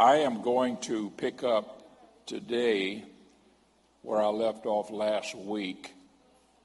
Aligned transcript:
I 0.00 0.20
am 0.20 0.40
going 0.40 0.78
to 0.78 1.10
pick 1.18 1.44
up 1.44 1.82
today 2.24 3.04
where 4.00 4.22
I 4.22 4.28
left 4.28 4.64
off 4.64 4.90
last 4.90 5.34
week, 5.34 5.92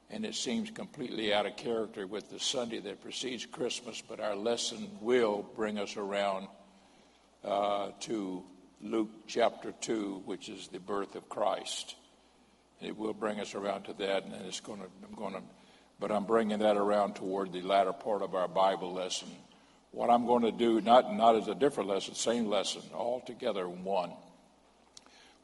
and 0.10 0.26
it 0.26 0.36
seems 0.36 0.72
completely 0.72 1.34
out 1.34 1.46
of 1.46 1.58
character 1.58 2.08
with 2.08 2.30
the 2.30 2.40
Sunday 2.40 2.80
that 2.80 3.02
precedes 3.02 3.46
Christmas, 3.46 4.02
but 4.08 4.22
our 4.22 4.38
lesson 4.38 4.90
will 5.02 5.46
bring 5.54 5.78
us 5.78 5.98
around 5.98 6.48
uh, 7.44 7.90
to 8.00 8.42
Luke 8.82 9.12
chapter 9.28 9.74
2, 9.82 10.22
which 10.24 10.48
is 10.48 10.70
the 10.70 10.80
birth 10.80 11.16
of 11.16 11.28
Christ. 11.28 11.96
It 12.80 12.98
will 12.98 13.14
bring 13.14 13.42
us 13.42 13.54
around 13.54 13.84
to 13.88 13.94
that, 13.96 14.24
and 14.24 14.34
it's 14.46 14.62
going 14.62 14.80
to, 14.80 14.88
I'm 15.06 15.14
going 15.14 15.34
to, 15.34 15.42
but 16.00 16.10
I'm 16.10 16.24
bringing 16.24 16.60
that 16.60 16.78
around 16.78 17.16
toward 17.16 17.52
the 17.52 17.64
latter 17.64 17.92
part 17.92 18.22
of 18.22 18.34
our 18.34 18.48
Bible 18.48 18.94
lesson. 18.94 19.28
What 19.96 20.10
I'm 20.10 20.26
going 20.26 20.42
to 20.42 20.52
do, 20.52 20.82
not, 20.82 21.16
not 21.16 21.38
as 21.38 21.48
a 21.48 21.56
different 21.56 21.88
lesson, 21.88 22.16
same 22.16 22.48
lesson, 22.48 22.82
all 22.94 23.22
together 23.22 23.66
one. 23.66 24.12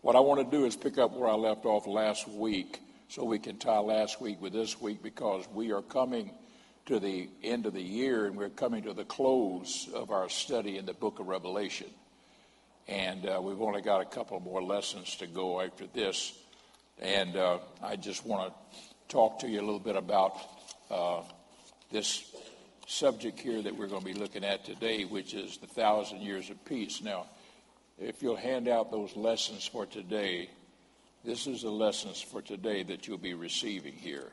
What 0.01 0.17
I 0.17 0.19
want 0.19 0.41
to 0.41 0.57
do 0.57 0.65
is 0.65 0.75
pick 0.75 0.97
up 0.97 1.13
where 1.13 1.29
I 1.29 1.35
left 1.35 1.63
off 1.63 1.87
last 1.87 2.27
week 2.27 2.81
so 3.07 3.23
we 3.23 3.39
can 3.39 3.59
tie 3.59 3.79
last 3.79 4.19
week 4.19 4.41
with 4.41 4.51
this 4.51 4.81
week 4.81 5.01
because 5.01 5.47
we 5.53 5.71
are 5.71 5.81
coming 5.81 6.31
to 6.87 6.99
the 6.99 7.29
end 7.41 7.65
of 7.65 7.73
the 7.73 7.81
year 7.81 8.25
and 8.25 8.35
we're 8.35 8.49
coming 8.49 8.83
to 8.83 8.91
the 8.91 9.05
close 9.05 9.87
of 9.93 10.11
our 10.11 10.27
study 10.27 10.77
in 10.77 10.85
the 10.85 10.93
book 10.93 11.19
of 11.19 11.27
Revelation. 11.27 11.87
And 12.89 13.25
uh, 13.25 13.39
we've 13.41 13.61
only 13.61 13.81
got 13.81 14.01
a 14.01 14.05
couple 14.05 14.37
more 14.41 14.61
lessons 14.61 15.15
to 15.15 15.27
go 15.27 15.61
after 15.61 15.87
this. 15.93 16.37
And 16.99 17.37
uh, 17.37 17.59
I 17.81 17.95
just 17.95 18.25
want 18.25 18.51
to 18.51 18.77
talk 19.07 19.39
to 19.39 19.47
you 19.47 19.61
a 19.61 19.63
little 19.63 19.79
bit 19.79 19.95
about 19.95 20.35
uh, 20.89 21.21
this 21.89 22.30
subject 22.87 23.39
here 23.39 23.61
that 23.61 23.75
we're 23.75 23.87
going 23.87 24.01
to 24.01 24.13
be 24.13 24.13
looking 24.13 24.43
at 24.43 24.65
today, 24.65 25.05
which 25.05 25.33
is 25.33 25.57
the 25.57 25.67
thousand 25.67 26.21
years 26.21 26.49
of 26.49 26.63
peace. 26.65 27.01
Now, 27.01 27.27
if 27.99 28.21
you'll 28.21 28.35
hand 28.35 28.67
out 28.67 28.91
those 28.91 29.15
lessons 29.15 29.65
for 29.65 29.85
today, 29.85 30.49
this 31.23 31.47
is 31.47 31.61
the 31.61 31.69
lessons 31.69 32.21
for 32.21 32.41
today 32.41 32.83
that 32.83 33.07
you'll 33.07 33.17
be 33.17 33.33
receiving 33.33 33.93
here. 33.93 34.31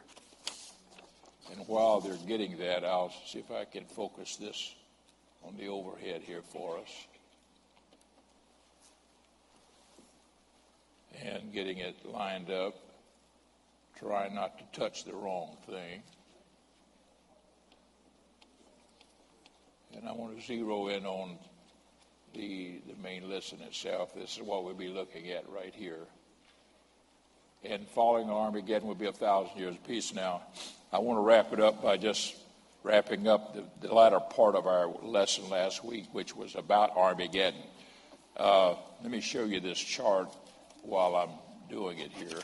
And 1.50 1.66
while 1.66 2.00
they're 2.00 2.16
getting 2.26 2.58
that, 2.58 2.84
I'll 2.84 3.12
see 3.26 3.38
if 3.38 3.50
I 3.50 3.64
can 3.64 3.84
focus 3.84 4.36
this 4.36 4.74
on 5.44 5.56
the 5.56 5.68
overhead 5.68 6.22
here 6.22 6.42
for 6.42 6.78
us. 6.78 7.06
And 11.22 11.52
getting 11.52 11.78
it 11.78 11.96
lined 12.04 12.50
up. 12.50 12.74
Try 13.98 14.28
not 14.28 14.58
to 14.58 14.80
touch 14.80 15.04
the 15.04 15.14
wrong 15.14 15.56
thing. 15.66 16.02
And 19.98 20.08
I 20.08 20.12
want 20.12 20.38
to 20.38 20.46
zero 20.46 20.86
in 20.88 21.04
on 21.04 21.36
the, 22.32 22.78
the 22.86 22.94
main 23.02 23.28
lesson 23.28 23.58
itself. 23.62 24.14
This 24.14 24.36
is 24.36 24.42
what 24.42 24.64
we'll 24.64 24.74
be 24.74 24.88
looking 24.88 25.30
at 25.30 25.48
right 25.48 25.74
here. 25.74 26.06
And 27.64 27.84
following 27.88 28.30
Armageddon 28.30 28.86
will 28.86 28.94
be 28.94 29.08
a 29.08 29.12
thousand 29.12 29.58
years 29.58 29.74
of 29.74 29.84
peace. 29.88 30.14
Now, 30.14 30.42
I 30.92 31.00
want 31.00 31.18
to 31.18 31.22
wrap 31.22 31.52
it 31.52 31.58
up 31.58 31.82
by 31.82 31.96
just 31.96 32.36
wrapping 32.84 33.26
up 33.26 33.54
the, 33.54 33.88
the 33.88 33.92
latter 33.92 34.20
part 34.20 34.54
of 34.54 34.68
our 34.68 34.86
lesson 35.02 35.50
last 35.50 35.84
week, 35.84 36.06
which 36.12 36.36
was 36.36 36.54
about 36.54 36.96
Armageddon. 36.96 37.60
Uh, 38.36 38.74
let 39.02 39.10
me 39.10 39.20
show 39.20 39.44
you 39.44 39.58
this 39.58 39.80
chart 39.80 40.28
while 40.82 41.16
I'm 41.16 41.30
doing 41.68 41.98
it 41.98 42.12
here. 42.12 42.38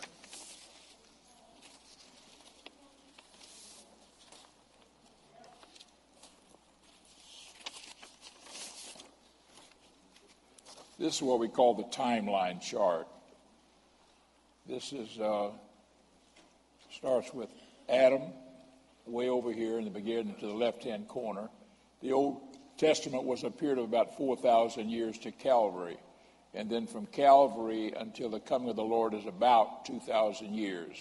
This 10.98 11.17
is 11.17 11.23
what 11.23 11.41
we 11.41 11.48
call 11.48 11.75
the 11.75 11.84
timeline 11.84 12.61
chart. 12.61 13.09
This 14.67 14.92
is 14.92 15.19
uh, 15.19 15.50
starts 16.92 17.34
with 17.34 17.50
Adam, 17.89 18.23
way 19.04 19.28
over 19.28 19.53
here 19.53 19.78
in 19.78 19.84
the 19.84 19.91
beginning 19.91 20.37
to 20.41 20.47
the 20.47 20.54
left-hand 20.54 21.09
corner. 21.09 21.49
The 22.00 22.12
Old 22.12 22.41
Testament 22.78 23.25
was 23.25 23.43
a 23.43 23.50
period 23.50 23.78
of 23.78 23.84
about 23.84 24.16
4,000 24.16 24.88
years 24.88 25.19
to 25.19 25.33
Calvary. 25.33 25.99
And 26.54 26.71
then 26.71 26.87
from 26.87 27.06
Calvary 27.06 27.93
until 27.97 28.31
the 28.31 28.38
coming 28.38 28.69
of 28.69 28.77
the 28.77 28.84
Lord 28.84 29.15
is 29.15 29.27
about 29.27 29.87
2,000 29.87 30.54
years. 30.54 30.97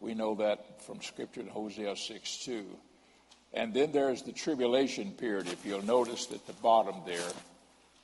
We 0.00 0.14
know 0.14 0.34
that 0.36 0.82
from 0.82 1.02
Scripture 1.02 1.42
in 1.42 1.48
Hosea 1.48 1.94
6 1.94 2.38
2. 2.38 2.64
And 3.52 3.74
then 3.74 3.92
there's 3.92 4.22
the 4.22 4.32
tribulation 4.32 5.12
period. 5.12 5.48
If 5.48 5.66
you'll 5.66 5.84
notice 5.84 6.28
at 6.32 6.46
the 6.46 6.54
bottom 6.54 7.02
there, 7.04 7.28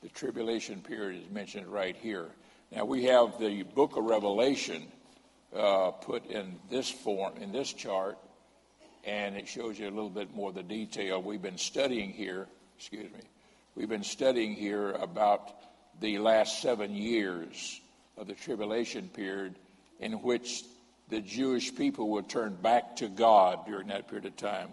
the 0.03 0.09
tribulation 0.11 0.81
period 0.81 1.23
is 1.23 1.31
mentioned 1.31 1.67
right 1.67 1.97
here. 1.97 2.27
Now 2.73 2.85
we 2.85 3.05
have 3.05 3.39
the 3.39 3.63
book 3.63 3.97
of 3.97 4.05
Revelation 4.05 4.87
uh, 5.55 5.93
put 5.93 6.27
in 6.27 6.59
this 6.71 6.91
form, 6.91 7.35
in 7.41 7.53
this 7.53 7.73
chart, 7.73 8.19
and 9.05 9.37
it 9.37 9.49
shows 9.49 9.79
you 9.79 9.87
a 9.87 9.91
little 9.91 10.11
bit 10.11 10.35
more 10.35 10.51
of 10.51 10.57
the 10.57 10.63
detail. 10.63 11.23
We've 11.23 11.43
been 11.43 11.59
studying 11.59 12.11
here, 12.11 12.47
excuse 12.77 13.11
me, 13.13 13.21
we've 13.75 13.89
been 13.89 14.03
studying 14.03 14.55
here 14.55 14.93
about 14.93 15.55
the 16.01 16.19
last 16.19 16.61
seven 16.61 16.95
years 16.95 17.81
of 18.17 18.27
the 18.27 18.35
tribulation 18.35 19.09
period 19.09 19.55
in 20.01 20.13
which 20.15 20.65
the 21.09 21.21
Jewish 21.21 21.75
people 21.75 22.11
will 22.11 22.25
turn 22.25 22.55
back 22.55 22.97
to 22.97 23.09
God 23.09 23.65
during 23.67 23.89
that 23.89 24.09
period 24.09 24.27
of 24.27 24.37
time. 24.37 24.71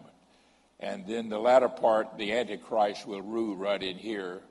And 0.79 1.05
then 1.07 1.29
the 1.29 1.39
latter 1.39 1.69
part, 1.69 2.17
the 2.17 2.33
Antichrist 2.33 3.07
will 3.07 3.21
rule 3.21 3.55
right 3.55 3.81
in 3.81 3.97
here 3.97 4.41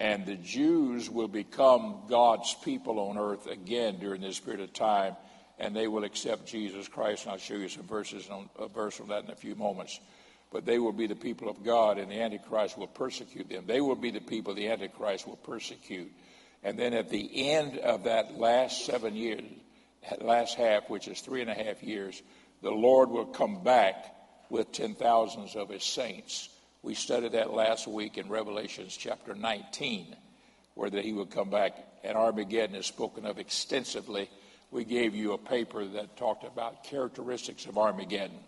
and 0.00 0.24
the 0.24 0.36
Jews 0.36 1.10
will 1.10 1.28
become 1.28 2.04
God's 2.08 2.54
people 2.64 2.98
on 2.98 3.18
earth 3.18 3.46
again 3.46 3.98
during 3.98 4.22
this 4.22 4.40
period 4.40 4.62
of 4.62 4.72
time, 4.72 5.14
and 5.58 5.76
they 5.76 5.88
will 5.88 6.04
accept 6.04 6.46
Jesus 6.46 6.88
Christ. 6.88 7.24
And 7.24 7.32
I'll 7.32 7.38
show 7.38 7.54
you 7.54 7.68
some 7.68 7.86
verses 7.86 8.30
on 8.30 8.48
a 8.58 8.66
verse 8.66 8.98
on 8.98 9.08
that 9.08 9.24
in 9.24 9.30
a 9.30 9.36
few 9.36 9.54
moments. 9.54 10.00
But 10.50 10.64
they 10.64 10.78
will 10.78 10.92
be 10.92 11.06
the 11.06 11.14
people 11.14 11.50
of 11.50 11.62
God, 11.62 11.98
and 11.98 12.10
the 12.10 12.20
Antichrist 12.20 12.78
will 12.78 12.86
persecute 12.86 13.50
them. 13.50 13.64
They 13.66 13.82
will 13.82 13.94
be 13.94 14.10
the 14.10 14.22
people 14.22 14.54
the 14.54 14.68
Antichrist 14.68 15.28
will 15.28 15.36
persecute. 15.36 16.10
And 16.64 16.78
then 16.78 16.94
at 16.94 17.10
the 17.10 17.50
end 17.50 17.76
of 17.78 18.04
that 18.04 18.38
last 18.38 18.86
seven 18.86 19.14
years, 19.14 19.42
last 20.22 20.56
half, 20.56 20.88
which 20.88 21.08
is 21.08 21.20
three 21.20 21.42
and 21.42 21.50
a 21.50 21.54
half 21.54 21.82
years, 21.82 22.20
the 22.62 22.70
Lord 22.70 23.10
will 23.10 23.26
come 23.26 23.62
back 23.62 24.14
with 24.48 24.72
ten 24.72 24.94
thousands 24.94 25.56
of 25.56 25.68
his 25.68 25.84
saints 25.84 26.48
we 26.82 26.94
studied 26.94 27.32
that 27.32 27.52
last 27.52 27.86
week 27.86 28.16
in 28.16 28.28
Revelations 28.28 28.96
chapter 28.96 29.34
19, 29.34 30.16
where 30.74 30.88
that 30.88 31.04
he 31.04 31.12
would 31.12 31.30
come 31.30 31.50
back, 31.50 31.76
and 32.02 32.16
Armageddon 32.16 32.74
is 32.74 32.86
spoken 32.86 33.26
of 33.26 33.38
extensively. 33.38 34.30
We 34.70 34.84
gave 34.84 35.14
you 35.14 35.32
a 35.32 35.38
paper 35.38 35.84
that 35.84 36.16
talked 36.16 36.44
about 36.44 36.84
characteristics 36.84 37.66
of 37.66 37.76
Armageddon. 37.76 38.38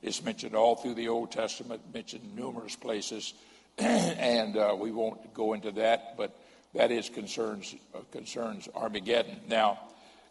It's 0.00 0.24
mentioned 0.24 0.56
all 0.56 0.76
through 0.76 0.94
the 0.94 1.08
Old 1.08 1.32
Testament, 1.32 1.82
mentioned 1.92 2.34
numerous 2.34 2.76
places, 2.76 3.34
and 3.78 4.56
uh, 4.56 4.74
we 4.78 4.90
won't 4.90 5.34
go 5.34 5.52
into 5.52 5.70
that, 5.72 6.16
but 6.16 6.34
that 6.74 6.90
is 6.90 7.10
concerns 7.10 7.74
uh, 7.94 7.98
concerns 8.10 8.68
Armageddon. 8.74 9.36
Now, 9.48 9.78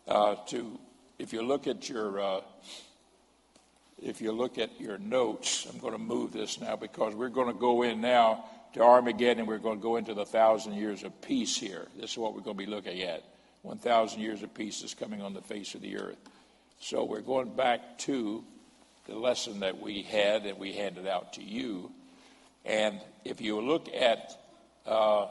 uh, 0.07 0.35
to 0.47 0.79
if 1.19 1.31
you 1.31 1.43
look 1.43 1.67
at 1.67 1.87
your 1.87 2.19
uh, 2.19 2.41
if 4.01 4.19
you 4.19 4.31
look 4.31 4.57
at 4.57 4.81
your 4.81 4.97
notes, 4.97 5.67
I'm 5.71 5.79
going 5.79 5.93
to 5.93 5.99
move 5.99 6.31
this 6.31 6.59
now 6.59 6.75
because 6.75 7.13
we're 7.13 7.29
going 7.29 7.53
to 7.53 7.59
go 7.59 7.83
in 7.83 8.01
now 8.01 8.45
to 8.73 8.81
Armageddon. 8.81 9.45
We're 9.45 9.59
going 9.59 9.77
to 9.77 9.83
go 9.83 9.97
into 9.97 10.13
the 10.13 10.25
thousand 10.25 10.73
years 10.73 11.03
of 11.03 11.21
peace 11.21 11.55
here. 11.55 11.87
This 11.99 12.11
is 12.11 12.17
what 12.17 12.33
we're 12.33 12.41
going 12.41 12.57
to 12.57 12.65
be 12.65 12.69
looking 12.69 13.01
at. 13.01 13.23
1,000 13.61 14.19
years 14.19 14.41
of 14.41 14.53
peace 14.55 14.81
is 14.81 14.95
coming 14.95 15.21
on 15.21 15.33
the 15.33 15.41
face 15.41 15.75
of 15.75 15.81
the 15.81 15.97
earth. 15.97 16.17
So 16.79 17.03
we're 17.03 17.21
going 17.21 17.55
back 17.55 17.99
to 17.99 18.43
the 19.05 19.15
lesson 19.15 19.59
that 19.59 19.79
we 19.79 20.01
had 20.01 20.47
and 20.47 20.57
we 20.57 20.73
handed 20.73 21.05
out 21.05 21.33
to 21.33 21.43
you. 21.43 21.91
And 22.65 22.99
if 23.23 23.39
you 23.39 23.61
look 23.61 23.87
at 23.93 24.31
uh, 24.87 25.27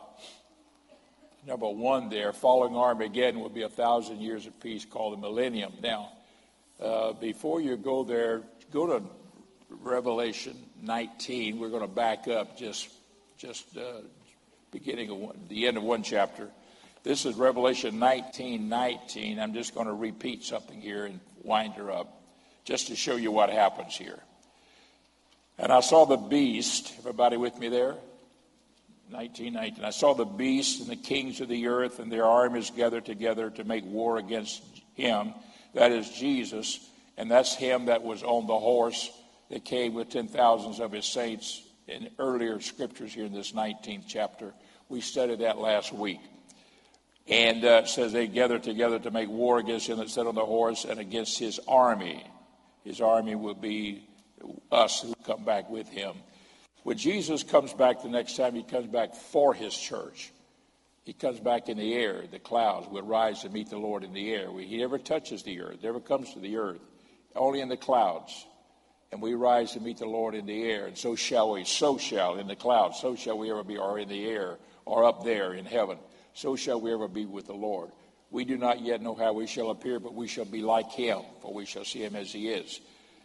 number 1.45 1.69
one 1.69 2.09
there, 2.09 2.33
following 2.33 2.77
Armageddon 2.77 3.41
will 3.41 3.49
be 3.49 3.63
a 3.63 3.69
thousand 3.69 4.21
years 4.21 4.47
of 4.47 4.61
peace 4.61 4.84
called 4.84 5.15
the 5.15 5.21
millennium. 5.21 5.73
Now, 5.83 6.13
uh, 6.81 7.13
before 7.15 7.61
you 7.61 7.77
go 7.77 8.05
there, 8.05 8.43
go 8.72 8.87
to 8.87 9.03
Revelation 9.83 10.57
19. 10.83 11.59
We're 11.59 11.71
going 11.71 11.83
to 11.83 11.89
back 11.89 12.28
up 12.28 12.57
just 12.57 12.89
just 13.37 13.77
uh, 13.77 14.03
beginning 14.71 15.11
of 15.11 15.17
one, 15.17 15.37
the 15.49 15.67
end 15.67 15.77
of 15.77 15.83
one 15.83 16.03
chapter. 16.03 16.49
This 17.03 17.25
is 17.25 17.34
Revelation 17.37 17.99
19, 17.99 18.69
19. 18.69 19.41
I'm 19.41 19.55
just 19.55 19.75
going 19.75 19.87
to 19.87 19.95
repeat 19.95 20.45
something 20.45 20.81
here 20.81 21.07
and 21.07 21.19
wind 21.43 21.75
her 21.75 21.91
up 21.91 22.22
just 22.65 22.89
to 22.89 22.97
show 22.97 23.17
you 23.17 23.33
what 23.33 23.49
happens 23.49 23.97
here. 23.97 24.19
And 25.59 25.73
I 25.73 25.81
saw 25.81 26.05
the 26.05 26.19
beast. 26.19 26.93
Everybody 26.99 27.39
with 27.39 27.59
me 27.59 27.69
there? 27.69 27.97
19, 29.11 29.55
19. 29.55 29.84
I 29.84 29.91
saw 29.91 30.13
the 30.13 30.27
beast 30.27 30.81
and 30.81 30.89
the 30.91 30.97
kings 30.97 31.41
of 31.41 31.49
the 31.49 31.66
earth 31.69 31.99
and 31.99 32.13
their 32.13 32.27
armies 32.27 32.71
gathered 32.71 33.07
together 33.07 33.49
to 33.51 33.65
make 33.65 33.84
war 33.87 34.19
against 34.19 34.63
him. 34.95 35.33
That 35.75 35.93
is 35.93 36.09
Jesus 36.11 36.78
and 37.21 37.31
that's 37.31 37.55
him 37.55 37.84
that 37.84 38.03
was 38.03 38.22
on 38.22 38.47
the 38.47 38.59
horse 38.59 39.11
that 39.51 39.63
came 39.63 39.93
with 39.93 40.09
ten 40.09 40.27
thousands 40.27 40.81
of 40.81 40.91
his 40.91 41.05
saints 41.05 41.63
in 41.87 42.09
earlier 42.19 42.59
scriptures 42.61 43.13
here 43.13 43.27
in 43.27 43.34
this 43.34 43.53
19th 43.53 44.05
chapter. 44.09 44.55
We 44.89 45.03
studied 45.03 45.41
that 45.41 45.59
last 45.59 45.93
week. 45.93 46.21
And 47.28 47.63
uh, 47.63 47.84
says 47.84 48.13
they 48.13 48.27
gathered 48.27 48.63
together 48.63 48.99
to 49.01 49.11
make 49.11 49.28
war 49.28 49.59
against 49.59 49.87
him 49.87 49.99
that 49.99 50.09
sat 50.09 50.27
on 50.27 50.34
the 50.34 50.47
horse 50.47 50.87
and 50.87 50.99
against 50.99 51.39
his 51.39 51.61
army. 51.69 52.25
His 52.84 53.03
army 53.03 53.34
will 53.34 53.55
be 53.55 54.09
us 54.73 55.03
who 55.03 55.15
come 55.27 55.45
back 55.45 55.69
with 55.69 55.91
him. 55.91 56.15
When 56.84 56.97
Jesus 56.97 57.43
comes 57.43 57.75
back 57.75 58.01
the 58.01 58.09
next 58.09 58.39
time, 58.39 58.55
he 58.55 58.63
comes 58.63 58.87
back 58.87 59.15
for 59.15 59.53
his 59.53 59.77
church. 59.77 60.33
He 61.05 61.13
comes 61.13 61.39
back 61.39 61.69
in 61.69 61.77
the 61.77 61.93
air, 61.93 62.25
the 62.31 62.39
clouds 62.39 62.89
will 62.89 63.03
rise 63.03 63.43
to 63.43 63.51
meet 63.51 63.69
the 63.69 63.77
Lord 63.77 64.05
in 64.05 64.15
the 64.15 64.33
air. 64.33 64.51
He 64.59 64.78
never 64.78 64.99
touches 64.99 65.43
the 65.43 65.61
earth, 65.61 65.83
never 65.83 66.01
comes 66.01 66.33
to 66.33 66.39
the 66.39 66.57
earth, 66.57 66.81
only 67.34 67.60
in 67.60 67.68
the 67.68 67.77
clouds. 67.77 68.47
And 69.12 69.21
we 69.21 69.34
rise 69.34 69.72
to 69.72 69.80
meet 69.80 69.98
the 69.98 70.06
Lord 70.06 70.34
in 70.34 70.47
the 70.47 70.62
air, 70.62 70.86
and 70.86 70.97
so 70.97 71.16
shall 71.16 71.53
we, 71.53 71.65
so 71.65 71.98
shall 71.98 72.36
in 72.36 72.47
the 72.47 72.54
clouds, 72.54 73.00
so 73.00 73.16
shall 73.16 73.36
we 73.36 73.50
ever 73.50 73.65
be, 73.65 73.77
or 73.77 73.98
in 73.98 74.09
the 74.09 74.27
air, 74.27 74.59
or 74.84 75.04
up 75.04 75.24
there 75.24 75.53
in 75.54 75.65
heaven, 75.65 75.98
so 76.32 76.54
shall 76.54 76.80
we 76.80 76.92
ever 76.92 77.09
be 77.09 77.27
with 77.27 77.47
the 77.47 77.53
Lord. 77.53 77.91
We 78.30 78.44
do 78.44 78.56
not 78.56 78.80
yet 78.80 79.03
know 79.03 79.16
how 79.16 79.32
we 79.32 79.48
shall 79.48 79.71
appear, 79.71 79.98
but 79.98 80.15
we 80.15 80.28
shall 80.28 80.44
be 80.44 80.62
like 80.62 80.92
him, 80.92 81.21
for 81.42 81.53
we 81.53 81.66
shall 81.66 81.84
see 81.84 82.04
him 82.04 82.15
as 82.15 82.32
he 82.32 82.48
is. 82.48 82.80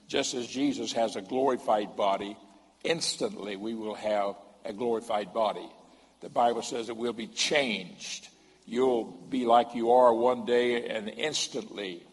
Just 0.08 0.34
as 0.34 0.48
Jesus 0.48 0.92
has 0.94 1.16
a 1.16 1.22
glorified 1.22 1.96
body, 1.96 2.36
instantly 2.84 3.56
we 3.56 3.76
will 3.76 3.96
have 3.96 4.36
a 4.64 4.74
glorified 4.74 5.34
body. 5.34 5.70
The 6.22 6.30
Bible 6.30 6.64
says 6.64 6.88
that 6.88 6.98
we'll 6.98 7.14
be 7.14 7.28
changed. 7.28 8.28
You'll 8.66 9.04
be 9.04 9.46
like 9.46 9.76
you 9.76 9.92
are 9.92 10.14
one 10.14 10.46
day 10.46 10.88
and 10.88 11.08
instantly, 11.10 12.05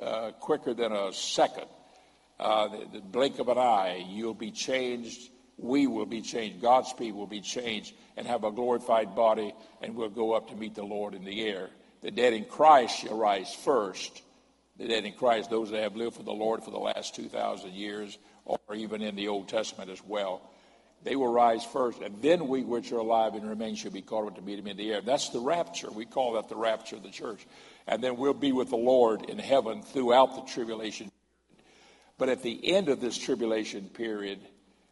uh, 0.00 0.32
quicker 0.32 0.74
than 0.74 0.92
a 0.92 1.12
second, 1.12 1.66
uh, 2.38 2.68
the, 2.68 2.86
the 2.94 3.00
blink 3.00 3.38
of 3.38 3.48
an 3.48 3.58
eye, 3.58 4.04
you'll 4.08 4.34
be 4.34 4.50
changed. 4.50 5.30
We 5.58 5.86
will 5.86 6.06
be 6.06 6.22
changed. 6.22 6.62
God's 6.62 6.92
people 6.92 7.20
will 7.20 7.26
be 7.26 7.42
changed 7.42 7.94
and 8.16 8.26
have 8.26 8.44
a 8.44 8.50
glorified 8.50 9.14
body, 9.14 9.54
and 9.82 9.94
we'll 9.94 10.08
go 10.08 10.32
up 10.32 10.48
to 10.48 10.56
meet 10.56 10.74
the 10.74 10.82
Lord 10.82 11.14
in 11.14 11.24
the 11.24 11.42
air. 11.42 11.68
The 12.02 12.10
dead 12.10 12.32
in 12.32 12.44
Christ 12.46 13.00
shall 13.00 13.16
rise 13.16 13.52
first. 13.52 14.22
The 14.78 14.88
dead 14.88 15.04
in 15.04 15.12
Christ, 15.12 15.50
those 15.50 15.70
that 15.70 15.82
have 15.82 15.96
lived 15.96 16.16
for 16.16 16.22
the 16.22 16.32
Lord 16.32 16.64
for 16.64 16.70
the 16.70 16.78
last 16.78 17.14
2,000 17.14 17.72
years, 17.72 18.16
or 18.46 18.58
even 18.74 19.02
in 19.02 19.16
the 19.16 19.28
Old 19.28 19.48
Testament 19.48 19.90
as 19.90 20.02
well, 20.02 20.40
they 21.02 21.16
will 21.16 21.32
rise 21.32 21.64
first, 21.64 22.00
and 22.00 22.20
then 22.20 22.48
we 22.48 22.62
which 22.62 22.92
are 22.92 22.98
alive 22.98 23.34
and 23.34 23.48
remain 23.48 23.74
shall 23.74 23.90
be 23.90 24.02
called 24.02 24.28
up 24.28 24.36
to 24.36 24.42
meet 24.42 24.58
him 24.58 24.66
in 24.66 24.76
the 24.76 24.92
air. 24.92 25.00
That's 25.00 25.30
the 25.30 25.40
rapture. 25.40 25.90
We 25.90 26.04
call 26.04 26.34
that 26.34 26.48
the 26.48 26.56
rapture 26.56 26.96
of 26.96 27.02
the 27.02 27.10
church. 27.10 27.46
And 27.86 28.02
then 28.02 28.16
we'll 28.16 28.34
be 28.34 28.52
with 28.52 28.70
the 28.70 28.76
Lord 28.76 29.28
in 29.28 29.38
heaven 29.38 29.82
throughout 29.82 30.36
the 30.36 30.52
tribulation. 30.52 31.10
Period. 31.10 31.64
But 32.18 32.28
at 32.28 32.42
the 32.42 32.74
end 32.74 32.88
of 32.88 33.00
this 33.00 33.16
tribulation 33.16 33.88
period, 33.88 34.40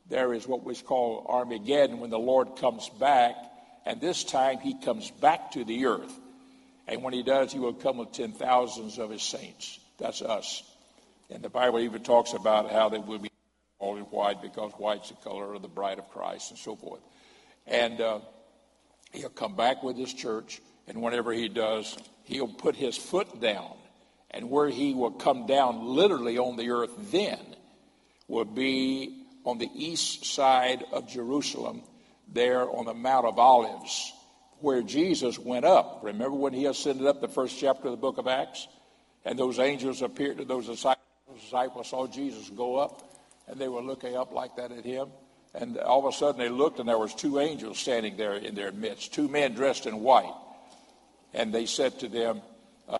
there 0.09 0.33
is 0.33 0.49
what 0.49 0.65
was 0.65 0.81
called 0.81 1.27
Armageddon 1.29 2.01
when 2.01 2.11
the 2.11 2.19
Lord 2.19 2.57
comes 2.57 2.89
back, 2.89 3.37
and 3.85 4.01
this 4.01 4.25
time 4.25 4.59
he 4.59 4.81
comes 4.81 5.11
back 5.11 5.53
to 5.53 5.65
the 5.65 5.87
earth. 5.87 6.13
And 6.87 7.03
when 7.03 7.13
he 7.13 7.23
does, 7.23 7.53
he 7.53 7.59
will 7.59 7.75
come 7.75 7.99
with 7.99 8.13
ten 8.13 8.33
thousands 8.33 8.99
of 8.99 9.11
his 9.11 9.23
saints. 9.23 9.79
That's 9.99 10.23
us. 10.23 10.63
And 11.29 11.43
the 11.43 11.51
Bible 11.51 11.81
even 11.81 12.03
talks 12.03 12.33
about 12.33 12.73
how 12.73 12.89
they 12.89 12.99
will 12.99 13.19
be 13.19 13.31
all 13.79 13.97
in 13.97 14.05
white 14.05 14.41
because 14.41 14.73
white's 14.73 15.11
the 15.11 15.17
color 15.17 15.53
of 15.53 15.61
the 15.61 15.69
bride 15.69 15.99
of 15.99 16.09
Christ 16.09 16.51
and 16.51 16.59
so 16.59 16.75
forth. 16.75 17.03
And 17.67 18.01
uh, 18.01 18.21
he'll 19.13 19.29
come 19.29 19.55
back 19.55 19.83
with 19.83 19.99
his 19.99 20.15
church, 20.15 20.63
and 20.89 21.03
whenever 21.03 21.33
he 21.33 21.49
does, 21.49 21.97
he'll 22.25 22.49
put 22.49 22.75
his 22.75 22.97
foot 22.97 23.41
down. 23.41 23.75
And 24.31 24.51
where 24.51 24.69
he 24.69 24.95
will 24.95 25.13
come 25.13 25.47
down 25.47 25.87
literally 25.87 26.39
on 26.39 26.57
the 26.57 26.71
earth 26.71 26.93
then 27.11 27.39
will 28.27 28.45
be 28.45 29.25
on 29.45 29.59
the 29.59 29.71
east 29.75 30.25
side 30.25 30.85
of 30.93 31.09
Jerusalem, 31.09 31.83
there 32.31 32.69
on 32.69 32.85
the 32.85 32.95
Mount 32.95 33.27
of 33.27 33.39
Olives, 33.39 34.13
where 34.61 34.83
Jesus 34.83 35.39
went 35.39 35.65
up. 35.65 36.01
Remember 36.03 36.37
when 36.37 36.53
he 36.53 36.67
ascended 36.67 37.07
up 37.07 37.21
the 37.21 37.29
first 37.29 37.59
chapter 37.59 37.87
of 37.87 37.93
the 37.93 37.97
book 37.97 38.19
of 38.19 38.27
Acts? 38.27 38.69
And 39.25 39.39
those 39.39 39.59
angels 39.59 40.03
appeared 40.03 40.39
to 40.39 40.45
those 40.45 40.67
disciples. 40.67 41.05
The 41.29 41.41
disciples 41.41 41.89
saw 41.89 42.07
Jesus 42.07 42.51
go 42.51 42.77
up 42.77 43.09
and 43.47 43.59
they 43.59 43.69
were 43.69 43.81
looking 43.81 44.17
up 44.17 44.33
like 44.33 44.57
that 44.57 44.73
at 44.73 44.85
him. 44.85 45.09
And 45.55 45.79
all 45.79 46.07
of 46.07 46.15
a 46.15 46.17
sudden 46.17 46.39
they 46.39 46.51
looked, 46.51 46.79
and 46.79 46.89
there 46.89 46.99
was 46.99 47.15
two 47.15 47.41
angels 47.41 47.79
standing 47.79 48.17
there 48.17 48.35
in 48.35 48.55
their 48.55 48.71
midst, 48.71 49.15
two 49.15 49.29
men 49.29 49.55
dressed 49.55 49.87
in 49.87 50.01
white. 50.01 50.35
And 51.35 51.53
they 51.53 51.67
said 51.67 51.99
to 52.01 52.09
them, 52.09 52.41
uh, 52.89 52.99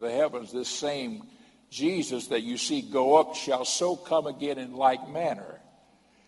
"The 0.00 0.10
heavens, 0.10 0.52
this 0.52 0.68
same 0.68 1.26
Jesus 1.70 2.28
that 2.28 2.42
you 2.42 2.56
see 2.56 2.82
go 2.82 3.16
up 3.16 3.34
shall 3.34 3.64
so 3.64 3.96
come 3.96 4.26
again 4.26 4.58
in 4.58 4.74
like 4.74 5.08
manner." 5.08 5.60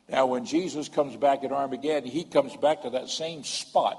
Now, 0.08 0.26
when 0.26 0.44
Jesus 0.44 0.88
comes 0.88 1.16
back 1.16 1.42
at 1.42 1.50
Armageddon, 1.50 2.08
he 2.08 2.24
comes 2.24 2.56
back 2.56 2.82
to 2.82 2.90
that 2.90 3.08
same 3.08 3.42
spot, 3.42 3.98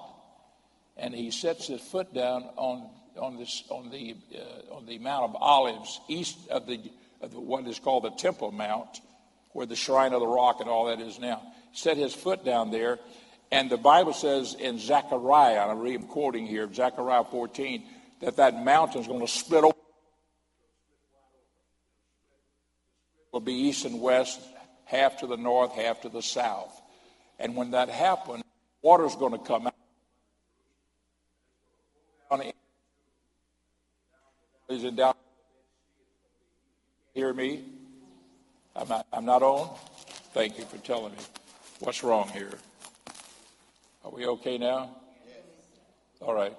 and 0.95 1.13
he 1.13 1.31
sets 1.31 1.67
his 1.67 1.81
foot 1.81 2.13
down 2.13 2.43
on 2.55 2.89
on 3.19 3.37
this 3.37 3.63
on 3.69 3.89
the 3.89 4.15
uh, 4.35 4.75
on 4.75 4.85
the 4.85 4.99
Mount 4.99 5.25
of 5.25 5.35
Olives, 5.35 5.99
east 6.07 6.37
of 6.49 6.65
the 6.67 6.79
of 7.21 7.33
what 7.33 7.65
is 7.67 7.79
called 7.79 8.03
the 8.03 8.11
Temple 8.11 8.51
Mount, 8.51 9.01
where 9.51 9.65
the 9.65 9.75
shrine 9.75 10.13
of 10.13 10.21
the 10.21 10.27
rock 10.27 10.59
and 10.59 10.69
all 10.69 10.85
that 10.85 11.01
is 11.01 11.19
now. 11.19 11.41
Set 11.73 11.97
his 11.97 12.13
foot 12.13 12.45
down 12.45 12.71
there, 12.71 12.99
and 13.51 13.69
the 13.69 13.77
Bible 13.77 14.13
says 14.13 14.55
in 14.59 14.77
Zechariah, 14.77 15.69
and 15.69 15.87
I'm 15.87 16.07
quoting 16.07 16.45
here, 16.45 16.71
Zechariah 16.71 17.23
14, 17.23 17.83
that 18.21 18.37
that 18.37 18.63
mountain 18.63 19.01
is 19.01 19.07
going 19.07 19.21
to 19.21 19.27
split 19.27 19.63
open. 19.63 19.79
It 23.19 23.33
Will 23.33 23.39
be 23.39 23.53
east 23.53 23.85
and 23.85 24.01
west, 24.01 24.41
half 24.85 25.19
to 25.19 25.27
the 25.27 25.37
north, 25.37 25.71
half 25.73 26.01
to 26.01 26.09
the 26.09 26.21
south. 26.21 26.81
And 27.39 27.55
when 27.55 27.71
that 27.71 27.89
happens, 27.89 28.43
water's 28.81 29.15
going 29.15 29.33
to 29.33 29.39
come 29.39 29.67
out. 29.67 29.73
Is 34.69 34.83
it 34.83 34.97
down? 34.97 35.13
Hear 37.13 37.33
me? 37.33 37.63
I'm 38.75 38.89
not, 38.89 39.07
I'm 39.13 39.25
not 39.25 39.41
on? 39.41 39.69
Thank 40.33 40.57
you 40.59 40.65
for 40.65 40.77
telling 40.77 41.13
me. 41.13 41.19
What's 41.79 42.03
wrong 42.03 42.27
here? 42.29 42.51
Are 44.07 44.11
we 44.11 44.25
okay 44.25 44.57
now? 44.57 44.95
All 46.21 46.33
right. 46.33 46.55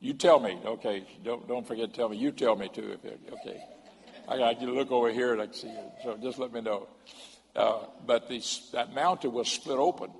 You 0.00 0.12
tell 0.12 0.38
me. 0.38 0.58
Okay. 0.66 1.06
Don't, 1.24 1.48
don't 1.48 1.66
forget 1.66 1.88
to 1.88 1.96
tell 1.96 2.10
me. 2.10 2.18
You 2.18 2.30
tell 2.30 2.56
me 2.56 2.68
too. 2.68 2.98
If 3.02 3.32
okay. 3.32 3.58
I 4.28 4.36
got 4.36 4.60
to 4.60 4.66
look 4.66 4.92
over 4.92 5.10
here 5.10 5.32
and 5.32 5.40
I 5.40 5.46
can 5.46 5.54
see 5.54 5.68
you. 5.68 5.90
So 6.02 6.18
just 6.18 6.38
let 6.38 6.52
me 6.52 6.60
know. 6.60 6.88
Uh, 7.56 7.86
but 8.06 8.28
this, 8.28 8.68
that 8.72 8.94
mountain 8.94 9.32
was 9.32 9.48
split 9.48 9.78
open. 9.78 10.10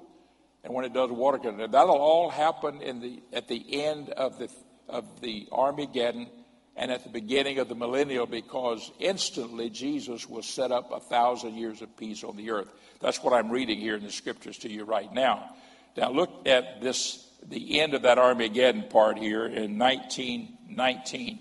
And 0.63 0.73
when 0.73 0.87
it 0.87 0.95
does 0.95 1.11
water, 1.11 1.37
can. 1.37 1.59
that'll 1.59 1.91
all 1.91 2.31
happen 2.31 2.81
in 2.81 3.01
the, 3.01 3.23
at 3.35 3.47
the 3.47 3.85
end 3.85 4.09
of 4.09 4.39
the, 4.39 4.49
of 4.89 5.21
the 5.21 5.47
Armageddon 5.53 6.29
and 6.77 6.91
at 6.91 7.05
the 7.05 7.11
beginning 7.11 7.59
of 7.59 7.69
the 7.69 7.75
millennial 7.75 8.25
because 8.25 8.91
instantly 9.01 9.69
Jesus 9.69 10.27
will 10.27 10.43
set 10.43 10.73
up 10.73 10.93
a 10.93 11.01
thousand 11.01 11.56
years 11.56 11.83
of 11.83 11.94
peace 11.99 12.25
on 12.25 12.39
the 12.39 12.53
earth. 12.53 12.69
That's 13.03 13.23
what 13.23 13.35
I'm 13.35 13.51
reading 13.51 13.81
here 13.81 13.97
in 13.97 14.03
the 14.03 14.11
scriptures 14.11 14.56
to 14.61 14.71
you 14.71 14.85
right 14.85 15.13
now. 15.13 15.51
Now 15.96 16.10
look 16.10 16.46
at 16.46 16.81
this, 16.81 17.27
the 17.48 17.81
end 17.81 17.94
of 17.94 18.03
that 18.03 18.19
Armageddon 18.19 18.84
part 18.91 19.19
here 19.19 19.46
in 19.46 19.79
1919. 19.79 21.39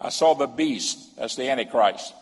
I 0.00 0.08
saw 0.08 0.34
the 0.34 0.46
beast, 0.46 1.16
that's 1.16 1.36
the 1.36 1.48
Antichrist, 1.48 2.12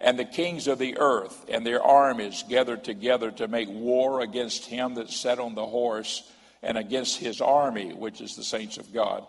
and 0.00 0.18
the 0.18 0.24
kings 0.24 0.66
of 0.66 0.78
the 0.78 0.98
earth 0.98 1.44
and 1.48 1.64
their 1.64 1.82
armies 1.82 2.44
gathered 2.48 2.84
together 2.84 3.30
to 3.32 3.46
make 3.46 3.68
war 3.68 4.20
against 4.20 4.66
him 4.66 4.94
that 4.94 5.10
sat 5.10 5.38
on 5.38 5.54
the 5.54 5.66
horse 5.66 6.28
and 6.62 6.78
against 6.78 7.18
his 7.18 7.40
army, 7.40 7.92
which 7.92 8.20
is 8.20 8.36
the 8.36 8.44
saints 8.44 8.78
of 8.78 8.92
God. 8.92 9.24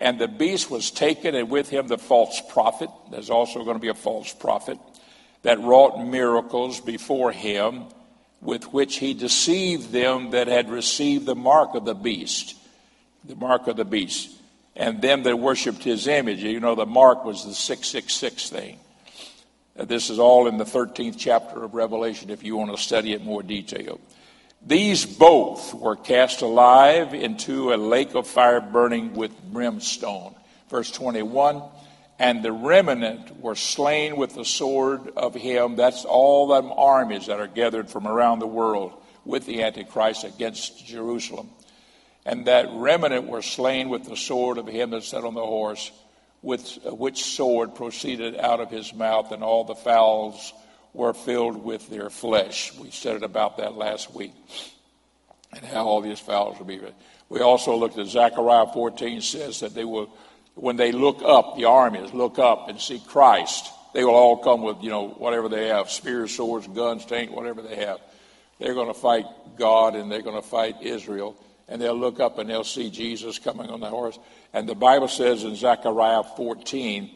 And 0.00 0.18
the 0.18 0.28
beast 0.28 0.70
was 0.70 0.90
taken, 0.90 1.34
and 1.34 1.50
with 1.50 1.68
him 1.68 1.86
the 1.86 1.98
false 1.98 2.40
prophet. 2.48 2.88
There's 3.10 3.28
also 3.28 3.64
going 3.64 3.76
to 3.76 3.80
be 3.80 3.88
a 3.88 3.94
false 3.94 4.32
prophet 4.32 4.78
that 5.42 5.60
wrought 5.60 6.02
miracles 6.04 6.80
before 6.80 7.32
him, 7.32 7.84
with 8.40 8.72
which 8.72 8.98
he 8.98 9.14
deceived 9.14 9.92
them 9.92 10.30
that 10.30 10.48
had 10.48 10.70
received 10.70 11.26
the 11.26 11.34
mark 11.34 11.74
of 11.74 11.84
the 11.84 11.94
beast. 11.94 12.56
The 13.24 13.36
mark 13.36 13.66
of 13.66 13.76
the 13.76 13.84
beast. 13.84 14.30
And 14.74 15.02
them 15.02 15.24
that 15.24 15.38
worshiped 15.38 15.84
his 15.84 16.06
image. 16.06 16.42
You 16.42 16.60
know, 16.60 16.74
the 16.74 16.86
mark 16.86 17.24
was 17.24 17.44
the 17.44 17.54
666 17.54 18.48
thing. 18.48 18.78
Uh, 19.78 19.84
this 19.84 20.10
is 20.10 20.18
all 20.18 20.46
in 20.46 20.56
the 20.56 20.64
13th 20.64 21.16
chapter 21.18 21.62
of 21.62 21.74
Revelation 21.74 22.30
if 22.30 22.42
you 22.42 22.56
want 22.56 22.70
to 22.70 22.82
study 22.82 23.12
it 23.12 23.22
more 23.22 23.42
detail. 23.42 24.00
These 24.66 25.06
both 25.06 25.74
were 25.74 25.96
cast 25.96 26.42
alive 26.42 27.14
into 27.14 27.72
a 27.72 27.76
lake 27.76 28.14
of 28.14 28.26
fire 28.26 28.60
burning 28.60 29.14
with 29.14 29.32
brimstone. 29.44 30.34
Verse 30.68 30.90
21 30.90 31.62
And 32.20 32.42
the 32.42 32.52
remnant 32.52 33.40
were 33.40 33.54
slain 33.54 34.14
with 34.14 34.34
the 34.34 34.44
sword 34.44 35.08
of 35.16 35.34
him. 35.34 35.76
That's 35.76 36.04
all 36.04 36.48
them 36.48 36.70
armies 36.70 37.28
that 37.28 37.40
are 37.40 37.46
gathered 37.46 37.88
from 37.88 38.06
around 38.06 38.40
the 38.40 38.46
world 38.46 38.92
with 39.24 39.46
the 39.46 39.62
Antichrist 39.62 40.24
against 40.24 40.86
Jerusalem. 40.86 41.48
And 42.26 42.46
that 42.46 42.68
remnant 42.72 43.26
were 43.26 43.40
slain 43.40 43.88
with 43.88 44.04
the 44.04 44.18
sword 44.18 44.58
of 44.58 44.66
him 44.66 44.90
that 44.90 45.02
sat 45.04 45.24
on 45.24 45.32
the 45.32 45.40
horse, 45.40 45.90
with 46.42 46.78
uh, 46.86 46.94
which 46.94 47.24
sword 47.24 47.74
proceeded 47.74 48.36
out 48.36 48.60
of 48.60 48.70
his 48.70 48.92
mouth, 48.92 49.32
and 49.32 49.42
all 49.42 49.64
the 49.64 49.74
fowls 49.74 50.52
were 50.92 51.14
filled 51.14 51.64
with 51.64 51.88
their 51.88 52.10
flesh. 52.10 52.76
We 52.78 52.90
said 52.90 53.16
it 53.16 53.22
about 53.22 53.56
that 53.56 53.76
last 53.76 54.14
week. 54.14 54.34
and 55.52 55.64
how 55.64 55.86
all 55.86 56.02
these 56.02 56.20
fowls 56.20 56.58
will 56.58 56.66
be. 56.66 56.80
We 57.28 57.40
also 57.40 57.74
looked 57.76 57.98
at 57.98 58.06
Zechariah 58.06 58.72
14 58.72 59.20
says 59.20 59.60
that 59.60 59.74
they 59.74 59.84
will, 59.84 60.10
when 60.54 60.76
they 60.76 60.92
look 60.92 61.22
up, 61.22 61.56
the 61.56 61.66
armies 61.66 62.12
look 62.12 62.38
up 62.38 62.68
and 62.68 62.80
see 62.80 63.00
Christ, 63.06 63.72
they 63.94 64.04
will 64.04 64.14
all 64.14 64.36
come 64.38 64.62
with, 64.62 64.82
you 64.82 64.90
know, 64.90 65.08
whatever 65.08 65.48
they 65.48 65.68
have, 65.68 65.90
spears, 65.90 66.34
swords, 66.34 66.66
guns, 66.68 67.04
tanks, 67.04 67.32
whatever 67.32 67.62
they 67.62 67.76
have. 67.76 67.98
They're 68.58 68.74
going 68.74 68.88
to 68.88 68.94
fight 68.94 69.24
God 69.56 69.96
and 69.96 70.10
they're 70.10 70.22
going 70.22 70.40
to 70.40 70.46
fight 70.46 70.82
Israel. 70.82 71.36
And 71.68 71.80
they'll 71.80 71.98
look 71.98 72.20
up 72.20 72.38
and 72.38 72.50
they'll 72.50 72.64
see 72.64 72.90
Jesus 72.90 73.38
coming 73.38 73.70
on 73.70 73.80
the 73.80 73.88
horse. 73.88 74.18
And 74.52 74.68
the 74.68 74.74
Bible 74.74 75.08
says 75.08 75.44
in 75.44 75.54
Zechariah 75.54 76.24
14 76.36 77.10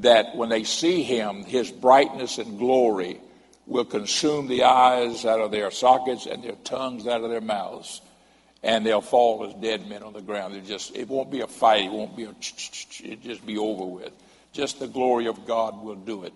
that 0.00 0.36
when 0.36 0.48
they 0.48 0.64
see 0.64 1.02
him, 1.02 1.44
his 1.44 1.70
brightness 1.70 2.38
and 2.38 2.58
glory 2.58 3.20
will 3.66 3.84
consume 3.84 4.46
the 4.46 4.64
eyes 4.64 5.24
out 5.24 5.40
of 5.40 5.50
their 5.50 5.70
sockets 5.70 6.26
and 6.26 6.42
their 6.42 6.56
tongues 6.64 7.06
out 7.06 7.22
of 7.22 7.30
their 7.30 7.40
mouths. 7.40 8.02
And 8.64 8.84
they'll 8.84 9.00
fall 9.00 9.46
as 9.46 9.54
dead 9.62 9.88
men 9.88 10.02
on 10.02 10.14
the 10.14 10.22
ground. 10.22 10.56
It 10.56 10.64
just 10.64 10.96
it 10.96 11.06
won't 11.08 11.30
be 11.30 11.42
a 11.42 11.46
fight. 11.46 11.84
It 11.84 11.92
won't 11.92 12.16
be 12.16 12.24
a 12.24 12.30
it 12.30 13.22
just 13.22 13.46
be 13.46 13.58
over 13.58 13.84
with. 13.84 14.12
Just 14.52 14.80
the 14.80 14.88
glory 14.88 15.26
of 15.26 15.46
God 15.46 15.82
will 15.82 15.94
do 15.94 16.24
it. 16.24 16.32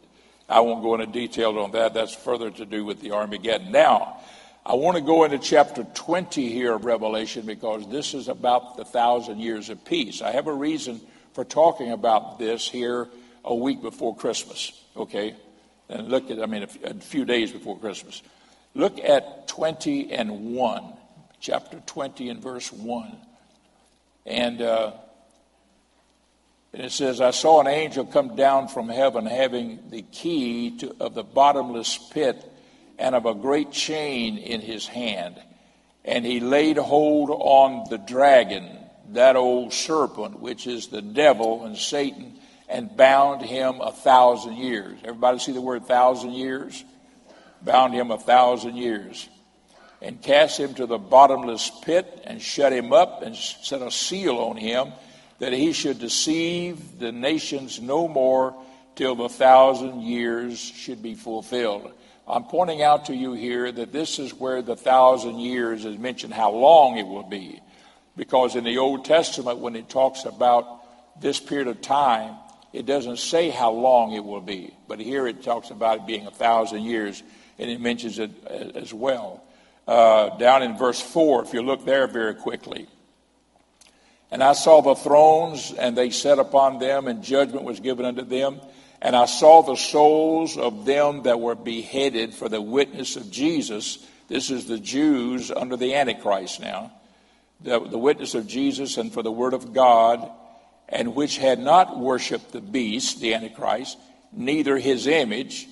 I 0.49 0.61
won't 0.61 0.83
go 0.83 0.95
into 0.95 1.07
detail 1.07 1.59
on 1.59 1.73
that. 1.73 1.95
That's 1.95 2.15
further 2.15 2.51
to 2.51 2.65
do 2.65 2.85
with 2.85 3.01
the 3.01 3.13
Armageddon. 3.13 3.73
Now, 3.73 4.21
I 4.65 4.75
want 4.75 4.97
to 4.97 5.03
go 5.03 5.25
into 5.25 5.39
chapter 5.39 5.85
20 5.95 6.51
here 6.51 6.75
of 6.75 6.85
Revelation 6.85 7.47
because 7.47 7.89
this 7.89 8.13
is 8.13 8.29
about 8.29 8.77
the 8.77 8.85
thousand 8.85 9.41
years 9.41 9.71
of 9.71 9.83
peace. 9.85 10.21
I 10.21 10.33
have 10.33 10.47
a 10.47 10.53
reason 10.53 11.01
for 11.33 11.45
talking 11.45 11.93
about 11.93 12.39
this 12.39 12.69
here 12.69 13.09
a 13.45 13.55
week 13.55 13.81
before 13.81 14.15
Christmas, 14.17 14.73
okay? 14.97 15.35
And 15.89 16.09
look 16.09 16.31
at, 16.31 16.43
I 16.43 16.47
mean, 16.47 16.67
a 16.85 16.95
few 16.95 17.25
days 17.25 17.53
before 17.53 17.79
Christmas. 17.79 18.23
Look 18.75 18.99
at 18.99 19.49
20 19.49 20.13
and 20.13 20.55
1, 20.55 20.93
chapter 21.41 21.81
20 21.87 22.29
and 22.29 22.43
verse 22.43 22.73
1. 22.73 23.17
And, 24.27 24.63
uh, 24.63 24.93
and 26.73 26.83
it 26.83 26.93
says, 26.93 27.21
I 27.21 27.31
saw 27.31 27.61
an 27.61 27.67
angel 27.67 28.05
come 28.05 28.37
down 28.37 28.69
from 28.69 28.89
heaven 28.89 29.27
having 29.27 29.91
the 29.91 30.03
key 30.03 30.79
to, 30.79 30.95
of 31.01 31.15
the 31.15 31.23
bottomless 31.23 31.99
pit 32.13 32.45
and 32.99 33.15
of 33.15 33.27
a 33.27 33.35
great 33.35 33.73
chain 33.73 34.39
in 34.39 34.61
his 34.61 34.87
hand. 34.87 35.41
And 36.05 36.25
he 36.25 36.41
laid 36.41 36.77
hold 36.77 37.31
on 37.31 37.89
the 37.91 37.99
dragon, 37.99 38.69
that 39.11 39.37
old 39.37 39.73
serpent, 39.73 40.41
which 40.41 40.67
is 40.67 40.89
the 40.89 41.03
devil 41.03 41.65
and 41.65 41.77
Satan 41.77 42.39
and 42.69 42.95
bound 42.97 43.43
him 43.43 43.81
a 43.81 43.93
thousand 43.93 44.57
years. 44.57 44.99
Everybody 45.03 45.39
see 45.39 45.53
the 45.53 45.61
word 45.61 45.87
thousand 45.87 46.33
years? 46.33 46.85
Bound 47.63 47.95
him 47.95 48.11
a 48.11 48.19
thousand 48.19 48.77
years. 48.77 49.29
And 50.01 50.23
cast 50.23 50.61
him 50.61 50.75
to 50.75 50.87
the 50.87 50.99
bottomless 50.99 51.71
pit 51.83 52.23
and 52.25 52.41
shut 52.41 52.73
him 52.73 52.93
up 52.93 53.23
and 53.23 53.35
set 53.35 53.83
a 53.83 53.91
seal 53.91 54.37
on 54.37 54.57
him 54.57 54.93
that 55.41 55.53
he 55.53 55.73
should 55.73 55.99
deceive 55.99 56.99
the 56.99 57.13
nations 57.13 57.81
no 57.81 58.07
more 58.07 58.55
till 58.95 59.15
the 59.15 59.29
thousand 59.29 60.03
years 60.03 60.59
should 60.59 61.03
be 61.03 61.15
fulfilled. 61.15 61.93
I'm 62.27 62.45
pointing 62.45 62.83
out 62.83 63.07
to 63.07 63.15
you 63.15 63.33
here 63.33 63.73
that 63.73 63.93
this 63.93 64.19
is 64.19 64.35
where 64.35 64.61
the 64.61 64.77
thousand 64.77 65.39
years 65.39 65.85
is 65.85 65.99
mentioned, 65.99 66.35
how 66.35 66.51
long 66.53 66.99
it 66.99 67.07
will 67.07 67.23
be. 67.23 67.61
Because 68.17 68.57
in 68.57 68.65
the 68.65 68.79
Old 68.79 69.05
Testament, 69.05 69.59
when 69.59 69.77
it 69.77 69.89
talks 69.89 70.25
about 70.25 71.21
this 71.21 71.41
period 71.41 71.69
of 71.69 71.81
time, 71.81 72.37
it 72.73 72.85
doesn't 72.85 73.19
say 73.19 73.49
how 73.49 73.71
long 73.71 74.13
it 74.13 74.25
will 74.25 74.41
be, 74.41 74.75
but 74.89 75.01
here 75.01 75.27
it 75.27 75.43
talks 75.43 75.71
about 75.71 75.99
it 75.99 76.07
being 76.07 76.27
a 76.27 76.31
thousand 76.31 76.83
years, 76.83 77.23
and 77.59 77.71
it 77.71 77.81
mentions 77.81 78.19
it 78.19 78.31
as 78.47 78.93
well. 78.93 79.43
Uh, 79.89 80.37
down 80.37 80.63
in 80.63 80.77
verse 80.77 81.01
4, 81.01 81.45
if 81.45 81.55
you 81.55 81.63
look 81.63 81.87
there 81.87 82.07
very 82.07 82.35
quickly. 82.35 82.87
And 84.31 84.43
I 84.43 84.53
saw 84.53 84.83
the 84.83 84.95
thrones, 84.95 85.73
and 85.73 85.97
they 85.97 86.11
sat 86.11 86.39
upon 86.39 86.79
them, 86.79 87.09
and 87.09 87.25
judgment 87.25 87.65
was 87.65 87.81
given 87.81 88.05
unto 88.05 88.23
them. 88.23 88.61
And 89.01 89.17
I 89.17 89.25
saw 89.25 89.63
the 89.63 89.77
souls 89.77 90.59
of 90.59 90.85
them 90.85 91.23
that 91.23 91.41
were 91.41 91.55
beheaded 91.55 92.35
for 92.35 92.51
the 92.51 92.61
witness 92.61 93.17
of 93.17 93.31
Jesus. 93.31 94.07
This 94.29 94.51
is 94.51 94.67
the 94.67 94.79
Jews 94.79 95.51
under 95.51 95.79
the 95.79 95.95
Antichrist 95.95 96.61
now. 96.61 96.93
The, 97.63 97.81
the 97.81 97.99
witness 97.99 98.35
of 98.35 98.47
Jesus 98.47 98.99
and 98.99 99.11
for 99.11 99.23
the 99.23 99.33
word 99.33 99.55
of 99.55 99.73
God 99.73 100.31
and 100.89 101.15
which 101.15 101.39
had 101.39 101.59
not 101.59 101.99
worshipped 101.99 102.53
the 102.53 102.61
beast, 102.61 103.21
the 103.21 103.35
Antichrist, 103.35 103.99
neither 104.33 104.77
his 104.77 105.07
image, 105.07 105.67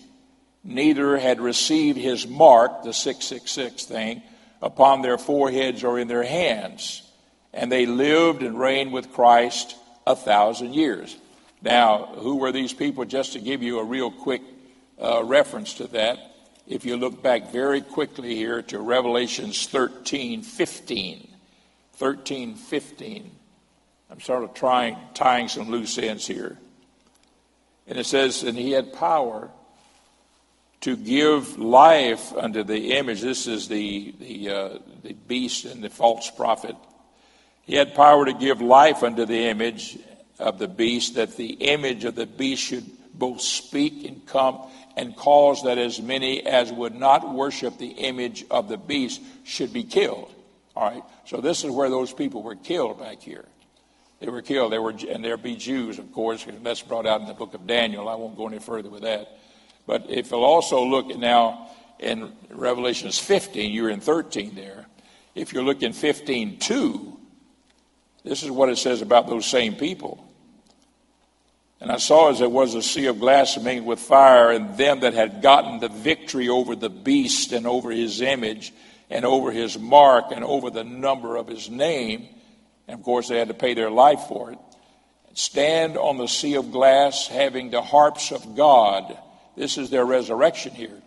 neither 0.66 1.16
had 1.16 1.40
received 1.40 1.98
his 1.98 2.26
mark, 2.26 2.82
the 2.82 2.92
666 2.92 3.84
thing, 3.84 4.22
upon 4.60 5.02
their 5.02 5.18
foreheads 5.18 5.84
or 5.84 5.98
in 5.98 6.08
their 6.08 6.24
hands. 6.24 7.02
And 7.52 7.70
they 7.70 7.86
lived 7.86 8.42
and 8.42 8.58
reigned 8.58 8.92
with 8.92 9.12
Christ 9.12 9.76
a 10.06 10.16
thousand 10.16 10.74
years. 10.74 11.16
Now, 11.62 12.06
who 12.16 12.36
were 12.36 12.52
these 12.52 12.72
people? 12.72 13.04
Just 13.04 13.32
to 13.32 13.40
give 13.40 13.62
you 13.62 13.78
a 13.78 13.84
real 13.84 14.10
quick 14.10 14.42
uh, 15.00 15.24
reference 15.24 15.74
to 15.74 15.86
that, 15.88 16.18
if 16.66 16.84
you 16.84 16.96
look 16.96 17.22
back 17.22 17.50
very 17.50 17.80
quickly 17.80 18.34
here 18.34 18.62
to 18.62 18.78
Revelations 18.78 19.66
13 19.66 20.42
15. 20.42 21.28
13 21.94 22.54
15. 22.54 23.30
I'm 24.10 24.20
sort 24.20 24.44
of 24.44 24.54
trying, 24.54 24.96
tying 25.14 25.48
some 25.48 25.70
loose 25.70 25.98
ends 25.98 26.26
here. 26.26 26.58
And 27.86 27.98
it 27.98 28.06
says, 28.06 28.42
and 28.42 28.56
he 28.56 28.72
had 28.72 28.92
power 28.92 29.50
to 30.86 30.96
give 30.96 31.58
life 31.58 32.32
unto 32.34 32.62
the 32.62 32.92
image. 32.92 33.20
This 33.20 33.48
is 33.48 33.66
the, 33.66 34.14
the, 34.20 34.48
uh, 34.48 34.78
the 35.02 35.14
beast 35.14 35.64
and 35.64 35.82
the 35.82 35.90
false 35.90 36.30
prophet. 36.30 36.76
He 37.64 37.74
had 37.74 37.96
power 37.96 38.24
to 38.24 38.32
give 38.32 38.60
life 38.60 39.02
unto 39.02 39.26
the 39.26 39.48
image 39.48 39.98
of 40.38 40.60
the 40.60 40.68
beast, 40.68 41.16
that 41.16 41.36
the 41.36 41.54
image 41.54 42.04
of 42.04 42.14
the 42.14 42.24
beast 42.24 42.62
should 42.62 42.84
both 43.12 43.40
speak 43.40 44.06
and 44.06 44.24
come 44.26 44.60
and 44.96 45.16
cause 45.16 45.64
that 45.64 45.76
as 45.76 46.00
many 46.00 46.46
as 46.46 46.70
would 46.70 46.94
not 46.94 47.34
worship 47.34 47.78
the 47.78 47.88
image 47.88 48.44
of 48.48 48.68
the 48.68 48.76
beast 48.76 49.20
should 49.42 49.72
be 49.72 49.82
killed. 49.82 50.32
All 50.76 50.88
right. 50.88 51.02
So 51.24 51.40
this 51.40 51.64
is 51.64 51.72
where 51.72 51.90
those 51.90 52.12
people 52.12 52.44
were 52.44 52.54
killed 52.54 53.00
back 53.00 53.20
here. 53.20 53.46
They 54.20 54.28
were 54.28 54.40
killed. 54.40 54.72
They 54.72 54.78
were, 54.78 54.94
and 55.10 55.24
there 55.24 55.36
be 55.36 55.56
Jews, 55.56 55.98
of 55.98 56.12
course. 56.12 56.46
That's 56.62 56.82
brought 56.82 57.06
out 57.06 57.22
in 57.22 57.26
the 57.26 57.34
book 57.34 57.54
of 57.54 57.66
Daniel. 57.66 58.08
I 58.08 58.14
won't 58.14 58.36
go 58.36 58.46
any 58.46 58.60
further 58.60 58.88
with 58.88 59.02
that. 59.02 59.36
But 59.86 60.06
if 60.08 60.30
you'll 60.30 60.44
also 60.44 60.84
look 60.84 61.16
now 61.16 61.70
in 61.98 62.32
Revelations 62.50 63.18
15, 63.18 63.72
you're 63.72 63.90
in 63.90 64.00
13 64.00 64.54
there. 64.54 64.86
If 65.34 65.52
you 65.52 65.62
look 65.62 65.82
in 65.82 65.92
15 65.92 66.58
2, 66.58 67.20
this 68.24 68.42
is 68.42 68.50
what 68.50 68.68
it 68.68 68.78
says 68.78 69.02
about 69.02 69.28
those 69.28 69.46
same 69.46 69.76
people. 69.76 70.22
And 71.80 71.92
I 71.92 71.98
saw 71.98 72.30
as 72.30 72.40
it 72.40 72.50
was 72.50 72.74
a 72.74 72.82
sea 72.82 73.06
of 73.06 73.20
glass 73.20 73.58
mingled 73.58 73.86
with 73.86 74.00
fire, 74.00 74.50
and 74.50 74.76
them 74.76 75.00
that 75.00 75.14
had 75.14 75.42
gotten 75.42 75.78
the 75.78 75.88
victory 75.88 76.48
over 76.48 76.74
the 76.74 76.88
beast 76.88 77.52
and 77.52 77.66
over 77.66 77.90
his 77.90 78.20
image 78.22 78.72
and 79.10 79.24
over 79.24 79.52
his 79.52 79.78
mark 79.78 80.26
and 80.32 80.42
over 80.42 80.70
the 80.70 80.84
number 80.84 81.36
of 81.36 81.46
his 81.46 81.68
name 81.68 82.28
and 82.88 82.98
of 82.98 83.04
course, 83.04 83.28
they 83.28 83.38
had 83.38 83.48
to 83.48 83.54
pay 83.54 83.74
their 83.74 83.90
life 83.90 84.24
for 84.28 84.52
it. 84.52 84.58
Stand 85.34 85.98
on 85.98 86.16
the 86.16 86.28
sea 86.28 86.54
of 86.54 86.72
glass, 86.72 87.26
having 87.26 87.70
the 87.70 87.82
harps 87.82 88.32
of 88.32 88.56
God. 88.56 89.18
This 89.56 89.78
is 89.78 89.90
their 89.90 90.04
resurrection 90.04 90.72
here. 90.72 91.02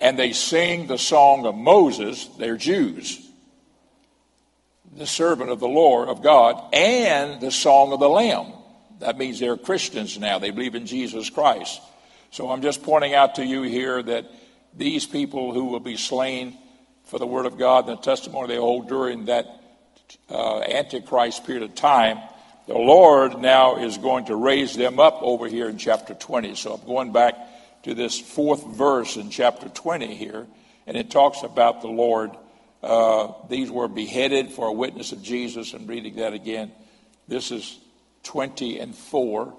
And 0.00 0.18
they 0.18 0.32
sing 0.32 0.86
the 0.86 0.98
song 0.98 1.46
of 1.46 1.54
Moses, 1.54 2.26
they're 2.38 2.56
Jews, 2.56 3.24
the 4.96 5.06
servant 5.06 5.50
of 5.50 5.60
the 5.60 5.68
Lord 5.68 6.08
of 6.08 6.22
God, 6.22 6.74
and 6.74 7.40
the 7.40 7.50
song 7.50 7.92
of 7.92 8.00
the 8.00 8.08
Lamb. 8.08 8.52
That 9.00 9.18
means 9.18 9.40
they're 9.40 9.56
Christians 9.56 10.18
now. 10.18 10.38
They 10.38 10.50
believe 10.50 10.74
in 10.74 10.86
Jesus 10.86 11.30
Christ. 11.30 11.80
So 12.30 12.50
I'm 12.50 12.62
just 12.62 12.82
pointing 12.82 13.14
out 13.14 13.36
to 13.36 13.44
you 13.44 13.62
here 13.62 14.02
that 14.02 14.26
these 14.76 15.06
people 15.06 15.52
who 15.52 15.66
will 15.66 15.80
be 15.80 15.96
slain 15.96 16.58
for 17.04 17.18
the 17.18 17.26
word 17.26 17.46
of 17.46 17.58
God 17.58 17.88
and 17.88 17.98
the 17.98 18.02
testimony 18.02 18.48
they 18.48 18.56
hold 18.56 18.88
during 18.88 19.26
that 19.26 19.46
uh, 20.28 20.60
Antichrist 20.60 21.44
period 21.44 21.62
of 21.62 21.74
time, 21.74 22.18
the 22.66 22.74
Lord 22.74 23.38
now 23.40 23.76
is 23.76 23.98
going 23.98 24.26
to 24.26 24.36
raise 24.36 24.74
them 24.74 24.98
up 24.98 25.18
over 25.20 25.48
here 25.48 25.68
in 25.68 25.76
chapter 25.76 26.14
20. 26.14 26.54
So 26.54 26.74
I'm 26.74 26.86
going 26.86 27.12
back 27.12 27.34
to 27.82 27.94
this 27.94 28.18
fourth 28.18 28.66
verse 28.66 29.16
in 29.16 29.30
chapter 29.30 29.68
20 29.68 30.14
here, 30.14 30.46
and 30.86 30.96
it 30.96 31.10
talks 31.10 31.42
about 31.42 31.82
the 31.82 31.88
Lord. 31.88 32.30
Uh, 32.82 33.32
these 33.50 33.70
were 33.70 33.88
beheaded 33.88 34.50
for 34.50 34.68
a 34.68 34.72
witness 34.72 35.12
of 35.12 35.22
Jesus, 35.22 35.74
and 35.74 35.88
reading 35.88 36.16
that 36.16 36.32
again. 36.32 36.72
This 37.28 37.50
is 37.50 37.78
20 38.24 38.78
and 38.78 38.94
4. 38.94 39.54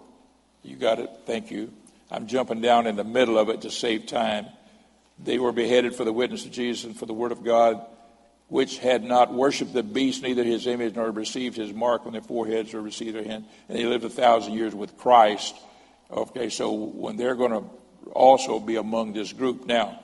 You 0.63 0.75
got 0.75 0.99
it. 0.99 1.09
Thank 1.25 1.51
you. 1.51 1.71
I'm 2.09 2.25
jumping 2.25 2.61
down 2.61 2.87
in 2.87 2.95
the 2.95 3.03
middle 3.03 3.37
of 3.37 3.49
it 3.49 3.61
to 3.61 3.71
save 3.71 4.07
time. 4.07 4.47
They 5.23 5.37
were 5.37 5.51
beheaded 5.51 5.95
for 5.95 6.05
the 6.05 6.13
witness 6.13 6.45
of 6.45 6.51
Jesus 6.51 6.85
and 6.85 6.97
for 6.97 7.05
the 7.05 7.13
word 7.13 7.31
of 7.31 7.43
God 7.43 7.85
which 8.47 8.77
had 8.77 9.03
not 9.03 9.33
worshipped 9.33 9.73
the 9.73 9.83
beast, 9.83 10.21
neither 10.21 10.43
his 10.43 10.67
image, 10.67 10.95
nor 10.95 11.09
received 11.11 11.57
his 11.57 11.73
mark 11.73 12.05
on 12.05 12.13
their 12.13 12.21
foreheads 12.21 12.73
or 12.73 12.81
received 12.81 13.15
their 13.15 13.23
hand. 13.23 13.45
And 13.67 13.77
they 13.77 13.85
lived 13.85 14.03
a 14.03 14.09
thousand 14.09 14.53
years 14.53 14.75
with 14.75 14.97
Christ. 14.97 15.55
Okay, 16.11 16.49
so 16.49 16.73
when 16.73 17.17
they're 17.17 17.35
going 17.35 17.51
to 17.51 17.63
also 18.13 18.59
be 18.59 18.75
among 18.75 19.13
this 19.13 19.33
group. 19.33 19.65
Now, 19.65 19.99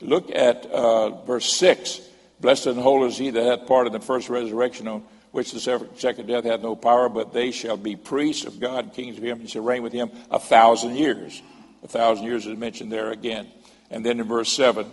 look 0.00 0.30
at 0.34 0.66
uh, 0.66 1.22
verse 1.24 1.52
6. 1.54 2.00
Blessed 2.40 2.66
and 2.66 2.80
holy 2.80 3.08
is 3.08 3.18
he 3.18 3.30
that 3.30 3.44
hath 3.44 3.66
part 3.66 3.86
in 3.86 3.92
the 3.92 4.00
first 4.00 4.28
resurrection, 4.28 4.88
on 4.88 5.04
which 5.30 5.52
the 5.52 5.60
second 5.96 6.26
death 6.26 6.44
hath 6.44 6.62
no 6.62 6.74
power, 6.74 7.08
but 7.08 7.32
they 7.32 7.50
shall 7.50 7.76
be 7.76 7.96
priests 7.96 8.44
of 8.44 8.58
God, 8.58 8.92
kings 8.94 9.18
of 9.18 9.22
him, 9.22 9.40
and 9.40 9.50
shall 9.50 9.62
reign 9.62 9.82
with 9.82 9.92
him 9.92 10.10
a 10.30 10.38
thousand 10.38 10.96
years. 10.96 11.42
A 11.82 11.88
thousand 11.88 12.24
years 12.24 12.46
is 12.46 12.56
mentioned 12.56 12.90
there 12.90 13.10
again. 13.10 13.46
And 13.90 14.04
then 14.04 14.20
in 14.20 14.26
verse 14.26 14.52
7, 14.52 14.90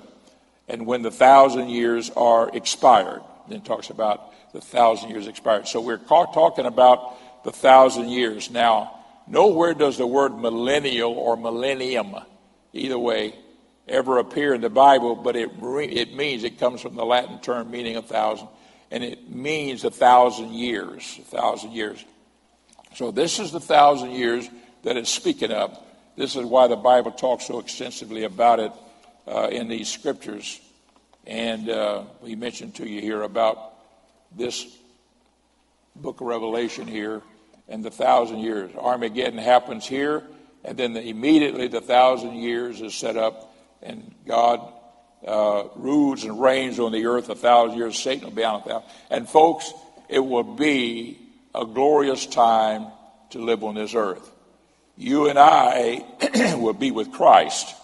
and 0.68 0.86
when 0.86 1.02
the 1.02 1.12
thousand 1.12 1.70
years 1.70 2.10
are 2.12 2.50
expired, 2.54 3.22
then 3.48 3.62
talks 3.62 3.90
about 3.90 4.34
the 4.54 4.62
thousand 4.62 5.10
years 5.10 5.28
expired. 5.28 5.68
So 5.68 5.82
we're 5.82 5.98
talking 5.98 6.66
about 6.66 7.44
the 7.44 7.52
thousand 7.52 8.10
years. 8.10 8.50
Now, 8.50 9.00
nowhere 9.28 9.74
does 9.74 9.98
the 9.98 10.08
word 10.08 10.38
millennial 10.38 11.14
or 11.14 11.38
millennium, 11.38 12.16
either 12.74 13.00
way, 13.00 13.36
ever 13.88 14.18
appear 14.18 14.54
in 14.54 14.62
the 14.62 14.70
Bible, 14.70 15.16
but 15.16 15.36
it, 15.36 15.52
it 15.62 16.14
means 16.14 16.44
it 16.44 16.60
comes 16.60 16.82
from 16.82 16.96
the 16.96 17.06
Latin 17.06 17.40
term 17.40 17.72
meaning 17.72 17.96
a 17.96 18.02
thousand, 18.02 18.50
and 18.92 19.04
it 19.04 19.30
means 19.30 19.86
a 19.86 19.92
thousand 19.92 20.54
years. 20.54 21.20
A 21.20 21.24
thousand 21.24 21.72
years. 21.72 22.04
So 22.96 23.12
this 23.12 23.40
is 23.40 23.52
the 23.52 23.60
thousand 23.60 24.12
years 24.12 24.50
that 24.84 24.98
it's 24.98 25.10
speaking 25.10 25.52
of. 25.52 25.78
This 26.18 26.36
is 26.36 26.44
why 26.44 26.68
the 26.68 26.76
Bible 26.76 27.12
talks 27.12 27.46
so 27.46 27.60
extensively 27.60 28.24
about 28.24 28.60
it 28.60 28.72
uh, 29.28 29.50
in 29.52 29.68
these 29.68 29.90
scriptures. 29.90 30.60
And 31.26 31.70
uh, 31.70 32.04
we 32.22 32.36
mentioned 32.36 32.76
to 32.76 32.88
you 32.88 33.02
here 33.02 33.22
about 33.22 33.74
this 34.36 34.66
book 35.96 36.22
of 36.22 36.28
Revelation 36.28 36.88
here 36.88 37.22
and 37.68 37.84
the 37.84 37.92
thousand 37.92 38.40
years. 38.40 38.72
Armageddon 38.76 39.40
happens 39.40 39.86
here, 39.86 40.24
and 40.64 40.78
then 40.78 40.94
the, 40.94 41.02
immediately 41.02 41.68
the 41.68 41.82
thousand 41.82 42.36
years 42.36 42.82
is 42.82 42.94
set 42.94 43.18
up, 43.18 43.54
and 43.82 44.14
God 44.26 44.74
uh, 45.26 45.64
rules 45.76 46.24
and 46.24 46.40
reigns 46.40 46.80
on 46.80 46.92
the 46.92 47.06
earth 47.06 47.30
a 47.30 47.36
thousand 47.36 47.78
years. 47.78 48.00
Satan 48.00 48.26
will 48.26 48.36
be 48.36 48.44
on 48.44 48.62
a 48.62 48.64
thousand. 48.64 48.90
And 49.10 49.30
folks, 49.30 49.74
it 50.08 50.20
will 50.20 50.44
be 50.44 51.20
a 51.54 51.66
glorious 51.66 52.26
time 52.26 52.88
to 53.32 53.40
live 53.40 53.64
on 53.64 53.76
this 53.76 53.94
earth. 53.94 54.32
You 54.96 55.30
and 55.30 55.38
I 55.38 56.06
will 56.58 56.74
be 56.74 56.92
with 56.92 57.12
Christ, 57.12 57.76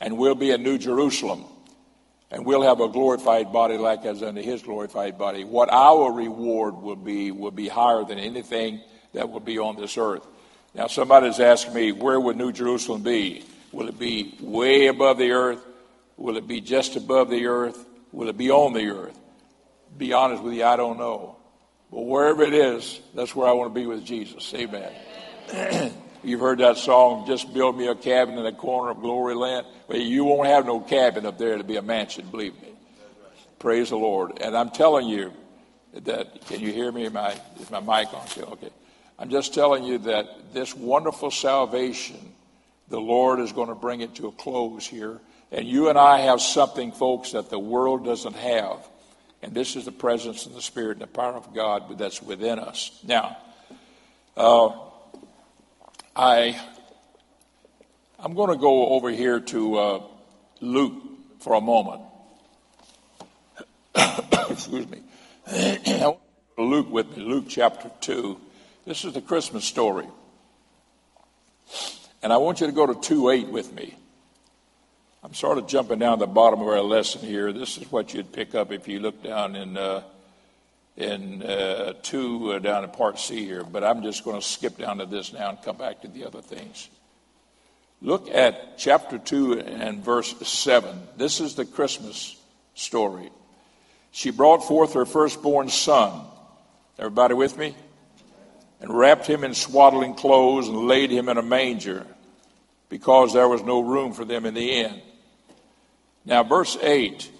and 0.00 0.16
we'll 0.16 0.34
be 0.34 0.50
in 0.50 0.62
New 0.62 0.78
Jerusalem 0.78 1.44
and 2.30 2.44
we'll 2.44 2.62
have 2.62 2.80
a 2.80 2.88
glorified 2.88 3.52
body 3.52 3.78
like 3.78 4.04
as 4.04 4.22
unto 4.22 4.42
his 4.42 4.62
glorified 4.62 5.16
body. 5.18 5.44
What 5.44 5.70
our 5.70 6.12
reward 6.12 6.76
will 6.76 6.96
be 6.96 7.30
will 7.30 7.50
be 7.50 7.68
higher 7.68 8.04
than 8.04 8.18
anything 8.18 8.80
that 9.14 9.30
will 9.30 9.40
be 9.40 9.58
on 9.58 9.76
this 9.76 9.96
earth. 9.96 10.26
Now, 10.74 10.86
somebody's 10.86 11.40
asked 11.40 11.72
me, 11.72 11.92
where 11.92 12.20
would 12.20 12.36
New 12.36 12.52
Jerusalem 12.52 13.02
be? 13.02 13.44
Will 13.72 13.88
it 13.88 13.98
be 13.98 14.36
way 14.40 14.86
above 14.86 15.18
the 15.18 15.32
earth? 15.32 15.64
Will 16.16 16.36
it 16.36 16.46
be 16.46 16.60
just 16.60 16.96
above 16.96 17.30
the 17.30 17.46
earth? 17.46 17.86
Will 18.12 18.28
it 18.28 18.36
be 18.36 18.50
on 18.50 18.74
the 18.74 18.90
earth? 18.90 19.18
Be 19.96 20.12
honest 20.12 20.42
with 20.42 20.54
you, 20.54 20.64
I 20.64 20.76
don't 20.76 20.98
know. 20.98 21.36
But 21.90 22.02
wherever 22.02 22.42
it 22.42 22.52
is, 22.52 23.00
that's 23.14 23.34
where 23.34 23.48
I 23.48 23.52
want 23.52 23.74
to 23.74 23.80
be 23.80 23.86
with 23.86 24.04
Jesus. 24.04 24.52
Amen. 24.54 24.92
You've 26.24 26.40
heard 26.40 26.58
that 26.58 26.78
song, 26.78 27.26
Just 27.28 27.54
Build 27.54 27.78
Me 27.78 27.86
a 27.86 27.94
Cabin 27.94 28.36
in 28.36 28.42
the 28.42 28.52
Corner 28.52 28.90
of 28.90 29.00
Glory 29.00 29.36
Land. 29.36 29.66
Well, 29.86 29.98
you 29.98 30.24
won't 30.24 30.48
have 30.48 30.66
no 30.66 30.80
cabin 30.80 31.24
up 31.24 31.38
there 31.38 31.56
to 31.56 31.62
be 31.62 31.76
a 31.76 31.82
mansion, 31.82 32.26
believe 32.28 32.60
me. 32.60 32.72
Praise 33.60 33.90
the 33.90 33.96
Lord. 33.96 34.40
And 34.40 34.56
I'm 34.56 34.70
telling 34.70 35.06
you 35.06 35.32
that, 35.92 36.44
can 36.46 36.60
you 36.60 36.72
hear 36.72 36.90
me? 36.90 37.08
My, 37.08 37.38
is 37.60 37.70
my 37.70 37.78
mic 37.78 38.12
on? 38.12 38.26
Okay. 38.52 38.70
I'm 39.16 39.30
just 39.30 39.54
telling 39.54 39.84
you 39.84 39.98
that 39.98 40.52
this 40.52 40.74
wonderful 40.74 41.30
salvation, 41.30 42.32
the 42.88 43.00
Lord 43.00 43.38
is 43.38 43.52
going 43.52 43.68
to 43.68 43.76
bring 43.76 44.00
it 44.00 44.16
to 44.16 44.26
a 44.26 44.32
close 44.32 44.86
here. 44.86 45.20
And 45.52 45.68
you 45.68 45.88
and 45.88 45.96
I 45.96 46.20
have 46.22 46.40
something, 46.40 46.90
folks, 46.90 47.32
that 47.32 47.48
the 47.48 47.60
world 47.60 48.04
doesn't 48.04 48.36
have. 48.36 48.78
And 49.40 49.54
this 49.54 49.76
is 49.76 49.84
the 49.84 49.92
presence 49.92 50.46
of 50.46 50.54
the 50.54 50.62
Spirit 50.62 50.92
and 50.92 51.02
the 51.02 51.06
power 51.06 51.34
of 51.34 51.54
God 51.54 51.96
that's 51.96 52.20
within 52.20 52.58
us. 52.58 52.98
Now, 53.06 53.36
uh, 54.36 54.70
I, 56.18 56.60
I'm 58.18 58.34
going 58.34 58.50
to 58.50 58.56
go 58.56 58.88
over 58.88 59.08
here 59.08 59.38
to 59.38 59.76
uh, 59.76 60.02
Luke 60.60 61.00
for 61.38 61.54
a 61.54 61.60
moment. 61.60 62.02
Excuse 64.50 64.88
me. 64.90 65.02
Luke 66.58 66.90
with 66.90 67.16
me, 67.16 67.22
Luke 67.22 67.44
chapter 67.48 67.88
2. 68.00 68.36
This 68.84 69.04
is 69.04 69.12
the 69.12 69.20
Christmas 69.20 69.64
story. 69.64 70.08
And 72.20 72.32
I 72.32 72.38
want 72.38 72.60
you 72.60 72.66
to 72.66 72.72
go 72.72 72.92
to 72.92 73.00
2 73.00 73.30
8 73.30 73.48
with 73.50 73.72
me. 73.72 73.94
I'm 75.22 75.34
sort 75.34 75.58
of 75.58 75.68
jumping 75.68 76.00
down 76.00 76.18
the 76.18 76.26
bottom 76.26 76.60
of 76.60 76.66
our 76.66 76.80
lesson 76.80 77.20
here. 77.20 77.52
This 77.52 77.78
is 77.78 77.92
what 77.92 78.12
you'd 78.12 78.32
pick 78.32 78.56
up 78.56 78.72
if 78.72 78.88
you 78.88 78.98
look 78.98 79.22
down 79.22 79.54
in. 79.54 79.76
Uh, 79.76 80.02
in 80.98 81.44
uh, 81.44 81.92
two 82.02 82.52
uh, 82.52 82.58
down 82.58 82.82
in 82.82 82.90
part 82.90 83.20
C 83.20 83.44
here, 83.44 83.62
but 83.62 83.84
I'm 83.84 84.02
just 84.02 84.24
going 84.24 84.38
to 84.38 84.46
skip 84.46 84.78
down 84.78 84.98
to 84.98 85.06
this 85.06 85.32
now 85.32 85.50
and 85.50 85.62
come 85.62 85.76
back 85.76 86.02
to 86.02 86.08
the 86.08 86.26
other 86.26 86.42
things. 86.42 86.88
Look 88.02 88.28
at 88.28 88.78
chapter 88.78 89.16
2 89.16 89.60
and 89.60 90.04
verse 90.04 90.34
7. 90.46 91.00
This 91.16 91.40
is 91.40 91.54
the 91.54 91.64
Christmas 91.64 92.36
story. 92.74 93.30
She 94.10 94.30
brought 94.30 94.66
forth 94.66 94.94
her 94.94 95.06
firstborn 95.06 95.68
son. 95.68 96.24
Everybody 96.98 97.34
with 97.34 97.56
me? 97.56 97.76
And 98.80 98.96
wrapped 98.96 99.26
him 99.26 99.44
in 99.44 99.54
swaddling 99.54 100.14
clothes 100.14 100.68
and 100.68 100.88
laid 100.88 101.10
him 101.12 101.28
in 101.28 101.38
a 101.38 101.42
manger 101.42 102.06
because 102.88 103.32
there 103.32 103.48
was 103.48 103.62
no 103.62 103.80
room 103.80 104.12
for 104.12 104.24
them 104.24 104.46
in 104.46 104.54
the 104.54 104.70
inn. 104.70 105.00
Now, 106.24 106.42
verse 106.42 106.76
8 106.80 107.30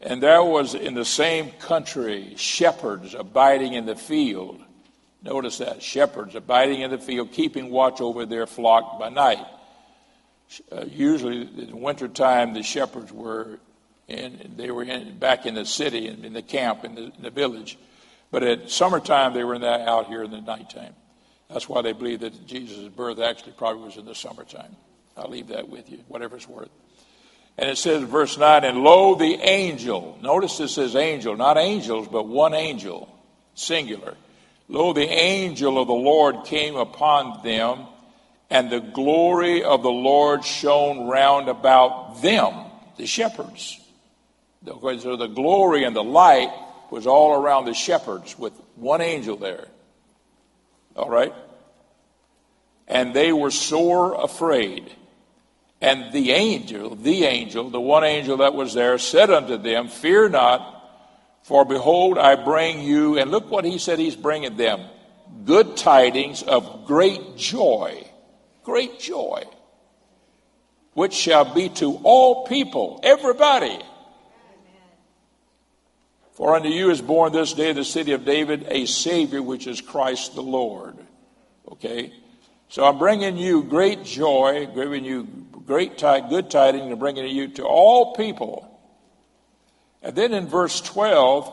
and 0.00 0.22
there 0.22 0.42
was 0.42 0.74
in 0.74 0.94
the 0.94 1.04
same 1.04 1.50
country 1.52 2.34
shepherds 2.36 3.14
abiding 3.14 3.72
in 3.74 3.86
the 3.86 3.96
field. 3.96 4.60
Notice 5.22 5.58
that 5.58 5.82
shepherds 5.82 6.34
abiding 6.34 6.82
in 6.82 6.90
the 6.90 6.98
field, 6.98 7.32
keeping 7.32 7.70
watch 7.70 8.00
over 8.00 8.26
their 8.26 8.46
flock 8.46 8.98
by 8.98 9.08
night. 9.08 9.44
Uh, 10.70 10.84
usually, 10.86 11.42
in 11.42 11.70
the 11.70 11.76
wintertime, 11.76 12.54
the 12.54 12.62
shepherds 12.62 13.10
were 13.10 13.58
in, 14.06 14.54
they 14.56 14.70
were 14.70 14.84
in, 14.84 15.18
back 15.18 15.46
in 15.46 15.54
the 15.54 15.64
city, 15.64 16.06
in, 16.06 16.24
in 16.24 16.32
the 16.32 16.42
camp, 16.42 16.84
in 16.84 16.94
the, 16.94 17.02
in 17.02 17.22
the, 17.22 17.30
village. 17.30 17.76
But 18.30 18.44
at 18.44 18.70
summertime, 18.70 19.34
they 19.34 19.42
were 19.42 19.54
in 19.54 19.64
out 19.64 20.06
here 20.06 20.22
in 20.22 20.30
the 20.30 20.40
nighttime. 20.40 20.94
That's 21.50 21.68
why 21.68 21.82
they 21.82 21.92
believe 21.92 22.20
that 22.20 22.46
Jesus' 22.46 22.88
birth 22.88 23.18
actually 23.18 23.52
probably 23.52 23.82
was 23.84 23.96
in 23.96 24.04
the 24.04 24.14
summertime. 24.14 24.76
I'll 25.16 25.30
leave 25.30 25.48
that 25.48 25.68
with 25.68 25.90
you, 25.90 25.98
whatever 26.08 26.36
it's 26.36 26.48
worth. 26.48 26.70
And 27.58 27.70
it 27.70 27.78
says, 27.78 28.02
verse 28.02 28.36
9, 28.36 28.64
and 28.64 28.78
lo, 28.82 29.14
the 29.14 29.34
angel. 29.40 30.18
Notice 30.20 30.58
this 30.58 30.74
says 30.74 30.94
angel, 30.94 31.36
not 31.36 31.56
angels, 31.56 32.06
but 32.06 32.26
one 32.26 32.52
angel, 32.52 33.08
singular. 33.54 34.14
Lo, 34.68 34.92
the 34.92 35.08
angel 35.08 35.80
of 35.80 35.86
the 35.86 35.94
Lord 35.94 36.44
came 36.44 36.76
upon 36.76 37.42
them, 37.42 37.86
and 38.50 38.70
the 38.70 38.80
glory 38.80 39.64
of 39.64 39.82
the 39.82 39.90
Lord 39.90 40.44
shone 40.44 41.08
round 41.08 41.48
about 41.48 42.20
them, 42.20 42.52
the 42.96 43.06
shepherds. 43.06 43.80
So 44.64 45.16
the 45.16 45.28
glory 45.28 45.84
and 45.84 45.96
the 45.96 46.04
light 46.04 46.52
was 46.90 47.06
all 47.06 47.40
around 47.40 47.64
the 47.64 47.74
shepherds 47.74 48.38
with 48.38 48.52
one 48.74 49.00
angel 49.00 49.36
there. 49.36 49.68
All 50.94 51.08
right? 51.08 51.32
And 52.86 53.14
they 53.14 53.32
were 53.32 53.50
sore 53.50 54.14
afraid. 54.22 54.92
And 55.80 56.12
the 56.12 56.32
angel, 56.32 56.94
the 56.94 57.24
angel, 57.24 57.68
the 57.70 57.80
one 57.80 58.04
angel 58.04 58.38
that 58.38 58.54
was 58.54 58.72
there, 58.74 58.96
said 58.98 59.30
unto 59.30 59.56
them, 59.56 59.88
Fear 59.88 60.30
not, 60.30 60.72
for 61.42 61.64
behold, 61.64 62.18
I 62.18 62.34
bring 62.36 62.80
you, 62.80 63.18
and 63.18 63.30
look 63.30 63.50
what 63.50 63.64
he 63.64 63.78
said 63.78 63.98
he's 63.98 64.16
bringing 64.16 64.56
them 64.56 64.80
good 65.44 65.76
tidings 65.76 66.42
of 66.42 66.86
great 66.86 67.36
joy, 67.36 68.04
great 68.64 68.98
joy, 68.98 69.44
which 70.94 71.14
shall 71.14 71.54
be 71.54 71.68
to 71.68 72.00
all 72.02 72.46
people, 72.46 73.00
everybody. 73.02 73.78
For 76.32 76.54
unto 76.54 76.68
you 76.68 76.90
is 76.90 77.00
born 77.00 77.32
this 77.32 77.54
day 77.54 77.70
in 77.70 77.76
the 77.76 77.84
city 77.84 78.12
of 78.12 78.26
David 78.26 78.66
a 78.68 78.84
Savior, 78.86 79.42
which 79.42 79.66
is 79.66 79.80
Christ 79.80 80.34
the 80.34 80.42
Lord. 80.42 80.96
Okay? 81.72 82.12
So 82.68 82.84
I'm 82.84 82.98
bringing 82.98 83.38
you 83.38 83.62
great 83.62 84.04
joy, 84.04 84.66
giving 84.74 85.04
you 85.04 85.26
great 85.66 85.98
good 85.98 86.50
tidings 86.50 86.86
and 86.86 86.98
bringing 86.98 87.24
to 87.24 87.30
you 87.30 87.48
to 87.48 87.64
all 87.64 88.14
people. 88.14 88.72
And 90.02 90.14
then 90.14 90.32
in 90.32 90.46
verse 90.46 90.80
12, 90.80 91.52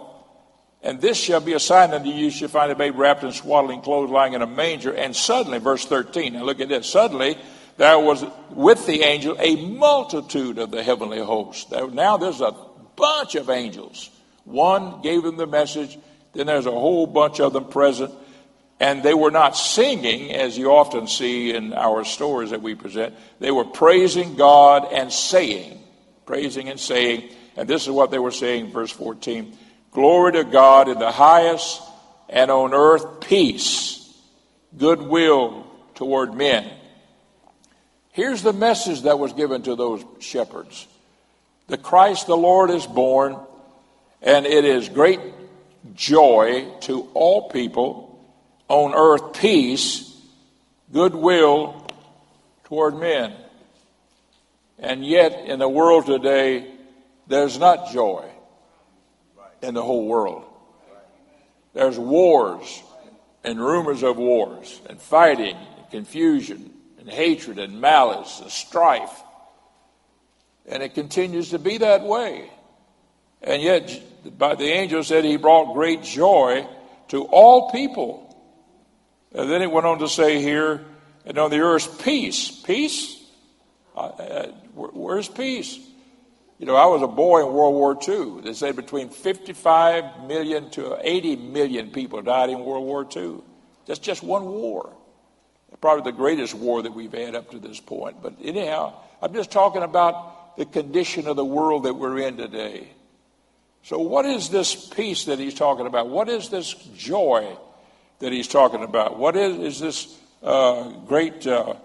and 0.83 1.01
this 1.01 1.17
shall 1.17 1.39
be 1.39 1.53
a 1.53 1.59
sign 1.59 1.93
unto 1.93 2.09
you, 2.09 2.25
you 2.25 2.29
shall 2.29 2.49
find 2.49 2.71
a 2.71 2.75
babe 2.75 2.97
wrapped 2.97 3.23
in 3.23 3.31
swaddling 3.31 3.81
clothes 3.81 4.09
lying 4.09 4.33
in 4.33 4.41
a 4.41 4.47
manger. 4.47 4.93
And 4.93 5.15
suddenly, 5.15 5.59
verse 5.59 5.85
13, 5.85 6.33
now 6.33 6.43
look 6.43 6.59
at 6.59 6.69
this. 6.69 6.87
Suddenly, 6.89 7.37
there 7.77 7.97
was 7.97 8.23
with 8.51 8.85
the 8.85 9.01
angel 9.01 9.35
a 9.39 9.55
multitude 9.55 10.59
of 10.59 10.71
the 10.71 10.83
heavenly 10.83 11.19
host. 11.19 11.71
Now 11.71 12.17
there's 12.17 12.41
a 12.41 12.55
bunch 12.95 13.35
of 13.35 13.49
angels. 13.49 14.09
One 14.43 15.01
gave 15.01 15.23
them 15.23 15.37
the 15.37 15.47
message, 15.47 15.97
then 16.33 16.47
there's 16.47 16.65
a 16.65 16.71
whole 16.71 17.07
bunch 17.07 17.39
of 17.39 17.53
them 17.53 17.65
present. 17.65 18.13
And 18.83 19.01
they 19.01 19.13
were 19.13 19.31
not 19.31 19.55
singing, 19.55 20.33
as 20.33 20.57
you 20.57 20.73
often 20.73 21.07
see 21.07 21.53
in 21.53 21.71
our 21.71 22.03
stories 22.03 22.49
that 22.49 22.61
we 22.61 22.75
present. 22.75 23.15
They 23.39 23.49
were 23.49 23.63
praising 23.63 24.35
God 24.35 24.91
and 24.91 25.09
saying, 25.09 25.81
praising 26.25 26.67
and 26.67 26.77
saying, 26.77 27.29
And 27.55 27.65
this 27.65 27.83
is 27.83 27.91
what 27.91 28.11
they 28.11 28.19
were 28.19 28.29
saying, 28.29 28.73
verse 28.73 28.91
14 28.91 29.57
Glory 29.91 30.33
to 30.33 30.43
God 30.43 30.89
in 30.89 30.99
the 30.99 31.13
highest, 31.13 31.81
and 32.27 32.51
on 32.51 32.73
earth 32.73 33.21
peace, 33.21 34.13
goodwill 34.77 35.65
toward 35.95 36.33
men. 36.33 36.69
Here's 38.11 38.41
the 38.41 38.51
message 38.51 39.03
that 39.03 39.17
was 39.17 39.31
given 39.31 39.61
to 39.61 39.77
those 39.77 40.03
shepherds 40.19 40.89
The 41.67 41.77
Christ 41.77 42.27
the 42.27 42.35
Lord 42.35 42.69
is 42.69 42.85
born, 42.85 43.37
and 44.21 44.45
it 44.45 44.65
is 44.65 44.89
great 44.89 45.21
joy 45.95 46.69
to 46.81 47.03
all 47.13 47.47
people 47.49 48.12
on 48.73 48.95
earth 48.95 49.39
peace, 49.39 50.11
goodwill 50.91 51.87
toward 52.63 52.95
men. 52.95 53.31
And 54.79 55.05
yet, 55.05 55.45
in 55.45 55.59
the 55.59 55.69
world 55.69 56.07
today, 56.07 56.71
there's 57.27 57.59
not 57.59 57.91
joy 57.93 58.25
in 59.61 59.75
the 59.75 59.83
whole 59.83 60.07
world. 60.07 60.43
There's 61.73 61.99
wars 61.99 62.81
and 63.43 63.59
rumors 63.59 64.01
of 64.01 64.17
wars 64.17 64.81
and 64.89 64.99
fighting 64.99 65.55
and 65.55 65.89
confusion 65.91 66.73
and 66.99 67.07
hatred 67.07 67.59
and 67.59 67.79
malice 67.79 68.39
and 68.41 68.49
strife. 68.49 69.21
And 70.65 70.81
it 70.81 70.95
continues 70.95 71.51
to 71.51 71.59
be 71.59 71.77
that 71.77 72.01
way. 72.01 72.49
And 73.43 73.61
yet, 73.61 74.01
by 74.37 74.55
the 74.55 74.65
angel 74.65 75.03
said 75.03 75.25
he 75.25 75.37
brought 75.37 75.75
great 75.75 76.01
joy 76.01 76.67
to 77.09 77.23
all 77.25 77.69
people. 77.69 78.32
And 79.33 79.49
then 79.49 79.61
it 79.61 79.71
went 79.71 79.85
on 79.85 79.99
to 79.99 80.07
say 80.07 80.41
here, 80.41 80.83
and 81.25 81.37
on 81.37 81.49
the 81.49 81.59
earth, 81.59 82.03
peace. 82.03 82.49
Peace? 82.61 83.21
Uh, 83.95 83.99
uh, 83.99 84.47
where's 84.75 85.27
peace? 85.27 85.79
You 86.59 86.67
know, 86.67 86.75
I 86.75 86.85
was 86.85 87.01
a 87.01 87.07
boy 87.07 87.45
in 87.45 87.53
World 87.53 87.73
War 87.73 87.97
II. 88.07 88.41
They 88.41 88.53
said 88.53 88.75
between 88.75 89.09
55 89.09 90.27
million 90.27 90.69
to 90.71 90.97
80 91.01 91.35
million 91.37 91.91
people 91.91 92.21
died 92.21 92.49
in 92.49 92.63
World 92.63 92.85
War 92.85 93.07
II. 93.15 93.41
That's 93.85 93.99
just 93.99 94.23
one 94.23 94.45
war. 94.45 94.93
Probably 95.81 96.09
the 96.09 96.15
greatest 96.15 96.53
war 96.53 96.81
that 96.81 96.93
we've 96.93 97.11
had 97.11 97.35
up 97.35 97.51
to 97.51 97.59
this 97.59 97.79
point. 97.79 98.21
But 98.21 98.35
anyhow, 98.41 98.93
I'm 99.21 99.33
just 99.33 99.51
talking 99.51 99.83
about 99.83 100.55
the 100.55 100.65
condition 100.65 101.27
of 101.27 101.35
the 101.35 101.43
world 101.43 101.83
that 101.83 101.95
we're 101.95 102.19
in 102.19 102.37
today. 102.37 102.87
So, 103.81 103.99
what 103.99 104.25
is 104.25 104.49
this 104.49 104.87
peace 104.87 105.25
that 105.25 105.39
he's 105.39 105.55
talking 105.55 105.85
about? 105.85 106.07
What 106.07 106.29
is 106.29 106.47
this 106.47 106.73
joy 106.95 107.57
that 108.19 108.31
he's 108.31 108.47
talking 108.47 108.83
about? 108.83 109.17
What 109.17 109.35
is, 109.35 109.57
is 109.59 109.79
this 109.79 110.19
uh, 110.41 110.89
great 111.07 111.45
uh, 111.45 111.75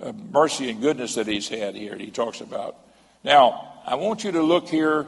uh, 0.00 0.12
mercy 0.30 0.70
and 0.70 0.80
goodness 0.80 1.14
that 1.14 1.26
he's 1.26 1.48
had 1.48 1.74
here? 1.74 1.96
He 1.96 2.10
talks 2.10 2.40
about. 2.40 2.76
Now, 3.22 3.72
I 3.86 3.96
want 3.96 4.24
you 4.24 4.32
to 4.32 4.42
look 4.42 4.68
here 4.68 5.06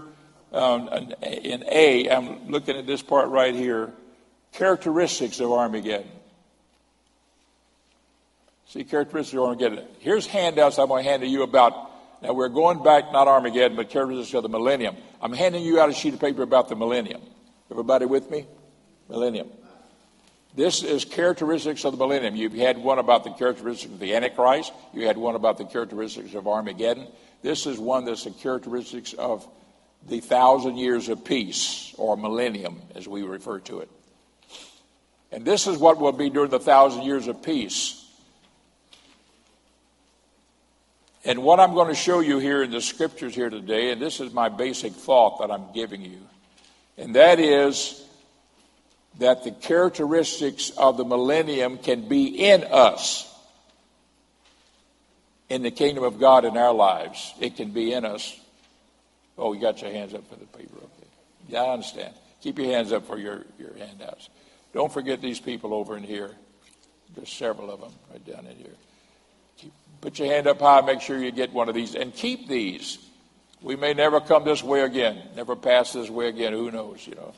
um, 0.52 0.88
in 1.22 1.64
A. 1.70 2.08
I'm 2.10 2.48
looking 2.48 2.76
at 2.76 2.86
this 2.86 3.02
part 3.02 3.28
right 3.28 3.54
here. 3.54 3.92
Characteristics 4.52 5.40
of 5.40 5.52
Armageddon. 5.52 6.10
See, 8.68 8.84
characteristics 8.84 9.34
of 9.34 9.44
Armageddon. 9.44 9.84
Here's 10.00 10.26
handouts 10.26 10.78
I'm 10.78 10.88
going 10.88 11.04
to 11.04 11.10
hand 11.10 11.22
to 11.22 11.28
you 11.28 11.42
about. 11.42 11.90
Now, 12.22 12.32
we're 12.32 12.48
going 12.48 12.82
back, 12.82 13.12
not 13.12 13.28
Armageddon, 13.28 13.76
but 13.76 13.90
characteristics 13.90 14.34
of 14.34 14.42
the 14.42 14.48
millennium. 14.48 14.96
I'm 15.20 15.32
handing 15.32 15.64
you 15.64 15.78
out 15.80 15.90
a 15.90 15.92
sheet 15.92 16.14
of 16.14 16.20
paper 16.20 16.42
about 16.42 16.68
the 16.68 16.76
millennium. 16.76 17.20
Everybody 17.70 18.06
with 18.06 18.30
me? 18.30 18.46
Millennium. 19.08 19.48
This 20.56 20.82
is 20.82 21.04
characteristics 21.04 21.84
of 21.84 21.92
the 21.92 21.98
millennium. 21.98 22.34
You've 22.34 22.54
had 22.54 22.78
one 22.78 22.98
about 22.98 23.24
the 23.24 23.30
characteristics 23.30 23.92
of 23.92 24.00
the 24.00 24.14
Antichrist. 24.14 24.72
You 24.94 25.06
had 25.06 25.18
one 25.18 25.34
about 25.34 25.58
the 25.58 25.66
characteristics 25.66 26.34
of 26.34 26.48
Armageddon. 26.48 27.08
This 27.42 27.66
is 27.66 27.78
one 27.78 28.06
that's 28.06 28.24
the 28.24 28.30
characteristics 28.30 29.12
of 29.12 29.46
the 30.08 30.20
thousand 30.20 30.78
years 30.78 31.10
of 31.10 31.24
peace, 31.24 31.94
or 31.98 32.16
millennium, 32.16 32.80
as 32.94 33.06
we 33.06 33.22
refer 33.22 33.58
to 33.60 33.80
it. 33.80 33.90
And 35.30 35.44
this 35.44 35.66
is 35.66 35.76
what 35.76 35.98
will 35.98 36.12
be 36.12 36.30
during 36.30 36.50
the 36.50 36.60
thousand 36.60 37.02
years 37.02 37.26
of 37.26 37.42
peace. 37.42 38.02
And 41.24 41.42
what 41.42 41.60
I'm 41.60 41.74
going 41.74 41.88
to 41.88 41.94
show 41.94 42.20
you 42.20 42.38
here 42.38 42.62
in 42.62 42.70
the 42.70 42.80
scriptures 42.80 43.34
here 43.34 43.50
today, 43.50 43.90
and 43.90 44.00
this 44.00 44.20
is 44.20 44.32
my 44.32 44.48
basic 44.48 44.92
thought 44.92 45.40
that 45.40 45.50
I'm 45.50 45.72
giving 45.74 46.00
you, 46.00 46.20
and 46.96 47.14
that 47.16 47.40
is 47.40 48.05
that 49.18 49.44
the 49.44 49.50
characteristics 49.50 50.70
of 50.70 50.96
the 50.96 51.04
millennium 51.04 51.78
can 51.78 52.08
be 52.08 52.26
in 52.26 52.64
us 52.64 53.32
in 55.48 55.62
the 55.62 55.70
kingdom 55.70 56.04
of 56.04 56.18
God 56.18 56.44
in 56.44 56.56
our 56.56 56.72
lives. 56.74 57.32
It 57.40 57.56
can 57.56 57.70
be 57.70 57.92
in 57.92 58.04
us. 58.04 58.38
Oh, 59.38 59.52
you 59.52 59.60
got 59.60 59.80
your 59.80 59.90
hands 59.90 60.12
up 60.14 60.28
for 60.28 60.36
the 60.36 60.46
paper. 60.46 60.76
Okay. 60.76 61.08
Yeah, 61.48 61.62
I 61.62 61.72
understand. 61.72 62.14
Keep 62.42 62.58
your 62.58 62.68
hands 62.68 62.92
up 62.92 63.06
for 63.06 63.18
your, 63.18 63.44
your 63.58 63.74
handouts. 63.74 64.28
Don't 64.72 64.92
forget 64.92 65.22
these 65.22 65.40
people 65.40 65.72
over 65.72 65.96
in 65.96 66.02
here. 66.02 66.30
There's 67.14 67.30
several 67.30 67.70
of 67.70 67.80
them 67.80 67.92
right 68.10 68.24
down 68.26 68.46
in 68.46 68.56
here. 68.56 68.74
Keep, 69.58 69.72
put 70.00 70.18
your 70.18 70.28
hand 70.28 70.46
up 70.46 70.60
high. 70.60 70.80
Make 70.80 71.00
sure 71.00 71.18
you 71.18 71.30
get 71.30 71.52
one 71.52 71.68
of 71.68 71.74
these. 71.74 71.94
And 71.94 72.12
keep 72.14 72.48
these. 72.48 72.98
We 73.62 73.76
may 73.76 73.94
never 73.94 74.20
come 74.20 74.44
this 74.44 74.62
way 74.62 74.82
again, 74.82 75.22
never 75.34 75.56
pass 75.56 75.92
this 75.92 76.10
way 76.10 76.28
again. 76.28 76.52
Who 76.52 76.70
knows, 76.70 77.06
you 77.06 77.14
know. 77.14 77.32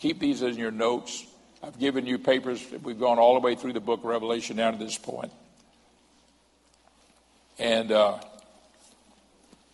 Keep 0.00 0.18
these 0.18 0.40
in 0.40 0.56
your 0.56 0.70
notes. 0.70 1.26
I've 1.62 1.78
given 1.78 2.06
you 2.06 2.18
papers. 2.18 2.64
We've 2.82 2.98
gone 2.98 3.18
all 3.18 3.34
the 3.34 3.40
way 3.40 3.54
through 3.54 3.74
the 3.74 3.80
book 3.80 4.00
of 4.00 4.06
Revelation 4.06 4.56
down 4.56 4.72
to 4.72 4.82
this 4.82 4.96
point. 4.96 5.30
And 7.58 7.92
uh, 7.92 8.18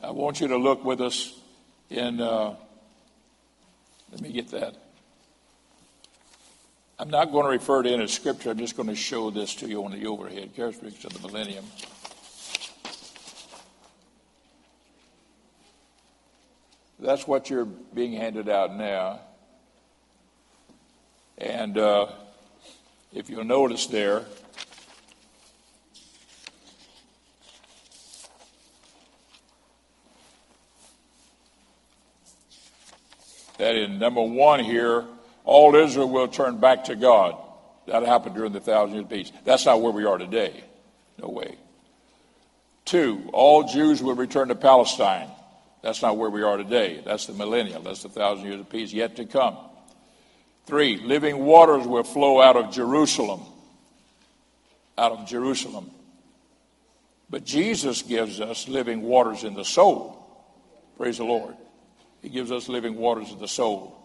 I 0.03 0.11
want 0.11 0.41
you 0.41 0.49
to 0.49 0.57
look 0.57 0.85
with 0.85 1.01
us 1.01 1.33
in, 1.91 2.21
uh, 2.21 2.57
let 4.11 4.21
me 4.21 4.33
get 4.33 4.51
that. 4.51 4.75
I'm 6.99 7.11
not 7.11 7.31
going 7.31 7.45
to 7.45 7.51
refer 7.51 7.85
to 7.85 7.91
any 7.91 8.09
scripture. 8.09 8.51
I'm 8.51 8.59
just 8.59 8.77
going 8.77 8.89
to 8.89 8.97
show 8.97 9.31
this 9.31 9.55
to 9.57 9.69
you 9.69 9.85
on 9.85 9.93
the 9.93 10.07
overhead 10.07 10.57
characteristics 10.57 11.05
of 11.05 11.23
the 11.23 11.29
millennium. 11.29 11.65
That's 16.99 17.29
what 17.29 17.49
you're 17.49 17.67
being 17.67 18.15
handed 18.15 18.49
out 18.49 18.75
now. 18.75 19.21
And 21.39 21.77
uh, 21.77 22.07
if 23.13 23.29
you'll 23.29 23.45
notice 23.45 23.87
there, 23.87 24.25
that 33.59 33.75
in 33.75 33.99
number 33.99 34.23
one 34.23 34.61
here, 34.61 35.05
all 35.45 35.75
Israel 35.75 36.09
will 36.09 36.29
turn 36.29 36.59
back 36.59 36.85
to 36.85 36.97
God. 36.97 37.37
That 37.87 38.03
happened 38.03 38.35
during 38.35 38.53
the 38.53 38.61
thousand 38.61 38.95
years 38.95 39.05
of 39.05 39.11
peace. 39.11 39.33
That's 39.45 39.67
not 39.67 39.81
where 39.81 39.93
we 39.93 40.05
are 40.05 40.19
today. 40.19 40.65
No 41.19 41.29
way. 41.29 41.57
Two, 42.85 43.29
all 43.33 43.65
Jews 43.65 44.03
will 44.03 44.15
return 44.15 44.49
to 44.49 44.55
Palestine. 44.55 45.29
That's 45.83 46.03
not 46.03 46.17
where 46.17 46.31
we 46.31 46.43
are 46.43 46.57
today. 46.57 47.03
That's 47.05 47.27
the 47.27 47.33
millennial. 47.33 47.83
That's 47.83 48.03
the 48.03 48.09
thousand 48.09 48.47
years 48.47 48.61
of 48.61 48.71
peace 48.71 48.93
yet 48.93 49.17
to 49.17 49.25
come. 49.25 49.57
Three, 50.67 50.97
living 50.97 51.45
waters 51.45 51.87
will 51.87 52.03
flow 52.03 52.41
out 52.41 52.57
of 52.57 52.73
Jerusalem. 52.73 53.41
Out 54.99 55.13
of 55.13 55.29
Jerusalem. 55.29 55.91
But 57.31 57.45
Jesus 57.45 58.03
gives 58.03 58.41
us 58.41 58.69
living 58.69 59.03
waters 59.03 59.45
in 59.45 59.55
the 59.55 59.65
soul. 59.65 60.23
Praise 60.97 61.19
the 61.19 61.25
Lord. 61.25 61.55
He 62.23 62.29
gives 62.29 62.51
us 62.51 62.69
living 62.69 62.97
waters 62.97 63.31
in 63.31 63.39
the 63.39 63.49
soul. 63.49 63.97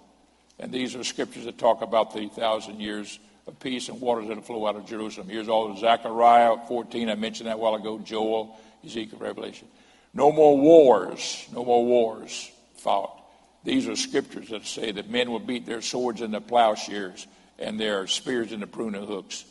And 0.59 0.71
these 0.71 0.95
are 0.95 1.03
scriptures 1.03 1.45
that 1.45 1.57
talk 1.57 1.81
about 1.81 2.13
the 2.13 2.27
thousand 2.27 2.79
years 2.79 3.19
of 3.47 3.59
peace 3.59 3.89
and 3.89 3.99
waters 3.99 4.27
that 4.27 4.45
flow 4.45 4.67
out 4.67 4.75
of 4.75 4.85
Jerusalem. 4.85 5.29
Here's 5.29 5.49
all 5.49 5.71
of 5.71 5.79
Zechariah 5.79 6.57
14. 6.67 7.09
I 7.09 7.15
mentioned 7.15 7.47
that 7.47 7.55
a 7.55 7.57
while 7.57 7.75
ago. 7.75 7.97
Joel, 7.99 8.55
Ezekiel, 8.85 9.17
Revelation. 9.19 9.67
No 10.13 10.31
more 10.31 10.57
wars. 10.57 11.47
No 11.51 11.65
more 11.65 11.83
wars 11.83 12.51
fought. 12.75 13.20
These 13.63 13.87
are 13.87 13.95
scriptures 13.95 14.49
that 14.49 14.65
say 14.65 14.91
that 14.91 15.09
men 15.09 15.31
will 15.31 15.39
beat 15.39 15.65
their 15.65 15.81
swords 15.81 16.21
into 16.21 16.41
plowshares 16.41 17.27
and 17.59 17.79
their 17.79 18.07
spears 18.07 18.51
into 18.51 18.67
pruning 18.67 19.05
hooks. 19.05 19.45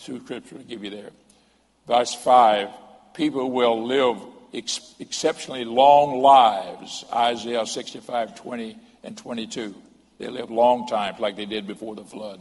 Two 0.00 0.20
scriptures 0.24 0.62
give 0.68 0.84
you 0.84 0.90
there. 0.90 1.10
Verse 1.86 2.14
5 2.14 2.68
People 3.14 3.50
will 3.50 3.84
live 3.84 4.18
ex- 4.54 4.94
exceptionally 5.00 5.64
long 5.64 6.20
lives. 6.20 7.04
Isaiah 7.12 7.66
65 7.66 8.36
20 8.36 8.78
and 9.02 9.18
22. 9.18 9.74
They 10.18 10.28
live 10.28 10.50
long 10.50 10.86
times 10.86 11.18
like 11.18 11.36
they 11.36 11.46
did 11.46 11.66
before 11.66 11.96
the 11.96 12.04
flood. 12.04 12.40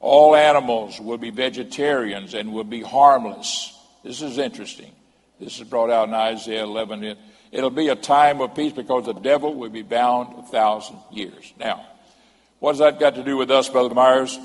All 0.00 0.34
animals 0.34 1.00
will 1.00 1.18
be 1.18 1.30
vegetarians 1.30 2.34
and 2.34 2.52
will 2.52 2.64
be 2.64 2.82
harmless. 2.82 3.76
This 4.04 4.22
is 4.22 4.38
interesting. 4.38 4.92
This 5.40 5.60
is 5.60 5.68
brought 5.68 5.90
out 5.90 6.08
in 6.08 6.14
Isaiah 6.14 6.64
11 6.64 7.16
It'll 7.50 7.70
be 7.70 7.88
a 7.88 7.96
time 7.96 8.40
of 8.40 8.54
peace 8.54 8.72
because 8.72 9.06
the 9.06 9.14
devil 9.14 9.54
will 9.54 9.70
be 9.70 9.82
bound 9.82 10.38
a 10.38 10.42
thousand 10.42 10.98
years. 11.10 11.52
Now, 11.58 11.86
what 12.58 12.72
has 12.72 12.78
that 12.78 13.00
got 13.00 13.14
to 13.14 13.24
do 13.24 13.36
with 13.36 13.50
us, 13.50 13.68
Brother 13.68 13.94
Myers? 13.94 14.38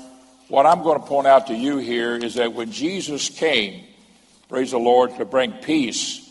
What 0.48 0.66
I'm 0.66 0.82
going 0.82 1.00
to 1.00 1.06
point 1.06 1.26
out 1.26 1.48
to 1.48 1.54
you 1.54 1.78
here 1.78 2.16
is 2.16 2.34
that 2.34 2.52
when 2.52 2.70
Jesus 2.70 3.28
came, 3.28 3.84
praise 4.48 4.70
the 4.70 4.78
Lord, 4.78 5.16
to 5.16 5.24
bring 5.24 5.52
peace 5.52 6.28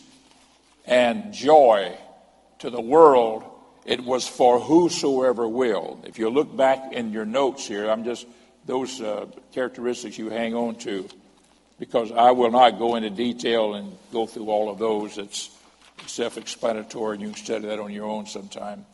and 0.84 1.32
joy 1.32 1.96
to 2.60 2.70
the 2.70 2.80
world, 2.80 3.44
it 3.84 4.02
was 4.02 4.26
for 4.26 4.58
whosoever 4.58 5.46
will. 5.46 6.00
If 6.04 6.18
you 6.18 6.30
look 6.30 6.56
back 6.56 6.92
in 6.92 7.12
your 7.12 7.26
notes 7.26 7.66
here, 7.66 7.90
I'm 7.90 8.04
just 8.04 8.26
those 8.66 9.00
uh, 9.00 9.26
characteristics 9.52 10.16
you 10.16 10.30
hang 10.30 10.54
on 10.54 10.76
to, 10.76 11.06
because 11.78 12.10
I 12.10 12.30
will 12.30 12.50
not 12.50 12.78
go 12.78 12.96
into 12.96 13.10
detail 13.10 13.74
and 13.74 13.92
go 14.12 14.26
through 14.26 14.48
all 14.48 14.70
of 14.70 14.78
those. 14.78 15.18
It's 15.18 15.53
self-explanatory, 16.06 17.14
and 17.14 17.22
you 17.22 17.28
can 17.28 17.36
study 17.36 17.66
that 17.66 17.78
on 17.78 17.92
your 17.92 18.06
own 18.06 18.26
sometime. 18.26 18.86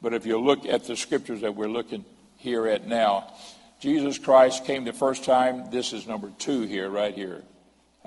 But 0.00 0.14
if 0.14 0.26
you 0.26 0.38
look 0.38 0.66
at 0.66 0.84
the 0.84 0.96
scriptures 0.96 1.40
that 1.40 1.54
we're 1.54 1.68
looking 1.68 2.04
here 2.36 2.66
at 2.66 2.86
now, 2.86 3.32
Jesus 3.80 4.18
Christ 4.18 4.64
came 4.64 4.84
the 4.84 4.92
first 4.92 5.24
time. 5.24 5.70
This 5.70 5.92
is 5.92 6.06
number 6.06 6.30
two 6.38 6.62
here, 6.62 6.88
right 6.88 7.14
here. 7.14 7.42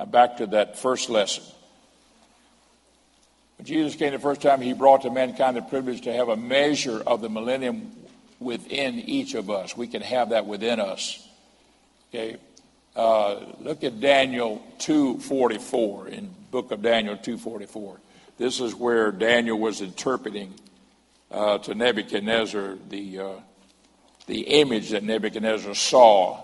Back 0.08 0.38
to 0.38 0.48
that 0.48 0.80
first 0.80 1.10
lesson. 1.10 1.44
When 3.58 3.66
Jesus 3.66 3.96
came 3.96 4.12
the 4.12 4.20
first 4.20 4.42
time, 4.42 4.62
he 4.62 4.74
brought 4.74 5.04
to 5.04 5.12
mankind 5.12 5.56
the 5.56 5.62
privilege 5.62 6.02
to 6.02 6.14
have 6.14 6.30
a 6.30 6.36
measure 6.36 7.02
of 7.06 7.22
the 7.22 7.30
millennium 7.30 7.92
within 8.40 9.00
each 9.00 9.36
of 9.36 9.50
us. 9.50 9.78
We 9.78 9.88
can 9.88 10.02
have 10.02 10.30
that 10.30 10.48
within 10.48 10.80
us. 10.80 11.28
Okay. 12.10 12.38
Uh, 12.96 13.40
look 13.60 13.84
at 13.84 14.02
Daniel 14.02 14.62
2:44 14.80 16.08
in 16.08 16.34
book 16.50 16.72
of 16.72 16.82
Daniel 16.82 17.16
2:44. 17.16 18.00
This 18.42 18.60
is 18.60 18.74
where 18.74 19.12
Daniel 19.12 19.60
was 19.60 19.82
interpreting 19.82 20.56
uh, 21.30 21.60
to 21.60 21.76
Nebuchadnezzar 21.76 22.80
the 22.90 23.20
uh, 23.20 23.34
the 24.26 24.42
image 24.42 24.90
that 24.90 25.04
Nebuchadnezzar 25.04 25.76
saw. 25.76 26.44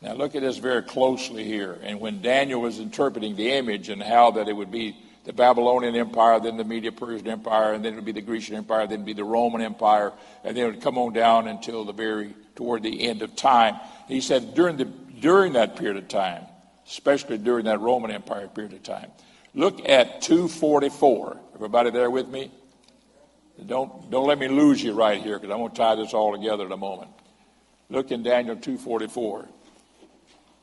Now 0.00 0.12
look 0.12 0.36
at 0.36 0.42
this 0.42 0.58
very 0.58 0.82
closely 0.82 1.42
here. 1.42 1.76
And 1.82 1.98
when 1.98 2.22
Daniel 2.22 2.60
was 2.60 2.78
interpreting 2.78 3.34
the 3.34 3.50
image 3.50 3.88
and 3.88 4.00
how 4.00 4.30
that 4.30 4.46
it 4.46 4.52
would 4.52 4.70
be 4.70 4.96
the 5.24 5.32
Babylonian 5.32 5.96
Empire, 5.96 6.38
then 6.38 6.56
the 6.56 6.62
Media 6.62 6.92
Persian 6.92 7.26
Empire, 7.26 7.72
and 7.72 7.84
then 7.84 7.94
it 7.94 7.96
would 7.96 8.04
be 8.04 8.12
the 8.12 8.20
Grecian 8.20 8.54
Empire, 8.54 8.86
then 8.86 8.94
it 8.94 8.98
would 8.98 9.06
be 9.06 9.12
the 9.12 9.24
Roman 9.24 9.62
Empire, 9.62 10.12
and 10.44 10.56
then 10.56 10.66
it 10.66 10.70
would 10.70 10.82
come 10.82 10.98
on 10.98 11.12
down 11.12 11.48
until 11.48 11.84
the 11.84 11.92
very 11.92 12.32
toward 12.54 12.84
the 12.84 13.08
end 13.08 13.22
of 13.22 13.34
time. 13.34 13.74
He 14.06 14.20
said 14.20 14.54
during 14.54 14.76
the 14.76 14.84
during 14.84 15.54
that 15.54 15.74
period 15.74 15.96
of 15.96 16.06
time, 16.06 16.44
especially 16.86 17.38
during 17.38 17.64
that 17.64 17.80
Roman 17.80 18.12
Empire 18.12 18.46
period 18.46 18.74
of 18.74 18.84
time. 18.84 19.10
Look 19.54 19.88
at 19.88 20.22
244. 20.22 21.36
Everybody 21.54 21.90
there 21.90 22.10
with 22.10 22.28
me? 22.28 22.50
Don't, 23.66 24.10
don't 24.10 24.26
let 24.26 24.38
me 24.38 24.48
lose 24.48 24.82
you 24.82 24.92
right 24.92 25.20
here 25.20 25.38
because 25.38 25.52
I'm 25.52 25.58
going 25.58 25.70
to 25.70 25.76
tie 25.76 25.94
this 25.94 26.14
all 26.14 26.36
together 26.36 26.64
in 26.64 26.72
a 26.72 26.76
moment. 26.76 27.10
Look 27.90 28.10
in 28.10 28.22
Daniel 28.22 28.56
2.44. 28.56 29.46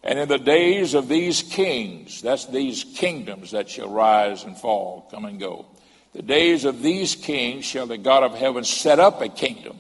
And 0.04 0.18
in 0.18 0.28
the 0.30 0.40
days 0.40 0.94
of 0.94 1.08
these 1.08 1.44
kings, 1.44 2.22
that's 2.22 2.46
these 2.46 2.84
kingdoms 2.84 3.52
that 3.52 3.70
shall 3.70 3.90
rise 3.90 4.44
and 4.44 4.58
fall, 4.58 5.08
come 5.12 5.26
and 5.26 5.40
go. 5.40 5.66
The 6.14 6.22
days 6.22 6.66
of 6.66 6.82
these 6.82 7.16
kings 7.16 7.66
shall 7.66 7.86
the 7.86 7.98
God 7.98 8.24
of 8.24 8.34
heaven 8.34 8.64
set 8.64 9.00
up 9.00 9.22
a 9.22 9.30
kingdom 9.30 9.78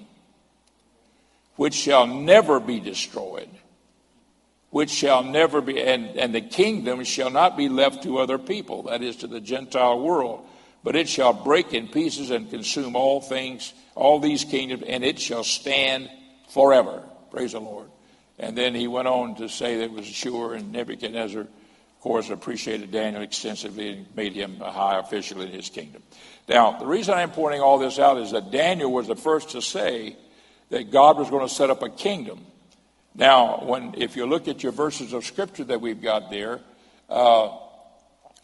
which 1.56 1.74
shall 1.74 2.06
never 2.06 2.60
be 2.60 2.80
destroyed, 2.80 3.50
which 4.78 4.92
shall 4.92 5.24
never 5.24 5.60
be, 5.60 5.82
and, 5.82 6.16
and 6.18 6.34
the 6.34 6.42
kingdom 6.42 7.04
shall 7.04 7.30
not 7.30 7.58
be 7.58 7.68
left 7.68 8.04
to 8.04 8.20
other 8.20 8.38
people, 8.38 8.84
that 8.84 9.02
is 9.02 9.18
to 9.18 9.28
the 9.28 9.42
Gentile 9.42 10.00
world 10.00 10.48
but 10.88 10.96
it 10.96 11.10
shall 11.10 11.34
break 11.34 11.74
in 11.74 11.90
pieces 11.90 12.32
and 12.32 12.50
consume 12.50 12.96
all 12.96 13.20
things, 13.20 13.74
all 13.94 14.20
these 14.22 14.46
kingdoms, 14.46 14.84
and 14.88 15.04
it 15.04 15.20
shall 15.20 15.44
stand 15.44 16.10
forever. 16.48 17.04
Praise 17.30 17.52
the 17.52 17.60
Lord. 17.60 17.90
And 18.40 18.58
then 18.58 18.74
he 18.74 18.88
went 18.88 19.10
on 19.10 19.36
to 19.36 19.50
say 19.50 19.76
that 19.80 19.84
it 19.84 19.92
was 19.92 20.06
sure, 20.06 20.54
and 20.54 20.72
Nebuchadnezzar, 20.72 21.42
of 21.42 21.50
course, 22.00 22.30
appreciated 22.30 22.90
Daniel 22.90 23.22
extensively 23.22 23.90
and 23.90 24.16
made 24.16 24.32
him 24.32 24.62
a 24.62 24.72
high 24.72 24.98
official 24.98 25.42
in 25.42 25.50
his 25.50 25.70
kingdom. 25.70 26.04
Now, 26.48 26.80
the 26.80 26.86
reason 26.86 27.16
I'm 27.16 27.32
pointing 27.32 27.60
all 27.60 27.80
this 27.80 28.00
out 28.00 28.18
is 28.18 28.32
that 28.32 28.52
Daniel 28.52 28.90
was 28.90 29.08
the 29.08 29.18
first 29.18 29.50
to 29.50 29.62
say 29.62 30.16
that 30.70 30.90
God 30.90 31.18
was 31.18 31.30
going 31.30 31.46
to 31.46 31.54
set 31.54 31.70
up 31.70 31.84
a 31.84 31.90
kingdom. 31.90 32.46
Now, 33.18 33.64
when 33.64 33.96
if 33.98 34.16
you 34.16 34.28
look 34.28 34.48
at 34.48 34.62
your 34.62 34.72
verses 34.72 35.12
of 35.12 35.26
scripture 35.26 35.64
that 35.66 35.82
we've 35.82 36.02
got 36.02 36.30
there, 36.30 36.62
uh, 37.10 37.50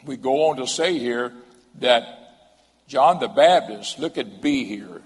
we 0.04 0.16
go 0.16 0.50
on 0.50 0.56
to 0.56 0.66
say 0.66 0.98
here 0.98 1.32
that 1.78 2.02
John 2.88 3.20
the 3.20 3.28
Baptist, 3.28 4.00
look 4.00 4.18
at 4.18 4.42
B 4.42 4.64
here. 4.64 5.00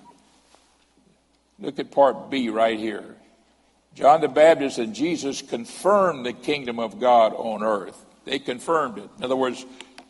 Look 1.60 1.78
at 1.78 1.90
part 1.90 2.30
B 2.30 2.48
right 2.48 2.78
here. 2.78 3.16
John 3.94 4.22
the 4.22 4.28
Baptist 4.28 4.78
and 4.78 4.94
Jesus 4.94 5.42
confirmed 5.42 6.24
the 6.24 6.32
kingdom 6.32 6.78
of 6.78 6.98
God 6.98 7.34
on 7.34 7.62
earth. 7.62 7.96
They 8.24 8.38
confirmed 8.38 8.98
it. 8.98 9.10
In 9.18 9.24
other 9.24 9.36
words, 9.36 9.64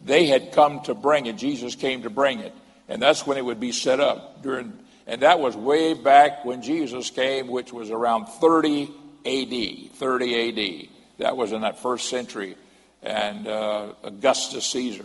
they 0.05 0.27
had 0.27 0.53
come 0.53 0.81
to 0.83 0.95
bring 0.95 1.27
it. 1.27 1.37
Jesus 1.37 1.75
came 1.75 2.03
to 2.03 2.11
bring 2.11 2.39
it. 2.41 2.55
And 2.89 3.03
that's 3.03 3.27
when 3.27 3.39
it 3.39 3.45
would 3.45 3.61
be 3.61 3.73
set 3.73 3.99
up 3.99 4.43
during 4.43 4.73
and 5.09 5.23
that 5.23 5.41
was 5.41 5.57
way 5.57 5.95
back 5.95 6.45
when 6.45 6.61
Jesus 6.61 7.09
came, 7.09 7.49
which 7.49 7.73
was 7.73 7.91
around 7.91 8.27
30 8.27 8.93
AD. 9.27 9.93
30 9.93 10.83
AD. 10.83 10.89
That 11.19 11.37
was 11.37 11.53
in 11.53 11.63
that 11.63 11.79
first 11.79 12.09
century. 12.09 12.57
And 13.03 13.47
uh, 13.47 13.95
Augustus 14.03 14.67
Caesar 14.67 15.05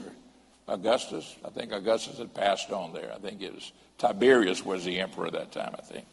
Augustus. 0.68 1.36
I 1.44 1.50
think 1.50 1.72
Augustus 1.72 2.18
had 2.18 2.34
passed 2.34 2.72
on 2.72 2.94
there. 2.94 3.12
I 3.14 3.20
think 3.20 3.42
it 3.42 3.54
was 3.54 3.72
Tiberius 3.98 4.66
was 4.66 4.86
the 4.86 5.00
emperor 5.00 5.28
at 5.28 5.34
that 5.34 5.52
time, 5.52 5.76
I 5.78 5.82
think. 5.82 6.06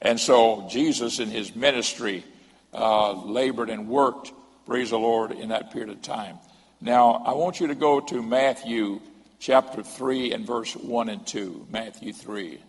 And 0.00 0.20
so 0.20 0.68
Jesus 0.70 1.18
in 1.18 1.28
his 1.28 1.54
ministry 1.54 2.24
uh, 2.72 3.12
labored 3.12 3.70
and 3.70 3.88
worked, 3.88 4.32
praise 4.66 4.90
the 4.90 4.98
Lord, 4.98 5.32
in 5.32 5.48
that 5.48 5.72
period 5.72 5.90
of 5.90 6.02
time. 6.02 6.38
Now, 6.80 7.22
I 7.26 7.32
want 7.32 7.60
you 7.60 7.66
to 7.68 7.74
go 7.74 8.00
to 8.00 8.22
Matthew 8.22 9.00
chapter 9.40 9.82
3 9.82 10.32
and 10.32 10.46
verse 10.46 10.76
1 10.76 11.08
and 11.08 11.26
2. 11.26 11.66
Matthew 11.70 12.12
3. 12.12 12.60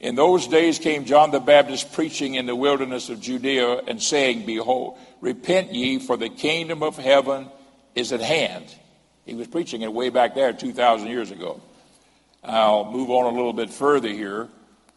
In 0.00 0.14
those 0.14 0.46
days 0.46 0.78
came 0.78 1.04
John 1.06 1.32
the 1.32 1.40
Baptist 1.40 1.92
preaching 1.92 2.34
in 2.34 2.46
the 2.46 2.54
wilderness 2.54 3.08
of 3.08 3.20
Judea 3.20 3.82
and 3.88 4.00
saying, 4.00 4.46
Behold, 4.46 4.96
repent 5.20 5.74
ye, 5.74 5.98
for 5.98 6.16
the 6.16 6.28
kingdom 6.28 6.82
of 6.84 6.96
heaven 6.96 7.48
is 7.96 8.12
at 8.12 8.20
hand. 8.20 8.66
He 9.26 9.34
was 9.34 9.48
preaching 9.48 9.82
it 9.82 9.92
way 9.92 10.10
back 10.10 10.34
there 10.34 10.52
2,000 10.52 11.08
years 11.08 11.32
ago. 11.32 11.60
I'll 12.44 12.90
move 12.90 13.10
on 13.10 13.26
a 13.26 13.36
little 13.36 13.52
bit 13.52 13.70
further 13.70 14.08
here, 14.08 14.48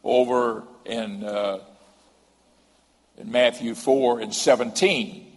over 0.04 0.64
in, 0.86 1.24
uh, 1.24 1.60
in 3.18 3.32
Matthew 3.32 3.74
4 3.74 4.20
and 4.20 4.34
17. 4.34 5.28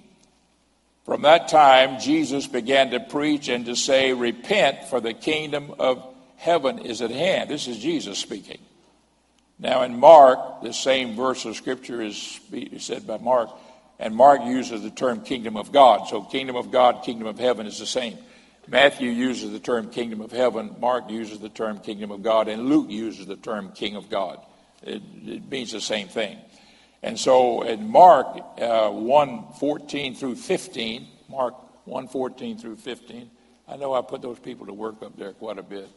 From 1.06 1.22
that 1.22 1.48
time, 1.48 2.00
Jesus 2.00 2.46
began 2.46 2.90
to 2.90 3.00
preach 3.00 3.48
and 3.48 3.64
to 3.66 3.76
say, 3.76 4.12
Repent, 4.12 4.84
for 4.84 5.00
the 5.00 5.14
kingdom 5.14 5.74
of 5.78 6.06
heaven 6.36 6.80
is 6.80 7.00
at 7.00 7.10
hand. 7.10 7.48
This 7.48 7.66
is 7.66 7.78
Jesus 7.78 8.18
speaking. 8.18 8.58
Now, 9.58 9.82
in 9.82 9.98
Mark, 9.98 10.62
the 10.62 10.72
same 10.72 11.14
verse 11.14 11.44
of 11.44 11.56
Scripture 11.56 12.02
is 12.02 12.40
said 12.78 13.06
by 13.06 13.18
Mark, 13.18 13.50
and 13.98 14.14
Mark 14.14 14.42
uses 14.44 14.82
the 14.82 14.90
term 14.90 15.22
kingdom 15.22 15.56
of 15.56 15.72
God. 15.72 16.08
So, 16.08 16.22
kingdom 16.22 16.56
of 16.56 16.70
God, 16.70 17.04
kingdom 17.04 17.28
of 17.28 17.38
heaven 17.38 17.66
is 17.66 17.78
the 17.78 17.86
same. 17.86 18.18
Matthew 18.66 19.10
uses 19.10 19.52
the 19.52 19.60
term 19.60 19.90
kingdom 19.90 20.20
of 20.20 20.32
heaven, 20.32 20.74
Mark 20.80 21.10
uses 21.10 21.38
the 21.38 21.48
term 21.48 21.78
kingdom 21.78 22.10
of 22.10 22.22
God, 22.22 22.48
and 22.48 22.66
Luke 22.68 22.90
uses 22.90 23.26
the 23.26 23.36
term 23.36 23.72
king 23.72 23.94
of 23.94 24.08
God. 24.08 24.40
It, 24.82 25.02
it 25.24 25.48
means 25.48 25.72
the 25.72 25.80
same 25.80 26.08
thing. 26.08 26.38
And 27.02 27.18
so 27.18 27.62
in 27.62 27.88
Mark 27.88 28.26
uh, 28.58 28.88
1 28.90 29.44
14 29.60 30.14
through 30.14 30.36
15, 30.36 31.06
Mark 31.28 31.54
1 31.84 32.08
14 32.08 32.58
through 32.58 32.76
15, 32.76 33.30
I 33.68 33.76
know 33.76 33.94
I 33.94 34.00
put 34.00 34.22
those 34.22 34.38
people 34.38 34.66
to 34.66 34.72
work 34.72 35.02
up 35.02 35.16
there 35.16 35.32
quite 35.32 35.58
a 35.58 35.62
bit. 35.62 35.88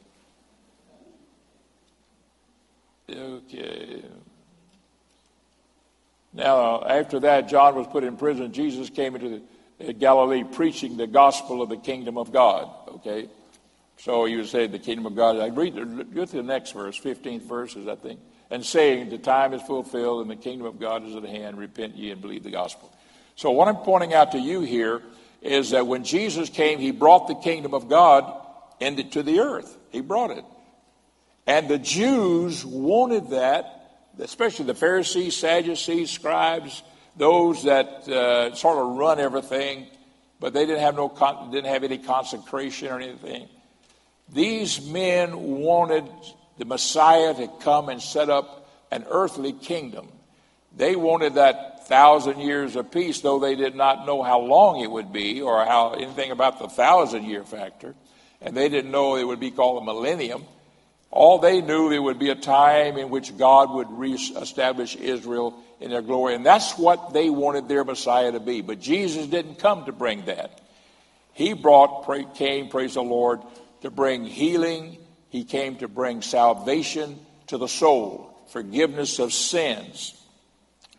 Okay. 3.09 4.03
Now, 6.33 6.83
after 6.83 7.21
that, 7.21 7.47
John 7.47 7.75
was 7.75 7.87
put 7.87 8.03
in 8.03 8.17
prison. 8.17 8.51
Jesus 8.51 8.89
came 8.89 9.15
into 9.15 9.41
the, 9.79 9.89
uh, 9.89 9.91
Galilee 9.93 10.43
preaching 10.43 10.97
the 10.97 11.07
gospel 11.07 11.61
of 11.61 11.69
the 11.69 11.77
kingdom 11.77 12.17
of 12.17 12.31
God. 12.31 12.69
Okay? 12.89 13.29
So 13.97 14.25
you 14.25 14.37
would 14.37 14.47
say 14.47 14.67
the 14.67 14.77
kingdom 14.77 15.05
of 15.05 15.15
God. 15.15 15.37
I 15.37 15.47
read, 15.47 15.75
go 16.13 16.25
to 16.25 16.35
the 16.35 16.43
next 16.43 16.73
verse, 16.73 16.99
15th 16.99 17.43
verses, 17.43 17.87
I 17.87 17.95
think. 17.95 18.19
And 18.49 18.63
saying, 18.63 19.09
the 19.09 19.17
time 19.17 19.53
is 19.53 19.61
fulfilled 19.61 20.21
and 20.21 20.29
the 20.29 20.35
kingdom 20.35 20.67
of 20.67 20.79
God 20.79 21.05
is 21.05 21.15
at 21.15 21.23
hand. 21.23 21.57
Repent 21.57 21.95
ye 21.95 22.11
and 22.11 22.21
believe 22.21 22.43
the 22.43 22.51
gospel. 22.51 22.93
So 23.35 23.51
what 23.51 23.67
I'm 23.67 23.77
pointing 23.77 24.13
out 24.13 24.33
to 24.33 24.39
you 24.39 24.61
here 24.61 25.01
is 25.41 25.71
that 25.71 25.87
when 25.87 26.03
Jesus 26.03 26.49
came, 26.49 26.79
he 26.79 26.91
brought 26.91 27.27
the 27.27 27.35
kingdom 27.35 27.73
of 27.73 27.89
God 27.89 28.31
into 28.79 29.23
the 29.23 29.39
earth. 29.39 29.75
He 29.91 30.01
brought 30.01 30.31
it. 30.31 30.43
And 31.47 31.69
the 31.69 31.79
Jews 31.79 32.65
wanted 32.65 33.29
that, 33.29 34.11
especially 34.19 34.65
the 34.65 34.75
Pharisees, 34.75 35.37
Sadducees, 35.37 36.11
scribes, 36.11 36.83
those 37.15 37.63
that 37.63 38.07
uh, 38.09 38.53
sort 38.53 38.77
of 38.77 38.97
run 38.97 39.19
everything, 39.19 39.87
but 40.39 40.53
they 40.53 40.65
didn't 40.65 40.81
have 40.81 40.95
no 40.95 41.07
didn't 41.51 41.71
have 41.71 41.83
any 41.83 41.97
consecration 41.97 42.89
or 42.89 42.99
anything. 42.99 43.47
These 44.29 44.85
men 44.85 45.35
wanted 45.35 46.05
the 46.57 46.65
Messiah 46.65 47.33
to 47.33 47.47
come 47.61 47.89
and 47.89 48.01
set 48.01 48.29
up 48.29 48.69
an 48.91 49.05
earthly 49.09 49.53
kingdom. 49.53 50.09
They 50.75 50.95
wanted 50.95 51.35
that 51.35 51.87
thousand 51.87 52.41
years 52.41 52.75
of 52.75 52.91
peace, 52.91 53.21
though 53.21 53.39
they 53.39 53.55
did 53.55 53.73
not 53.73 54.05
know 54.05 54.21
how 54.21 54.39
long 54.39 54.81
it 54.81 54.91
would 54.91 55.13
be 55.13 55.41
or 55.41 55.65
how 55.65 55.93
anything 55.93 56.31
about 56.31 56.59
the 56.59 56.67
thousand 56.67 57.23
year 57.23 57.43
factor. 57.43 57.95
And 58.41 58.55
they 58.55 58.67
didn't 58.67 58.91
know 58.91 59.15
it 59.15 59.23
would 59.23 59.39
be 59.39 59.51
called 59.51 59.81
a 59.81 59.85
millennium. 59.85 60.43
All 61.11 61.39
they 61.39 61.61
knew 61.61 61.91
it 61.91 61.99
would 61.99 62.19
be 62.19 62.29
a 62.29 62.35
time 62.35 62.97
in 62.97 63.09
which 63.09 63.37
God 63.37 63.71
would 63.73 63.89
reestablish 63.91 64.95
Israel 64.95 65.63
in 65.79 65.89
their 65.89 66.01
glory. 66.01 66.35
And 66.35 66.45
that's 66.45 66.77
what 66.77 67.13
they 67.13 67.29
wanted 67.29 67.67
their 67.67 67.83
Messiah 67.83 68.31
to 68.31 68.39
be. 68.39 68.61
But 68.61 68.79
Jesus 68.79 69.27
didn't 69.27 69.59
come 69.59 69.85
to 69.85 69.91
bring 69.91 70.25
that. 70.25 70.61
He 71.33 71.53
brought, 71.53 72.35
came, 72.35 72.69
praise 72.69 72.95
the 72.95 73.03
Lord, 73.03 73.41
to 73.81 73.91
bring 73.91 74.25
healing. 74.25 74.97
He 75.29 75.43
came 75.43 75.77
to 75.77 75.87
bring 75.87 76.21
salvation 76.21 77.19
to 77.47 77.57
the 77.57 77.67
soul, 77.67 78.35
forgiveness 78.49 79.19
of 79.19 79.33
sins. 79.33 80.13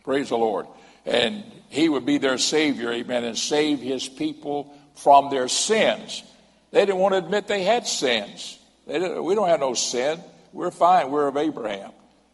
Praise 0.03 0.29
the 0.29 0.37
Lord. 0.37 0.67
And 1.05 1.43
he 1.69 1.89
would 1.89 2.05
be 2.05 2.17
their 2.17 2.37
Savior, 2.37 2.91
amen, 2.91 3.23
and 3.23 3.37
save 3.37 3.79
his 3.79 4.07
people 4.07 4.75
from 4.95 5.29
their 5.29 5.47
sins. 5.47 6.23
They 6.71 6.85
didn't 6.85 6.99
want 6.99 7.13
to 7.13 7.19
admit 7.19 7.47
they 7.47 7.63
had 7.63 7.87
sins. 7.87 8.58
They 8.89 9.19
we 9.19 9.35
don't 9.35 9.47
have 9.47 9.59
no 9.59 9.75
sin. 9.75 10.19
We're 10.51 10.71
fine. 10.71 11.11
We're 11.11 11.27
of 11.27 11.37
Abraham. 11.37 11.91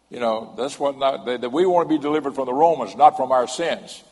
You 0.09 0.19
know, 0.21 0.53
that's 0.57 0.79
what 0.79 0.97
not, 0.97 1.25
that 1.25 1.51
we 1.51 1.65
want 1.65 1.89
to 1.89 1.95
be 1.95 2.01
delivered 2.01 2.35
from 2.35 2.45
the 2.45 2.53
Romans, 2.53 2.95
not 2.95 3.17
from 3.17 3.31
our 3.31 3.47
sins. 3.47 4.03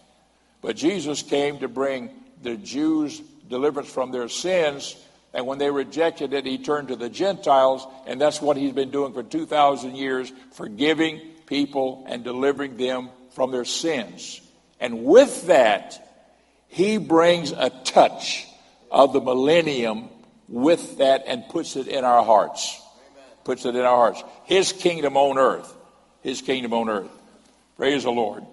But 0.61 0.75
Jesus 0.75 1.21
came 1.21 1.59
to 1.59 1.67
bring 1.67 2.09
the 2.41 2.57
Jews 2.57 3.19
deliverance 3.47 3.89
from 3.89 4.11
their 4.11 4.27
sins. 4.27 4.95
And 5.33 5.47
when 5.47 5.59
they 5.59 5.71
rejected 5.71 6.33
it, 6.33 6.45
he 6.45 6.57
turned 6.57 6.89
to 6.89 6.95
the 6.95 7.09
Gentiles. 7.09 7.87
And 8.05 8.19
that's 8.19 8.41
what 8.41 8.57
he's 8.57 8.73
been 8.73 8.91
doing 8.91 9.13
for 9.13 9.23
2,000 9.23 9.95
years, 9.95 10.31
forgiving 10.51 11.21
people 11.45 12.05
and 12.07 12.23
delivering 12.23 12.75
them 12.75 13.09
from 13.31 13.51
their 13.51 13.65
sins. 13.65 14.41
And 14.79 15.05
with 15.05 15.47
that, 15.47 15.99
he 16.67 16.97
brings 16.97 17.51
a 17.51 17.69
touch 17.69 18.47
of 18.91 19.13
the 19.13 19.21
millennium 19.21 20.09
with 20.53 20.99
that 20.99 21.23
and 21.25 21.49
puts 21.49 21.75
it 21.75 21.87
in 21.87 22.05
our 22.05 22.23
hearts. 22.23 22.79
Puts 23.43 23.65
it 23.65 23.75
in 23.75 23.81
our 23.81 23.95
hearts. 23.95 24.23
His 24.45 24.71
kingdom 24.71 25.17
on 25.17 25.39
earth. 25.39 25.75
His 26.21 26.43
kingdom 26.43 26.73
on 26.73 26.89
earth. 26.89 27.09
Praise 27.75 28.03
the 28.03 28.11
Lord. 28.11 28.45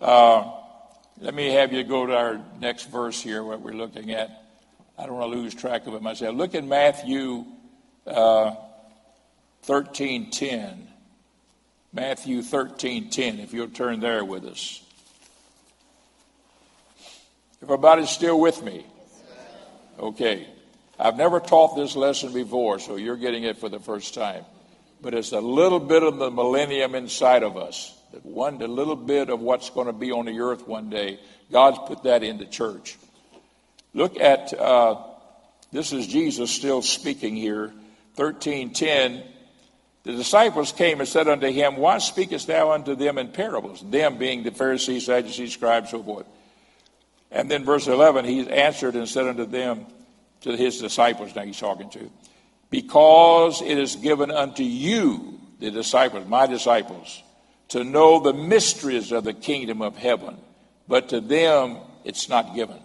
Uh, 0.00 0.50
let 1.20 1.32
me 1.32 1.52
have 1.52 1.72
you 1.72 1.84
go 1.84 2.06
to 2.06 2.12
our 2.12 2.40
next 2.58 2.90
verse 2.90 3.22
here, 3.22 3.44
what 3.44 3.60
we're 3.60 3.72
looking 3.72 4.10
at. 4.10 4.42
I 4.98 5.06
don't 5.06 5.14
want 5.14 5.32
to 5.32 5.38
lose 5.38 5.54
track 5.54 5.86
of 5.86 5.94
it 5.94 6.02
myself. 6.02 6.34
Look 6.34 6.56
at 6.56 6.64
Matthew 6.64 7.44
uh, 8.04 8.56
13.10. 9.68 10.78
Matthew 11.92 12.40
13.10, 12.40 13.44
if 13.44 13.54
you'll 13.54 13.68
turn 13.68 14.00
there 14.00 14.24
with 14.24 14.44
us. 14.44 14.82
Everybody's 17.62 18.10
still 18.10 18.40
with 18.40 18.60
me? 18.64 18.84
Okay. 20.00 20.48
I've 20.98 21.16
never 21.16 21.40
taught 21.40 21.76
this 21.76 21.96
lesson 21.96 22.32
before, 22.32 22.78
so 22.78 22.96
you're 22.96 23.16
getting 23.16 23.44
it 23.44 23.58
for 23.58 23.68
the 23.68 23.80
first 23.80 24.14
time. 24.14 24.44
But 25.00 25.14
it's 25.14 25.32
a 25.32 25.40
little 25.40 25.80
bit 25.80 26.02
of 26.02 26.18
the 26.18 26.30
millennium 26.30 26.94
inside 26.94 27.42
of 27.42 27.56
us. 27.56 27.96
That 28.12 28.24
One, 28.24 28.62
a 28.62 28.68
little 28.68 28.96
bit 28.96 29.28
of 29.28 29.40
what's 29.40 29.70
going 29.70 29.88
to 29.88 29.92
be 29.92 30.12
on 30.12 30.26
the 30.26 30.40
earth 30.40 30.66
one 30.66 30.88
day. 30.88 31.18
God's 31.50 31.78
put 31.86 32.04
that 32.04 32.22
in 32.22 32.38
the 32.38 32.46
church. 32.46 32.96
Look 33.92 34.18
at 34.20 34.52
uh, 34.58 35.02
this 35.72 35.92
is 35.92 36.06
Jesus 36.06 36.50
still 36.50 36.82
speaking 36.82 37.36
here. 37.36 37.72
Thirteen 38.14 38.72
ten. 38.72 39.22
The 40.04 40.12
disciples 40.12 40.70
came 40.70 41.00
and 41.00 41.08
said 41.08 41.28
unto 41.28 41.50
him, 41.50 41.76
Why 41.76 41.96
speakest 41.98 42.46
thou 42.46 42.72
unto 42.72 42.94
them 42.94 43.16
in 43.16 43.28
parables? 43.28 43.82
Them 43.82 44.18
being 44.18 44.42
the 44.42 44.50
Pharisees, 44.50 45.06
Sadducees, 45.06 45.54
scribes, 45.54 45.90
so 45.90 46.02
forth. 46.02 46.26
And 47.30 47.50
then 47.50 47.64
verse 47.64 47.88
11, 47.88 48.26
he 48.26 48.48
answered 48.48 48.96
and 48.96 49.08
said 49.08 49.26
unto 49.26 49.46
them, 49.46 49.86
to 50.44 50.56
his 50.56 50.78
disciples, 50.78 51.34
now 51.34 51.42
he's 51.42 51.58
talking 51.58 51.90
to, 51.90 52.10
because 52.70 53.60
it 53.62 53.78
is 53.78 53.96
given 53.96 54.30
unto 54.30 54.62
you, 54.62 55.40
the 55.58 55.70
disciples, 55.70 56.26
my 56.26 56.46
disciples, 56.46 57.22
to 57.68 57.82
know 57.82 58.20
the 58.20 58.32
mysteries 58.34 59.10
of 59.10 59.24
the 59.24 59.32
kingdom 59.32 59.82
of 59.82 59.96
heaven, 59.96 60.36
but 60.86 61.08
to 61.08 61.20
them 61.20 61.78
it's 62.04 62.28
not 62.28 62.54
given. 62.54 62.78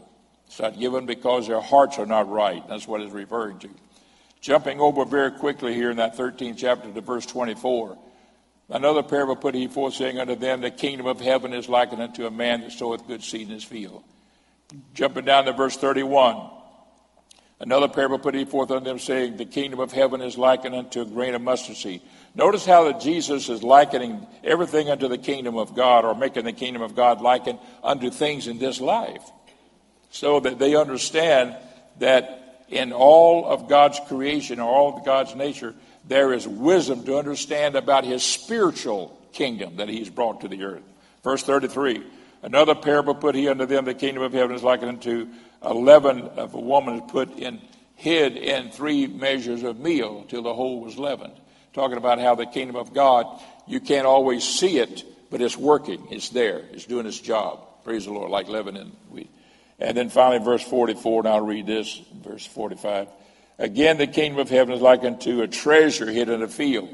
It's 0.47 0.59
not 0.59 0.79
given 0.79 1.05
because 1.05 1.47
their 1.47 1.61
hearts 1.61 1.99
are 1.99 2.05
not 2.05 2.29
right. 2.29 2.67
That's 2.67 2.87
what 2.87 3.01
it's 3.01 3.13
referring 3.13 3.59
to. 3.59 3.69
Jumping 4.41 4.79
over 4.79 5.05
very 5.05 5.31
quickly 5.31 5.73
here 5.73 5.91
in 5.91 5.97
that 5.97 6.17
13th 6.17 6.57
chapter 6.57 6.91
to 6.91 7.01
verse 7.01 7.25
24. 7.25 7.97
Another 8.69 9.03
parable 9.03 9.35
put 9.35 9.53
he 9.53 9.67
forth, 9.67 9.95
saying 9.95 10.17
unto 10.17 10.35
them, 10.35 10.61
The 10.61 10.71
kingdom 10.71 11.07
of 11.07 11.19
heaven 11.19 11.53
is 11.53 11.67
likened 11.67 12.01
unto 12.01 12.25
a 12.25 12.31
man 12.31 12.61
that 12.61 12.71
soweth 12.71 13.05
good 13.05 13.23
seed 13.23 13.47
in 13.47 13.53
his 13.53 13.63
field. 13.63 14.03
Jumping 14.93 15.25
down 15.25 15.45
to 15.45 15.53
verse 15.53 15.75
31. 15.75 16.51
Another 17.61 17.89
parable 17.89 18.19
put 18.19 18.35
he 18.35 18.45
forth 18.45 18.71
unto 18.71 18.85
them, 18.85 18.99
saying, 18.99 19.35
The 19.35 19.45
kingdom 19.45 19.81
of 19.81 19.91
heaven 19.91 20.21
is 20.21 20.37
likened 20.37 20.75
unto 20.75 21.01
a 21.01 21.05
grain 21.05 21.35
of 21.35 21.41
mustard 21.41 21.75
seed. 21.75 22.01
Notice 22.33 22.65
how 22.65 22.85
that 22.85 23.01
Jesus 23.01 23.49
is 23.49 23.63
likening 23.63 24.25
everything 24.43 24.89
unto 24.89 25.09
the 25.09 25.17
kingdom 25.17 25.57
of 25.57 25.75
God, 25.75 26.05
or 26.05 26.15
making 26.15 26.45
the 26.45 26.53
kingdom 26.53 26.81
of 26.81 26.95
God 26.95 27.19
likened 27.19 27.59
unto 27.83 28.09
things 28.09 28.47
in 28.47 28.59
this 28.59 28.79
life. 28.79 29.23
So 30.11 30.39
that 30.39 30.57
they 30.57 30.75
understand 30.75 31.57
that 31.99 32.65
in 32.69 32.93
all 32.93 33.45
of 33.45 33.67
God's 33.67 33.99
creation, 34.07 34.61
or 34.61 34.69
all 34.69 34.97
of 34.97 35.05
God's 35.05 35.35
nature, 35.35 35.75
there 36.07 36.31
is 36.31 36.47
wisdom 36.47 37.03
to 37.03 37.17
understand 37.17 37.75
about 37.75 38.05
his 38.05 38.23
spiritual 38.23 39.19
kingdom 39.33 39.75
that 39.77 39.89
he's 39.89 40.09
brought 40.09 40.41
to 40.41 40.47
the 40.47 40.63
earth. 40.63 40.83
Verse 41.23 41.43
33 41.43 42.03
Another 42.41 42.73
parable 42.73 43.15
put 43.15 43.35
he 43.35 43.49
unto 43.49 43.65
them, 43.65 43.83
the 43.83 43.93
kingdom 43.93 44.23
of 44.23 44.31
heaven 44.31 44.55
is 44.55 44.63
likened 44.63 44.89
unto 44.89 45.27
a 45.61 45.73
leaven 45.73 46.21
of 46.21 46.53
a 46.53 46.59
woman 46.59 47.01
put 47.01 47.37
in, 47.37 47.61
hid 47.95 48.37
in 48.37 48.71
three 48.71 49.07
measures 49.07 49.63
of 49.63 49.79
meal 49.79 50.25
till 50.27 50.41
the 50.41 50.53
whole 50.53 50.81
was 50.81 50.97
leavened. 50.97 51.33
Talking 51.73 51.97
about 51.97 52.19
how 52.19 52.35
the 52.35 52.45
kingdom 52.45 52.75
of 52.75 52.93
God, 52.93 53.25
you 53.67 53.79
can't 53.79 54.07
always 54.07 54.43
see 54.43 54.79
it, 54.79 55.03
but 55.29 55.41
it's 55.41 55.57
working. 55.57 56.07
It's 56.09 56.29
there. 56.29 56.59
It's 56.71 56.85
doing 56.85 57.05
its 57.05 57.19
job. 57.19 57.59
Praise 57.83 58.05
the 58.05 58.11
Lord, 58.11 58.31
like 58.31 58.47
leaven 58.47 58.77
wheat. 59.09 59.29
And 59.79 59.95
then 59.95 60.09
finally, 60.09 60.43
verse 60.43 60.63
44, 60.63 61.21
and 61.21 61.29
I'll 61.29 61.45
read 61.45 61.65
this, 61.65 62.01
verse 62.21 62.45
45. 62.45 63.07
Again, 63.57 63.97
the 63.97 64.07
kingdom 64.07 64.39
of 64.39 64.49
heaven 64.49 64.73
is 64.73 64.81
like 64.81 65.03
unto 65.03 65.41
a 65.41 65.47
treasure 65.47 66.09
hid 66.09 66.29
in 66.29 66.41
a 66.41 66.47
field. 66.47 66.89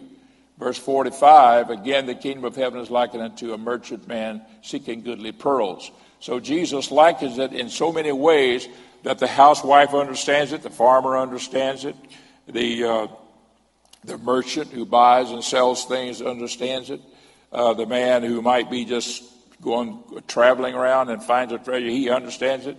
Verse 0.58 0.78
45, 0.78 1.69
again, 1.69 2.06
the 2.06 2.15
kingdom 2.15 2.45
of 2.45 2.56
heaven 2.56 2.80
is 2.80 2.89
likened 2.89 3.21
unto 3.21 3.54
a 3.54 3.58
merchant 3.58 4.08
man 4.08 4.41
seeking 4.62 5.01
goodly 5.01 5.32
pearls. 5.34 5.91
So 6.25 6.39
Jesus 6.39 6.89
likens 6.89 7.38
it 7.38 7.53
in 7.53 7.69
so 7.69 7.91
many 7.91 8.11
ways 8.11 8.67
that 9.03 9.19
the 9.19 9.27
housewife 9.27 9.93
understands 9.93 10.53
it, 10.53 10.63
the 10.63 10.71
farmer 10.71 11.19
understands 11.19 11.85
it, 11.85 11.95
the, 12.47 12.83
uh, 12.83 13.07
the 14.03 14.17
merchant 14.17 14.71
who 14.71 14.88
buys 14.88 15.29
and 15.29 15.43
sells 15.43 15.85
things 15.85 16.23
understands 16.23 16.89
it, 16.89 16.99
uh, 17.51 17.75
the 17.75 17.85
man 17.85 18.23
who 18.23 18.41
might 18.41 18.71
be 18.71 18.85
just 18.85 19.23
going 19.61 20.01
traveling 20.27 20.73
around 20.73 21.11
and 21.11 21.21
finds 21.21 21.53
a 21.53 21.59
treasure, 21.59 21.85
he 21.85 22.09
understands 22.09 22.65
it. 22.65 22.75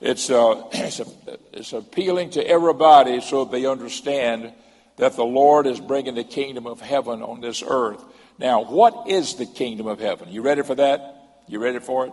It's, 0.00 0.30
uh, 0.30 0.66
it's, 0.72 1.00
a, 1.00 1.06
it's 1.52 1.74
appealing 1.74 2.30
to 2.30 2.48
everybody 2.48 3.20
so 3.20 3.44
they 3.44 3.66
understand 3.66 4.50
that 4.96 5.14
the 5.14 5.26
Lord 5.26 5.66
is 5.66 5.78
bringing 5.78 6.14
the 6.14 6.24
kingdom 6.24 6.66
of 6.66 6.80
heaven 6.80 7.20
on 7.20 7.42
this 7.42 7.62
earth. 7.62 8.02
Now, 8.38 8.64
what 8.64 9.10
is 9.10 9.34
the 9.34 9.44
kingdom 9.44 9.88
of 9.88 10.00
heaven? 10.00 10.30
You 10.30 10.40
ready 10.40 10.62
for 10.62 10.76
that? 10.76 11.42
You 11.48 11.58
ready 11.58 11.80
for 11.80 12.06
it? 12.06 12.12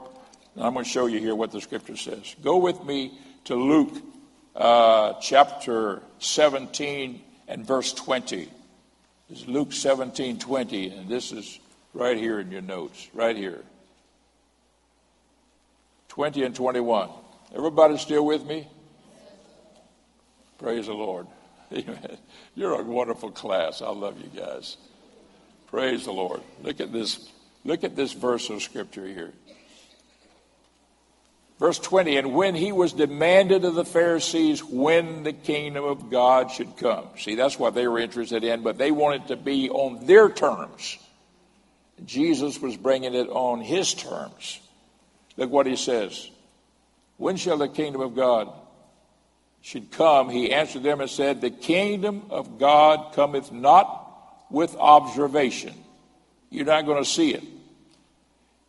I'm 0.58 0.74
going 0.74 0.86
to 0.86 0.89
show 0.89 1.06
you 1.08 1.20
here 1.20 1.36
what 1.36 1.52
the 1.52 1.60
scripture 1.60 1.98
says. 1.98 2.36
Go 2.41 2.58
with 2.58 2.84
me 2.86 3.18
to 3.46 3.56
Luke 3.56 3.94
uh, 4.56 5.13
chapter 5.22 6.02
17 6.20 7.22
and 7.48 7.68
verse 7.68 7.91
20. 7.91 8.50
This 9.30 9.41
is 9.41 9.48
Luke 9.48 9.74
17 9.74 10.39
20, 10.39 10.89
and 10.89 11.10
this 11.10 11.32
is 11.32 11.60
right 11.94 12.15
here 12.15 12.39
in 12.39 12.52
your 12.52 12.62
notes, 12.62 13.10
right 13.13 13.36
here. 13.36 13.63
20 16.10 16.44
and 16.44 16.56
21. 16.56 17.10
Everybody 17.54 17.98
still 17.98 18.26
with 18.26 18.46
me? 18.46 18.68
Praise 20.58 20.86
the 20.86 20.93
Lord. 20.93 21.28
You're 22.56 22.80
a 22.80 22.84
wonderful 22.84 23.32
class. 23.32 23.82
I 23.82 23.89
love 23.89 24.22
you 24.22 24.30
guys. 24.39 24.78
Praise 25.68 26.06
the 26.06 26.14
Lord. 26.14 26.41
Look 26.62 26.80
at 26.80 26.93
this. 26.93 27.30
Look 27.66 27.84
at 27.84 27.95
this 27.95 28.14
verse 28.14 28.49
of 28.49 28.62
scripture 28.62 29.06
here. 29.06 29.34
Verse 31.58 31.80
20, 31.80 32.18
and 32.18 32.34
when 32.34 32.53
he 32.53 32.74
was 32.74 32.91
demanded 32.91 33.64
of 33.64 33.76
the 33.76 33.86
Pharisees 33.86 34.62
when 34.62 35.24
the 35.24 35.32
kingdom 35.32 35.86
of 35.86 36.10
God 36.10 36.51
should 36.51 36.76
come. 36.76 37.08
See, 37.18 37.36
that's 37.36 37.58
what 37.58 37.74
they 37.76 37.88
were 37.88 37.99
interested 37.99 38.43
in, 38.43 38.62
but 38.62 38.78
they 38.78 38.91
wanted 38.91 39.28
to 39.30 39.38
be 39.38 39.70
on 39.70 40.06
their 40.06 40.30
terms. 40.30 40.97
Jesus 42.03 42.62
was 42.62 42.76
bringing 42.76 43.14
it 43.14 43.30
on 43.30 43.62
his 43.62 43.93
terms. 43.93 44.60
Look 45.38 45.49
what 45.49 45.66
he 45.66 45.78
says. 45.78 46.30
When 47.18 47.38
shall 47.38 47.58
the 47.58 47.70
kingdom 47.70 48.01
of 48.01 48.16
God 48.16 48.51
should 49.62 49.91
come? 49.91 50.30
He 50.30 50.51
answered 50.51 50.84
them 50.84 50.99
and 50.99 51.10
said, 51.10 51.39
The 51.39 51.49
kingdom 51.49 52.24
of 52.32 52.60
God 52.60 53.14
cometh 53.14 53.53
not 53.53 54.01
with 54.49 54.76
observation. 54.76 55.74
You're 56.49 56.66
not 56.66 56.86
going 56.86 57.01
to 57.01 57.10
see 57.10 57.34
it. 57.34 57.43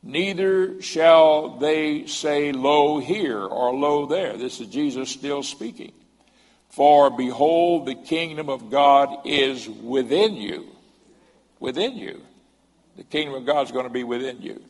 Neither 0.07 0.80
shall 0.80 1.59
they 1.59 2.07
say, 2.07 2.52
Lo 2.52 2.98
here 2.98 3.42
or 3.42 3.74
Lo 3.74 4.07
there. 4.07 4.36
This 4.36 4.61
is 4.61 4.68
Jesus 4.68 5.11
still 5.11 5.42
speaking. 5.42 5.92
For 6.70 7.11
behold, 7.11 7.86
the 7.86 7.94
kingdom 7.94 8.48
of 8.48 8.70
God 8.70 9.26
is 9.26 9.68
within 9.68 10.34
you. 10.34 10.66
Within 11.59 11.96
you. 11.96 12.22
The 12.96 13.04
kingdom 13.04 13.34
of 13.34 13.46
God 13.46 13.66
is 13.66 13.72
going 13.72 13.86
to 13.86 13.92
be 13.92 14.04
within 14.04 14.40
you. 14.42 14.62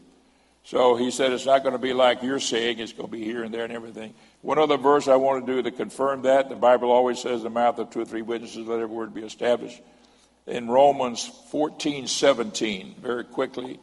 So 0.64 0.96
he 0.96 1.12
said 1.12 1.32
it's 1.32 1.46
not 1.46 1.62
going 1.62 1.74
to 1.74 1.78
be 1.78 1.92
like 1.92 2.22
you're 2.22 2.40
saying, 2.40 2.80
it's 2.80 2.92
going 2.92 3.08
to 3.08 3.12
be 3.12 3.22
here 3.22 3.44
and 3.44 3.54
there 3.54 3.64
and 3.64 3.72
everything. 3.72 4.14
One 4.42 4.58
other 4.58 4.76
verse 4.76 5.06
I 5.06 5.14
want 5.14 5.46
to 5.46 5.52
do 5.52 5.62
to 5.62 5.70
confirm 5.70 6.22
that. 6.22 6.48
The 6.48 6.56
Bible 6.56 6.90
always 6.90 7.20
says, 7.20 7.42
the 7.42 7.50
mouth 7.50 7.78
of 7.78 7.90
two 7.90 8.00
or 8.00 8.04
three 8.04 8.22
witnesses, 8.22 8.66
let 8.66 8.80
every 8.80 8.94
word 8.94 9.14
be 9.14 9.22
established. 9.22 9.80
In 10.46 10.68
Romans 10.68 11.24
14 11.50 12.08
17, 12.08 12.96
very 13.00 13.24
quickly, 13.24 13.78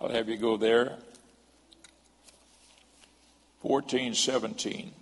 I'll 0.00 0.08
have 0.08 0.28
you 0.28 0.36
go 0.36 0.56
there. 0.56 0.96
14 3.62 4.14
17. 4.14 4.92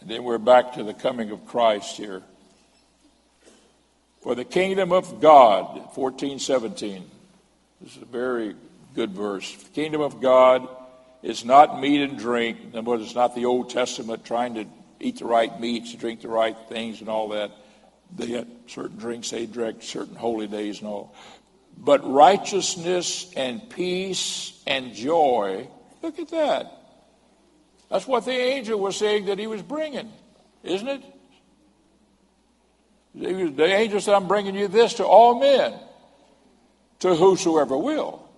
And 0.00 0.10
then 0.10 0.22
we're 0.22 0.38
back 0.38 0.74
to 0.74 0.84
the 0.84 0.94
coming 0.94 1.32
of 1.32 1.46
Christ 1.46 1.96
here. 1.96 2.22
For 4.22 4.36
the 4.36 4.44
kingdom 4.44 4.92
of 4.92 5.20
God, 5.20 5.92
14, 5.94 6.38
17. 6.38 7.10
This 7.80 7.96
is 7.96 8.02
a 8.02 8.06
very 8.06 8.54
good 8.94 9.10
verse. 9.10 9.52
The 9.52 9.70
kingdom 9.70 10.00
of 10.00 10.20
God 10.20 10.68
is 11.24 11.44
not 11.44 11.80
meat 11.80 12.02
and 12.02 12.16
drink. 12.16 12.58
In 12.62 12.78
other 12.78 12.82
words, 12.82 13.02
it's 13.02 13.16
not 13.16 13.34
the 13.34 13.46
Old 13.46 13.70
Testament 13.70 14.24
trying 14.24 14.54
to 14.54 14.66
eat 15.00 15.18
the 15.18 15.24
right 15.24 15.60
meats, 15.60 15.92
drink 15.94 16.20
the 16.20 16.28
right 16.28 16.56
things, 16.68 17.00
and 17.00 17.08
all 17.08 17.30
that. 17.30 17.50
They 18.14 18.28
had 18.28 18.48
certain 18.66 18.96
drinks 18.96 19.30
they 19.30 19.46
drank, 19.46 19.82
certain 19.82 20.14
holy 20.14 20.46
days 20.46 20.80
and 20.80 20.88
all. 20.88 21.14
But 21.76 22.08
righteousness 22.10 23.32
and 23.36 23.68
peace 23.68 24.62
and 24.66 24.94
joy. 24.94 25.68
Look 26.02 26.18
at 26.18 26.30
that. 26.30 26.72
That's 27.90 28.06
what 28.06 28.24
the 28.24 28.32
angel 28.32 28.78
was 28.80 28.96
saying 28.96 29.26
that 29.26 29.38
he 29.38 29.46
was 29.46 29.62
bringing, 29.62 30.10
isn't 30.62 30.88
it? 30.88 31.02
The 33.14 33.64
angel 33.64 34.00
said, 34.00 34.14
I'm 34.14 34.28
bringing 34.28 34.54
you 34.54 34.68
this 34.68 34.94
to 34.94 35.04
all 35.04 35.38
men, 35.38 35.74
to 37.00 37.14
whosoever 37.14 37.76
will. 37.76 38.28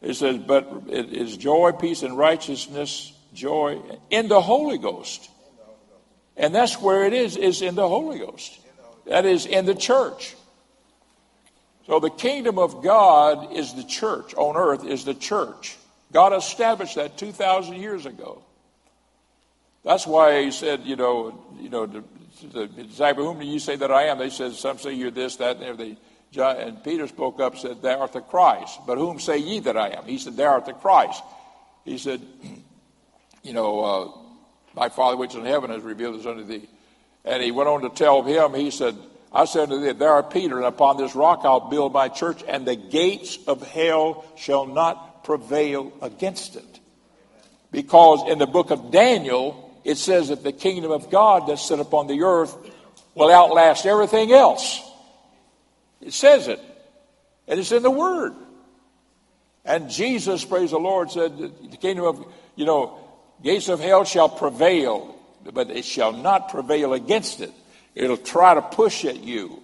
It 0.00 0.14
says, 0.14 0.38
but 0.38 0.84
it 0.88 1.12
is 1.12 1.36
joy, 1.36 1.72
peace, 1.72 2.02
and 2.02 2.16
righteousness, 2.16 3.12
joy 3.32 3.80
in 4.10 4.28
the 4.28 4.40
Holy 4.40 4.78
Ghost. 4.78 5.30
And 6.38 6.54
that's 6.54 6.80
where 6.80 7.04
it 7.04 7.12
is, 7.12 7.36
is 7.36 7.60
in 7.60 7.74
the 7.74 7.86
Holy 7.86 8.18
Ghost. 8.18 8.58
That 9.06 9.26
is 9.26 9.44
in 9.44 9.66
the 9.66 9.74
church. 9.74 10.34
So 11.86 12.00
the 12.00 12.10
kingdom 12.10 12.58
of 12.58 12.82
God 12.82 13.54
is 13.54 13.74
the 13.74 13.84
church. 13.84 14.34
On 14.34 14.56
earth 14.56 14.84
is 14.84 15.04
the 15.04 15.14
church. 15.14 15.76
God 16.12 16.32
established 16.32 16.94
that 16.94 17.18
2,000 17.18 17.74
years 17.74 18.06
ago. 18.06 18.42
That's 19.84 20.06
why 20.06 20.42
he 20.42 20.50
said, 20.50 20.82
you 20.84 20.96
know, 20.96 21.44
you 21.60 21.68
know, 21.68 21.86
the 21.86 22.66
disciple, 22.66 23.24
whom 23.24 23.40
do 23.40 23.46
you 23.46 23.58
say 23.58 23.76
that 23.76 23.90
I 23.90 24.04
am? 24.04 24.18
They 24.18 24.30
said, 24.30 24.52
some 24.52 24.78
say 24.78 24.94
you're 24.94 25.10
this, 25.10 25.36
that, 25.36 25.58
and. 25.58 25.96
John, 26.30 26.56
and 26.56 26.84
Peter 26.84 27.06
spoke 27.06 27.40
up, 27.40 27.56
said, 27.56 27.80
Thou 27.80 28.00
art 28.00 28.12
the 28.12 28.20
Christ. 28.20 28.80
But 28.86 28.98
whom 28.98 29.18
say 29.18 29.38
ye 29.38 29.60
that 29.60 29.76
I 29.76 29.88
am? 29.90 30.04
He 30.04 30.18
said, 30.18 30.36
Thou 30.36 30.48
art 30.48 30.66
the 30.66 30.74
Christ. 30.74 31.22
He 31.84 31.98
said, 31.98 32.20
You 33.42 33.52
know, 33.54 33.80
uh, 33.80 34.08
my 34.74 34.88
Father 34.88 35.16
which 35.16 35.30
is 35.30 35.36
in 35.36 35.44
heaven 35.44 35.70
has 35.70 35.82
revealed 35.82 36.18
this 36.18 36.26
unto 36.26 36.44
thee. 36.44 36.68
And 37.24 37.42
he 37.42 37.50
went 37.50 37.68
on 37.68 37.82
to 37.82 37.90
tell 37.90 38.22
him, 38.22 38.54
he 38.54 38.70
said, 38.70 38.96
I 39.32 39.44
said 39.44 39.68
to 39.68 39.78
thee, 39.78 39.92
Thou 39.92 40.06
art 40.06 40.30
Peter, 40.30 40.56
and 40.56 40.66
upon 40.66 40.96
this 40.96 41.14
rock 41.14 41.40
I'll 41.44 41.68
build 41.68 41.92
my 41.92 42.08
church, 42.08 42.42
and 42.46 42.66
the 42.66 42.76
gates 42.76 43.38
of 43.46 43.66
hell 43.66 44.24
shall 44.36 44.66
not 44.66 45.24
prevail 45.24 45.92
against 46.00 46.56
it. 46.56 46.80
Because 47.70 48.26
in 48.28 48.38
the 48.38 48.46
book 48.46 48.70
of 48.70 48.90
Daniel, 48.90 49.78
it 49.84 49.96
says 49.96 50.28
that 50.28 50.42
the 50.42 50.52
kingdom 50.52 50.90
of 50.90 51.10
God 51.10 51.46
that's 51.46 51.66
set 51.66 51.80
upon 51.80 52.06
the 52.06 52.22
earth 52.22 52.56
will 53.14 53.30
outlast 53.30 53.84
everything 53.84 54.32
else. 54.32 54.80
It 56.00 56.12
says 56.12 56.48
it. 56.48 56.60
And 57.46 57.58
it's 57.58 57.72
in 57.72 57.82
the 57.82 57.90
Word. 57.90 58.34
And 59.64 59.90
Jesus, 59.90 60.44
praise 60.44 60.70
the 60.70 60.78
Lord, 60.78 61.10
said 61.10 61.36
the 61.36 61.76
kingdom 61.76 62.06
of, 62.06 62.24
you 62.56 62.64
know, 62.64 62.98
gates 63.42 63.68
of 63.68 63.80
hell 63.80 64.04
shall 64.04 64.28
prevail, 64.28 65.14
but 65.52 65.70
it 65.70 65.84
shall 65.84 66.12
not 66.12 66.50
prevail 66.50 66.92
against 66.92 67.40
it. 67.40 67.52
It'll 67.94 68.16
try 68.16 68.54
to 68.54 68.62
push 68.62 69.04
at 69.04 69.22
you. 69.22 69.62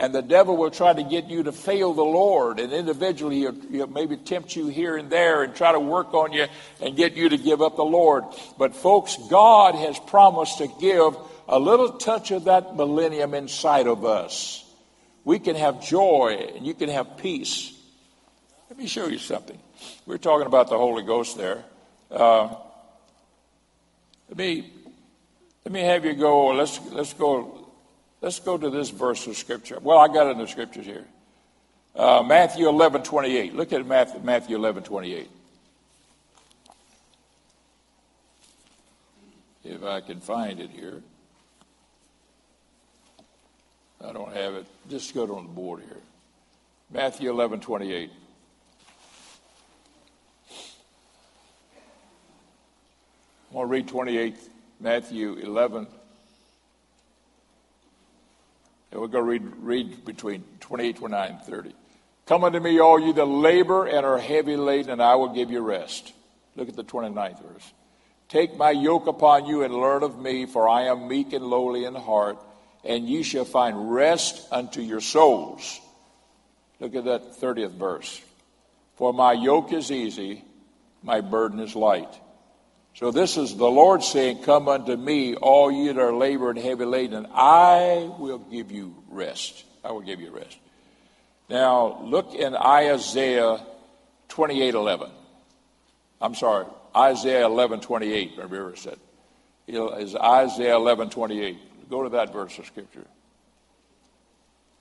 And 0.00 0.14
the 0.14 0.22
devil 0.22 0.56
will 0.56 0.70
try 0.70 0.92
to 0.92 1.02
get 1.02 1.24
you 1.24 1.42
to 1.42 1.50
fail 1.50 1.92
the 1.92 2.04
Lord. 2.04 2.60
And 2.60 2.72
individually, 2.72 3.40
he'll, 3.40 3.60
he'll, 3.68 3.86
maybe 3.88 4.16
tempt 4.16 4.54
you 4.54 4.68
here 4.68 4.96
and 4.96 5.10
there 5.10 5.42
and 5.42 5.52
try 5.56 5.72
to 5.72 5.80
work 5.80 6.14
on 6.14 6.32
you 6.32 6.46
and 6.80 6.96
get 6.96 7.14
you 7.14 7.28
to 7.30 7.36
give 7.36 7.60
up 7.60 7.74
the 7.74 7.84
Lord. 7.84 8.22
But, 8.58 8.76
folks, 8.76 9.16
God 9.28 9.74
has 9.74 9.98
promised 9.98 10.58
to 10.58 10.68
give 10.80 11.16
a 11.48 11.58
little 11.58 11.92
touch 11.92 12.30
of 12.30 12.44
that 12.44 12.76
millennium 12.76 13.34
inside 13.34 13.88
of 13.88 14.04
us. 14.04 14.64
We 15.24 15.40
can 15.40 15.56
have 15.56 15.82
joy 15.82 16.52
and 16.54 16.64
you 16.64 16.74
can 16.74 16.90
have 16.90 17.16
peace. 17.16 17.72
Let 18.70 18.78
me 18.78 18.86
show 18.86 19.08
you 19.08 19.18
something. 19.18 19.58
We 20.06 20.14
are 20.14 20.18
talking 20.18 20.46
about 20.46 20.68
the 20.68 20.78
Holy 20.78 21.02
Ghost 21.02 21.36
there. 21.36 21.64
Uh, 22.08 22.54
let 24.28 24.36
me 24.36 24.72
let 25.64 25.72
me 25.72 25.80
have 25.80 26.04
you 26.04 26.14
go. 26.14 26.48
Let's 26.48 26.80
let's 26.90 27.12
go 27.14 27.58
Let's 28.20 28.40
go 28.40 28.58
to 28.58 28.70
this 28.70 28.90
verse 28.90 29.26
of 29.26 29.36
Scripture. 29.36 29.78
Well, 29.80 29.98
I 29.98 30.08
got 30.08 30.26
it 30.26 30.30
in 30.30 30.38
the 30.38 30.48
Scriptures 30.48 30.86
here. 30.86 31.06
Uh, 31.94 32.22
Matthew 32.26 32.68
11, 32.68 33.02
28. 33.02 33.54
Look 33.54 33.72
at 33.72 33.86
Matthew, 33.86 34.20
Matthew 34.22 34.56
11, 34.56 34.82
28. 34.82 35.30
If 39.64 39.84
I 39.84 40.00
can 40.00 40.20
find 40.20 40.60
it 40.60 40.70
here. 40.70 41.02
I 44.04 44.12
don't 44.12 44.32
have 44.32 44.54
it. 44.54 44.66
Just 44.88 45.14
go 45.14 45.22
on 45.36 45.44
the 45.44 45.52
board 45.52 45.82
here. 45.82 46.00
Matthew 46.90 47.30
11, 47.30 47.60
28. 47.60 48.10
I 53.50 53.54
want 53.54 53.68
to 53.68 53.72
read 53.72 53.88
28, 53.88 54.36
Matthew 54.78 55.32
11, 55.32 55.86
and 58.92 59.00
going 59.00 59.10
to 59.10 59.22
read, 59.22 59.42
read 59.60 60.04
between 60.04 60.44
28, 60.60 60.96
29, 60.96 61.30
and 61.30 61.42
30. 61.42 61.74
Come 62.26 62.44
unto 62.44 62.60
me, 62.60 62.78
all 62.78 63.00
you 63.00 63.14
that 63.14 63.24
labor 63.24 63.86
and 63.86 64.04
are 64.04 64.18
heavy 64.18 64.56
laden, 64.56 64.90
and 64.90 65.02
I 65.02 65.14
will 65.14 65.32
give 65.32 65.50
you 65.50 65.60
rest. 65.60 66.12
Look 66.56 66.68
at 66.68 66.76
the 66.76 66.84
29th 66.84 67.42
verse. 67.42 67.72
Take 68.28 68.58
my 68.58 68.70
yoke 68.70 69.06
upon 69.06 69.46
you 69.46 69.62
and 69.62 69.72
learn 69.72 70.02
of 70.02 70.20
me, 70.20 70.44
for 70.44 70.68
I 70.68 70.82
am 70.82 71.08
meek 71.08 71.32
and 71.32 71.46
lowly 71.46 71.86
in 71.86 71.94
heart, 71.94 72.36
and 72.84 73.08
ye 73.08 73.22
shall 73.22 73.46
find 73.46 73.94
rest 73.94 74.46
unto 74.52 74.82
your 74.82 75.00
souls. 75.00 75.80
Look 76.80 76.94
at 76.94 77.06
that 77.06 77.40
30th 77.40 77.72
verse. 77.72 78.20
For 78.96 79.14
my 79.14 79.32
yoke 79.32 79.72
is 79.72 79.90
easy, 79.90 80.44
my 81.02 81.22
burden 81.22 81.60
is 81.60 81.74
light. 81.74 82.12
So 82.98 83.12
this 83.12 83.36
is 83.36 83.54
the 83.54 83.70
Lord 83.70 84.02
saying, 84.02 84.42
Come 84.42 84.66
unto 84.66 84.96
me, 84.96 85.36
all 85.36 85.70
ye 85.70 85.86
that 85.86 86.00
are 86.00 86.12
labored 86.12 86.56
and 86.56 86.66
heavy 86.66 86.84
laden, 86.84 87.26
and 87.26 87.26
I 87.32 88.10
will 88.18 88.38
give 88.38 88.72
you 88.72 88.92
rest. 89.08 89.64
I 89.84 89.92
will 89.92 90.00
give 90.00 90.20
you 90.20 90.32
rest. 90.32 90.58
Now 91.48 92.00
look 92.02 92.34
in 92.34 92.56
Isaiah 92.56 93.60
28 94.30 94.74
11. 94.74 95.10
I'm 96.20 96.34
sorry, 96.34 96.66
Isaiah 96.94 97.46
11 97.46 97.82
28, 97.82 98.32
Remember 98.36 98.74
said. 98.74 98.98
Is 99.68 100.16
Isaiah 100.16 100.74
11 100.74 101.10
28. 101.10 101.88
Go 101.88 102.02
to 102.02 102.08
that 102.08 102.32
verse 102.32 102.58
of 102.58 102.66
scripture. 102.66 103.06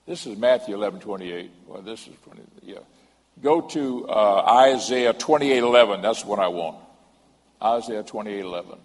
This 0.07 0.25
is 0.25 0.35
Matthew 0.39 0.73
11 0.73 1.01
28. 1.01 1.51
Well, 1.67 1.83
this 1.83 2.07
is 2.07 2.15
20, 2.25 2.41
yeah. 2.63 2.77
Go 3.43 3.61
to 3.61 4.09
uh, 4.09 4.41
Isaiah 4.71 5.13
28 5.13 5.59
11. 5.59 6.01
That's 6.01 6.25
what 6.25 6.39
I 6.39 6.47
want. 6.47 6.77
Isaiah 7.61 8.03
28 8.03 8.39
11. 8.39 8.79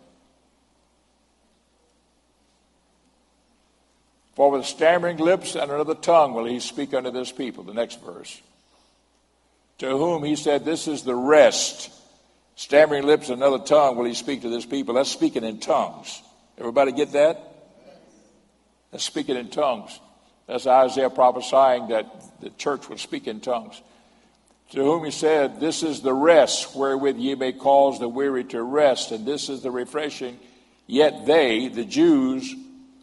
For 4.34 4.50
with 4.50 4.64
stammering 4.64 5.18
lips 5.18 5.54
and 5.56 5.70
another 5.70 5.94
tongue 5.94 6.32
will 6.32 6.46
he 6.46 6.58
speak 6.60 6.94
unto 6.94 7.10
this 7.10 7.30
people. 7.30 7.64
The 7.64 7.74
next 7.74 8.00
verse. 8.02 8.40
To 9.78 9.90
whom 9.90 10.24
he 10.24 10.36
said, 10.36 10.64
This 10.64 10.88
is 10.88 11.02
the 11.02 11.14
rest. 11.14 11.90
Stammering 12.56 13.04
lips 13.04 13.28
and 13.28 13.42
another 13.42 13.62
tongue 13.62 13.96
will 13.96 14.04
he 14.04 14.14
speak 14.14 14.42
to 14.42 14.48
this 14.48 14.64
people. 14.64 14.94
That's 14.94 15.10
speaking 15.10 15.44
in 15.44 15.58
tongues. 15.58 16.22
Everybody 16.58 16.92
get 16.92 17.12
that? 17.12 17.40
That's 18.90 19.04
speaking 19.04 19.36
in 19.36 19.48
tongues. 19.48 19.98
That's 20.46 20.66
Isaiah 20.66 21.10
prophesying 21.10 21.88
that 21.88 22.40
the 22.40 22.50
church 22.50 22.88
would 22.88 23.00
speak 23.00 23.26
in 23.26 23.40
tongues 23.40 23.80
to 24.72 24.82
whom 24.82 25.04
he 25.04 25.10
said, 25.10 25.60
This 25.60 25.82
is 25.82 26.00
the 26.00 26.14
rest 26.14 26.74
wherewith 26.74 27.18
ye 27.18 27.34
may 27.34 27.52
cause 27.52 27.98
the 27.98 28.08
weary 28.08 28.44
to 28.44 28.62
rest, 28.62 29.12
and 29.12 29.26
this 29.26 29.48
is 29.48 29.62
the 29.62 29.70
refreshing. 29.70 30.38
Yet 30.86 31.26
they, 31.26 31.68
the 31.68 31.84
Jews, 31.84 32.54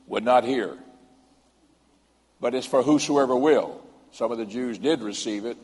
would 0.07 0.23
not 0.23 0.43
hear. 0.43 0.77
but 2.41 2.55
it's 2.55 2.67
for 2.67 2.81
whosoever 2.81 3.35
will. 3.35 3.81
Some 4.11 4.31
of 4.31 4.37
the 4.37 4.45
Jews 4.45 4.77
did 4.77 5.01
receive 5.01 5.45
it, 5.45 5.57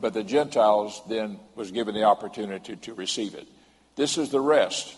but 0.00 0.14
the 0.14 0.24
Gentiles 0.24 1.00
then 1.08 1.38
was 1.54 1.70
given 1.70 1.94
the 1.94 2.04
opportunity 2.04 2.76
to 2.76 2.94
receive 2.94 3.34
it. 3.34 3.46
This 3.94 4.18
is 4.18 4.30
the 4.30 4.40
rest. 4.40 4.94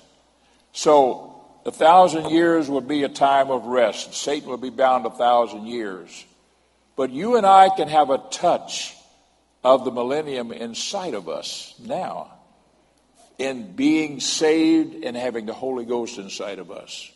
So 0.73 1.35
a 1.67 1.71
thousand 1.71 2.31
years 2.31 2.71
will 2.71 2.81
be 2.81 3.03
a 3.03 3.09
time 3.09 3.51
of 3.51 3.65
rest. 3.65 4.15
Satan 4.15 4.49
will 4.49 4.57
be 4.57 4.71
bound 4.71 5.05
a 5.05 5.11
thousand 5.11 5.67
years. 5.67 6.25
But 6.97 7.11
you 7.11 7.37
and 7.37 7.45
I 7.45 7.69
can 7.71 7.89
have 7.89 8.11
a 8.11 8.19
touch 8.31 8.95
of 9.63 9.85
the 9.85 9.91
millennium 9.91 10.53
inside 10.53 11.15
of 11.15 11.29
us 11.29 11.75
now 11.85 12.33
in 13.39 13.73
being 13.73 14.21
saved 14.21 15.05
and 15.05 15.17
having 15.17 15.47
the 15.47 15.55
Holy 15.55 15.85
Ghost 15.85 16.19
inside 16.19 16.59
of 16.59 16.71
us. 16.71 17.11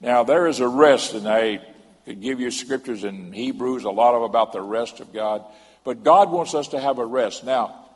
Now, 0.00 0.22
there 0.22 0.46
is 0.46 0.60
a 0.60 0.68
rest, 0.68 1.14
and 1.14 1.28
I 1.28 1.60
could 2.04 2.20
give 2.20 2.38
you 2.40 2.50
scriptures 2.50 3.02
in 3.02 3.32
Hebrews, 3.32 3.84
a 3.84 3.90
lot 3.90 4.14
of 4.14 4.22
about 4.22 4.52
the 4.52 4.62
rest 4.62 5.00
of 5.00 5.12
God, 5.12 5.44
but 5.84 6.04
God 6.04 6.30
wants 6.30 6.54
us 6.54 6.68
to 6.68 6.80
have 6.80 6.98
a 6.98 7.04
rest. 7.04 7.44
Now, 7.44 7.86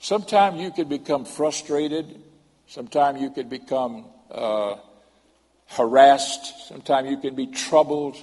sometimes 0.00 0.60
you 0.60 0.72
could 0.72 0.88
become 0.88 1.24
frustrated, 1.24 2.20
sometimes 2.66 3.20
you 3.20 3.30
could 3.30 3.48
become 3.48 4.06
uh, 4.30 4.76
harassed, 5.68 6.68
sometimes 6.68 7.08
you 7.08 7.18
can 7.18 7.36
be 7.36 7.46
troubled. 7.46 8.16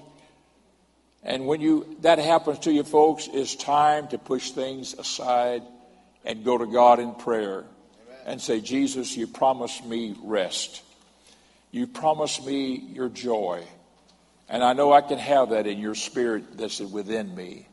And 1.24 1.48
when 1.48 1.62
you 1.62 1.98
that 2.02 2.20
happens 2.20 2.60
to 2.60 2.72
you 2.72 2.84
folks, 2.84 3.28
it's 3.32 3.56
time 3.56 4.08
to 4.10 4.18
push 4.18 4.52
things 4.52 4.94
aside 4.94 5.64
and 6.24 6.44
go 6.44 6.58
to 6.58 6.66
God 6.66 7.00
in 7.00 7.14
prayer 7.14 7.66
and 8.26 8.42
say, 8.42 8.62
Jesus, 8.62 9.18
you 9.18 9.28
promised 9.28 9.86
me 9.86 10.16
rest. 10.22 10.84
You 11.72 11.88
promised 11.88 12.46
me 12.46 12.76
your 12.76 13.10
joy. 13.10 13.64
And 14.48 14.64
I 14.64 14.74
know 14.74 14.92
I 14.92 15.02
can 15.02 15.20
have 15.20 15.50
that 15.50 15.68
in 15.68 15.78
your 15.78 15.96
spirit 15.96 16.58
that's 16.58 16.80
within 16.80 17.36
me. 17.36 17.68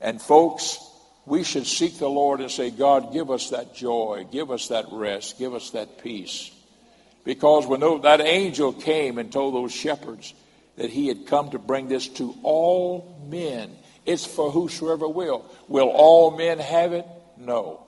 And 0.00 0.20
folks, 0.20 0.78
we 1.26 1.44
should 1.44 1.66
seek 1.66 1.98
the 1.98 2.08
Lord 2.08 2.40
and 2.40 2.50
say, 2.50 2.70
God, 2.70 3.12
give 3.12 3.30
us 3.30 3.50
that 3.50 3.74
joy, 3.74 4.26
give 4.30 4.50
us 4.50 4.68
that 4.68 4.86
rest, 4.90 5.38
give 5.38 5.54
us 5.54 5.70
that 5.70 6.02
peace. 6.02 6.50
Because 7.24 7.66
when 7.66 7.80
that 8.02 8.20
angel 8.20 8.72
came 8.72 9.18
and 9.18 9.30
told 9.30 9.54
those 9.54 9.72
shepherds 9.72 10.34
that 10.80 10.88
he 10.88 11.08
had 11.08 11.26
come 11.26 11.50
to 11.50 11.58
bring 11.58 11.88
this 11.88 12.08
to 12.08 12.34
all 12.42 13.22
men, 13.28 13.70
it's 14.06 14.24
for 14.24 14.50
whosoever 14.50 15.06
will. 15.06 15.44
Will 15.68 15.88
all 15.88 16.30
men 16.30 16.58
have 16.58 16.94
it? 16.94 17.04
No. 17.36 17.84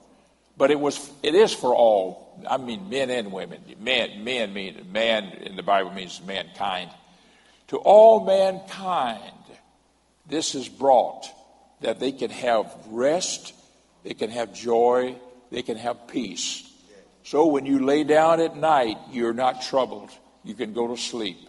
But 0.57 0.69
it 0.69 0.79
was 0.79 1.09
it 1.23 1.33
is 1.33 1.51
for 1.51 1.73
all. 1.73 2.39
I 2.47 2.57
mean 2.57 2.91
men 2.91 3.09
and 3.09 3.31
women. 3.31 3.61
Men 3.79 4.23
men 4.23 4.53
mean 4.53 4.89
man 4.91 5.23
in 5.41 5.55
the 5.55 5.63
Bible 5.63 5.89
means 5.91 6.21
mankind. 6.21 6.91
To 7.69 7.77
all 7.77 8.25
mankind, 8.25 9.41
this 10.27 10.53
is 10.53 10.69
brought 10.69 11.25
that 11.81 11.99
they 11.99 12.11
can 12.11 12.29
have 12.29 12.71
rest, 12.89 13.55
they 14.03 14.13
can 14.13 14.29
have 14.29 14.53
joy, 14.53 15.15
they 15.49 15.63
can 15.63 15.77
have 15.77 16.07
peace. 16.07 16.69
So 17.23 17.47
when 17.47 17.65
you 17.65 17.83
lay 17.83 18.03
down 18.03 18.39
at 18.39 18.55
night, 18.55 18.97
you're 19.11 19.33
not 19.33 19.63
troubled. 19.63 20.11
You 20.43 20.53
can 20.53 20.73
go 20.73 20.89
to 20.89 20.97
sleep. 20.97 21.39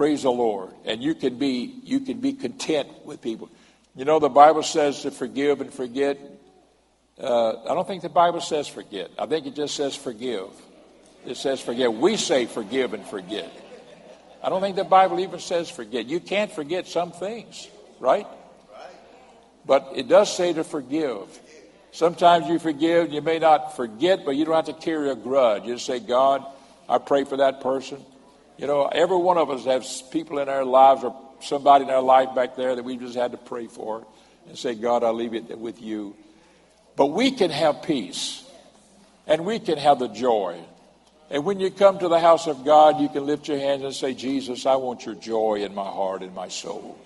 Praise 0.00 0.22
the 0.22 0.32
Lord. 0.32 0.70
And 0.86 1.02
you 1.02 1.14
can 1.14 1.36
be 1.36 1.78
you 1.84 2.00
can 2.00 2.20
be 2.20 2.32
content 2.32 2.88
with 3.04 3.20
people. 3.20 3.50
You 3.94 4.06
know 4.06 4.18
the 4.18 4.30
Bible 4.30 4.62
says 4.62 5.02
to 5.02 5.10
forgive 5.10 5.60
and 5.60 5.70
forget. 5.70 6.18
Uh, 7.20 7.50
I 7.64 7.74
don't 7.74 7.86
think 7.86 8.00
the 8.00 8.08
Bible 8.08 8.40
says 8.40 8.66
forget. 8.66 9.10
I 9.18 9.26
think 9.26 9.44
it 9.44 9.54
just 9.54 9.76
says 9.76 9.94
forgive. 9.94 10.48
It 11.26 11.36
says 11.36 11.60
forget. 11.60 11.92
We 11.92 12.16
say 12.16 12.46
forgive 12.46 12.94
and 12.94 13.04
forget. 13.04 13.52
I 14.42 14.48
don't 14.48 14.62
think 14.62 14.76
the 14.76 14.84
Bible 14.84 15.20
even 15.20 15.38
says 15.38 15.68
forget. 15.68 16.06
You 16.06 16.18
can't 16.18 16.50
forget 16.50 16.86
some 16.86 17.12
things, 17.12 17.68
right? 17.98 18.26
But 19.66 19.92
it 19.96 20.08
does 20.08 20.34
say 20.34 20.54
to 20.54 20.64
forgive. 20.64 21.28
Sometimes 21.92 22.48
you 22.48 22.58
forgive, 22.58 23.12
you 23.12 23.20
may 23.20 23.38
not 23.38 23.76
forget, 23.76 24.24
but 24.24 24.30
you 24.30 24.46
don't 24.46 24.54
have 24.54 24.74
to 24.74 24.82
carry 24.82 25.10
a 25.10 25.14
grudge. 25.14 25.64
You 25.64 25.74
just 25.74 25.84
say, 25.84 26.00
God, 26.00 26.42
I 26.88 26.96
pray 26.96 27.24
for 27.24 27.36
that 27.36 27.60
person. 27.60 28.02
You 28.60 28.66
know, 28.66 28.88
every 28.88 29.16
one 29.16 29.38
of 29.38 29.48
us 29.48 29.64
has 29.64 30.02
people 30.02 30.38
in 30.38 30.50
our 30.50 30.66
lives 30.66 31.02
or 31.02 31.16
somebody 31.40 31.84
in 31.84 31.90
our 31.90 32.02
life 32.02 32.34
back 32.34 32.56
there 32.56 32.76
that 32.76 32.84
we've 32.84 33.00
just 33.00 33.14
had 33.14 33.32
to 33.32 33.38
pray 33.38 33.68
for 33.68 34.06
and 34.46 34.58
say, 34.58 34.74
God, 34.74 35.02
I 35.02 35.08
leave 35.08 35.32
it 35.32 35.58
with 35.58 35.80
you. 35.80 36.14
But 36.94 37.06
we 37.06 37.30
can 37.30 37.50
have 37.50 37.82
peace 37.82 38.44
and 39.26 39.46
we 39.46 39.60
can 39.60 39.78
have 39.78 39.98
the 39.98 40.08
joy. 40.08 40.60
And 41.30 41.46
when 41.46 41.58
you 41.58 41.70
come 41.70 42.00
to 42.00 42.08
the 42.08 42.20
house 42.20 42.46
of 42.48 42.62
God, 42.62 43.00
you 43.00 43.08
can 43.08 43.24
lift 43.24 43.48
your 43.48 43.58
hands 43.58 43.82
and 43.82 43.94
say, 43.94 44.12
Jesus, 44.12 44.66
I 44.66 44.76
want 44.76 45.06
your 45.06 45.14
joy 45.14 45.62
in 45.64 45.74
my 45.74 45.88
heart 45.88 46.22
and 46.22 46.34
my 46.34 46.48
soul. 46.48 46.98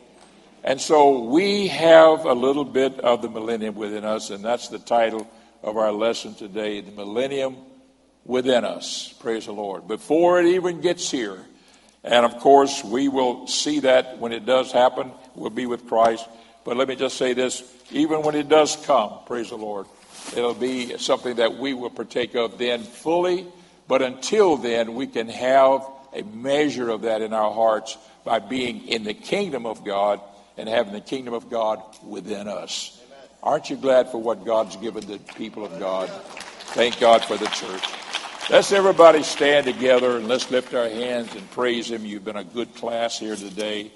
And 0.65 0.81
so 0.81 1.21
we 1.21 1.69
have 1.69 2.25
a 2.25 2.35
little 2.35 2.65
bit 2.65 2.99
of 2.99 3.23
the 3.23 3.29
millennium 3.29 3.77
within 3.77 4.05
us, 4.05 4.31
and 4.31 4.45
that's 4.45 4.71
the 4.71 4.81
title 4.81 5.31
of 5.63 5.77
our 5.77 5.93
lesson 5.93 6.35
today 6.35 6.81
the 6.81 6.91
millennium 6.91 7.59
within 8.25 8.65
us. 8.65 9.15
Praise 9.21 9.47
the 9.47 9.53
Lord. 9.53 9.87
Before 9.87 10.41
it 10.41 10.47
even 10.47 10.81
gets 10.81 11.11
here, 11.11 11.39
and 12.03 12.25
of 12.27 12.39
course, 12.39 12.85
we 12.85 13.09
will 13.09 13.47
see 13.47 13.81
that 13.81 14.19
when 14.19 14.33
it 14.33 14.45
does 14.45 14.73
happen, 14.73 15.11
we'll 15.35 15.51
be 15.51 15.67
with 15.67 15.87
Christ. 15.87 16.27
But 16.65 16.77
let 16.77 16.89
me 16.89 16.97
just 16.97 17.17
say 17.17 17.33
this 17.33 17.63
even 17.91 18.23
when 18.23 18.35
it 18.35 18.49
does 18.49 18.77
come, 18.85 19.19
praise 19.27 19.51
the 19.51 19.57
Lord, 19.57 19.87
it'll 20.37 20.55
be 20.55 20.97
something 20.99 21.37
that 21.37 21.59
we 21.59 21.75
will 21.75 21.91
partake 21.91 22.35
of 22.35 22.59
then 22.59 22.83
fully. 22.83 23.47
But 23.87 24.03
until 24.03 24.57
then, 24.57 24.95
we 24.95 25.07
can 25.07 25.29
have 25.29 25.87
a 26.15 26.23
measure 26.23 26.89
of 26.89 27.03
that 27.03 27.21
in 27.21 27.33
our 27.35 27.53
hearts 27.53 27.99
by 28.25 28.39
being 28.39 28.89
in 28.89 29.05
the 29.05 29.13
kingdom 29.13 29.67
of 29.67 29.85
God 29.85 30.21
and 30.57 30.69
having 30.69 30.93
the 30.93 31.01
kingdom 31.01 31.35
of 31.35 31.51
God 31.51 31.83
within 32.03 32.49
us. 32.49 33.01
Aren't 33.43 33.69
you 33.69 33.77
glad 33.77 34.09
for 34.09 34.19
what 34.19 34.47
God's 34.47 34.77
given 34.77 35.07
the 35.07 35.19
people 35.35 35.67
of 35.67 35.79
God? 35.79 36.09
Thank 36.73 36.99
God 36.99 37.23
for 37.25 37.37
the 37.37 37.47
church. 37.47 38.04
Let's 38.51 38.73
everybody 38.73 39.23
stand 39.23 39.65
together 39.65 40.19
and 40.19 40.29
let's 40.29 40.51
lift 40.51 40.75
our 40.75 40.87
hands 40.87 41.35
and 41.35 41.51
praise 41.53 41.91
Him. 41.91 42.05
You've 42.05 42.27
been 42.27 42.37
a 42.37 42.45
good 42.45 42.75
class 42.75 43.19
here 43.19 43.37
today. 43.37 43.91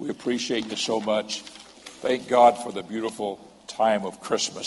We 0.00 0.10
appreciate 0.10 0.66
you 0.66 0.74
so 0.74 1.00
much. 1.00 1.42
Thank 1.42 2.26
God 2.26 2.58
for 2.58 2.72
the 2.72 2.82
beautiful 2.82 3.38
time 3.68 4.04
of 4.04 4.20
Christmas. 4.20 4.66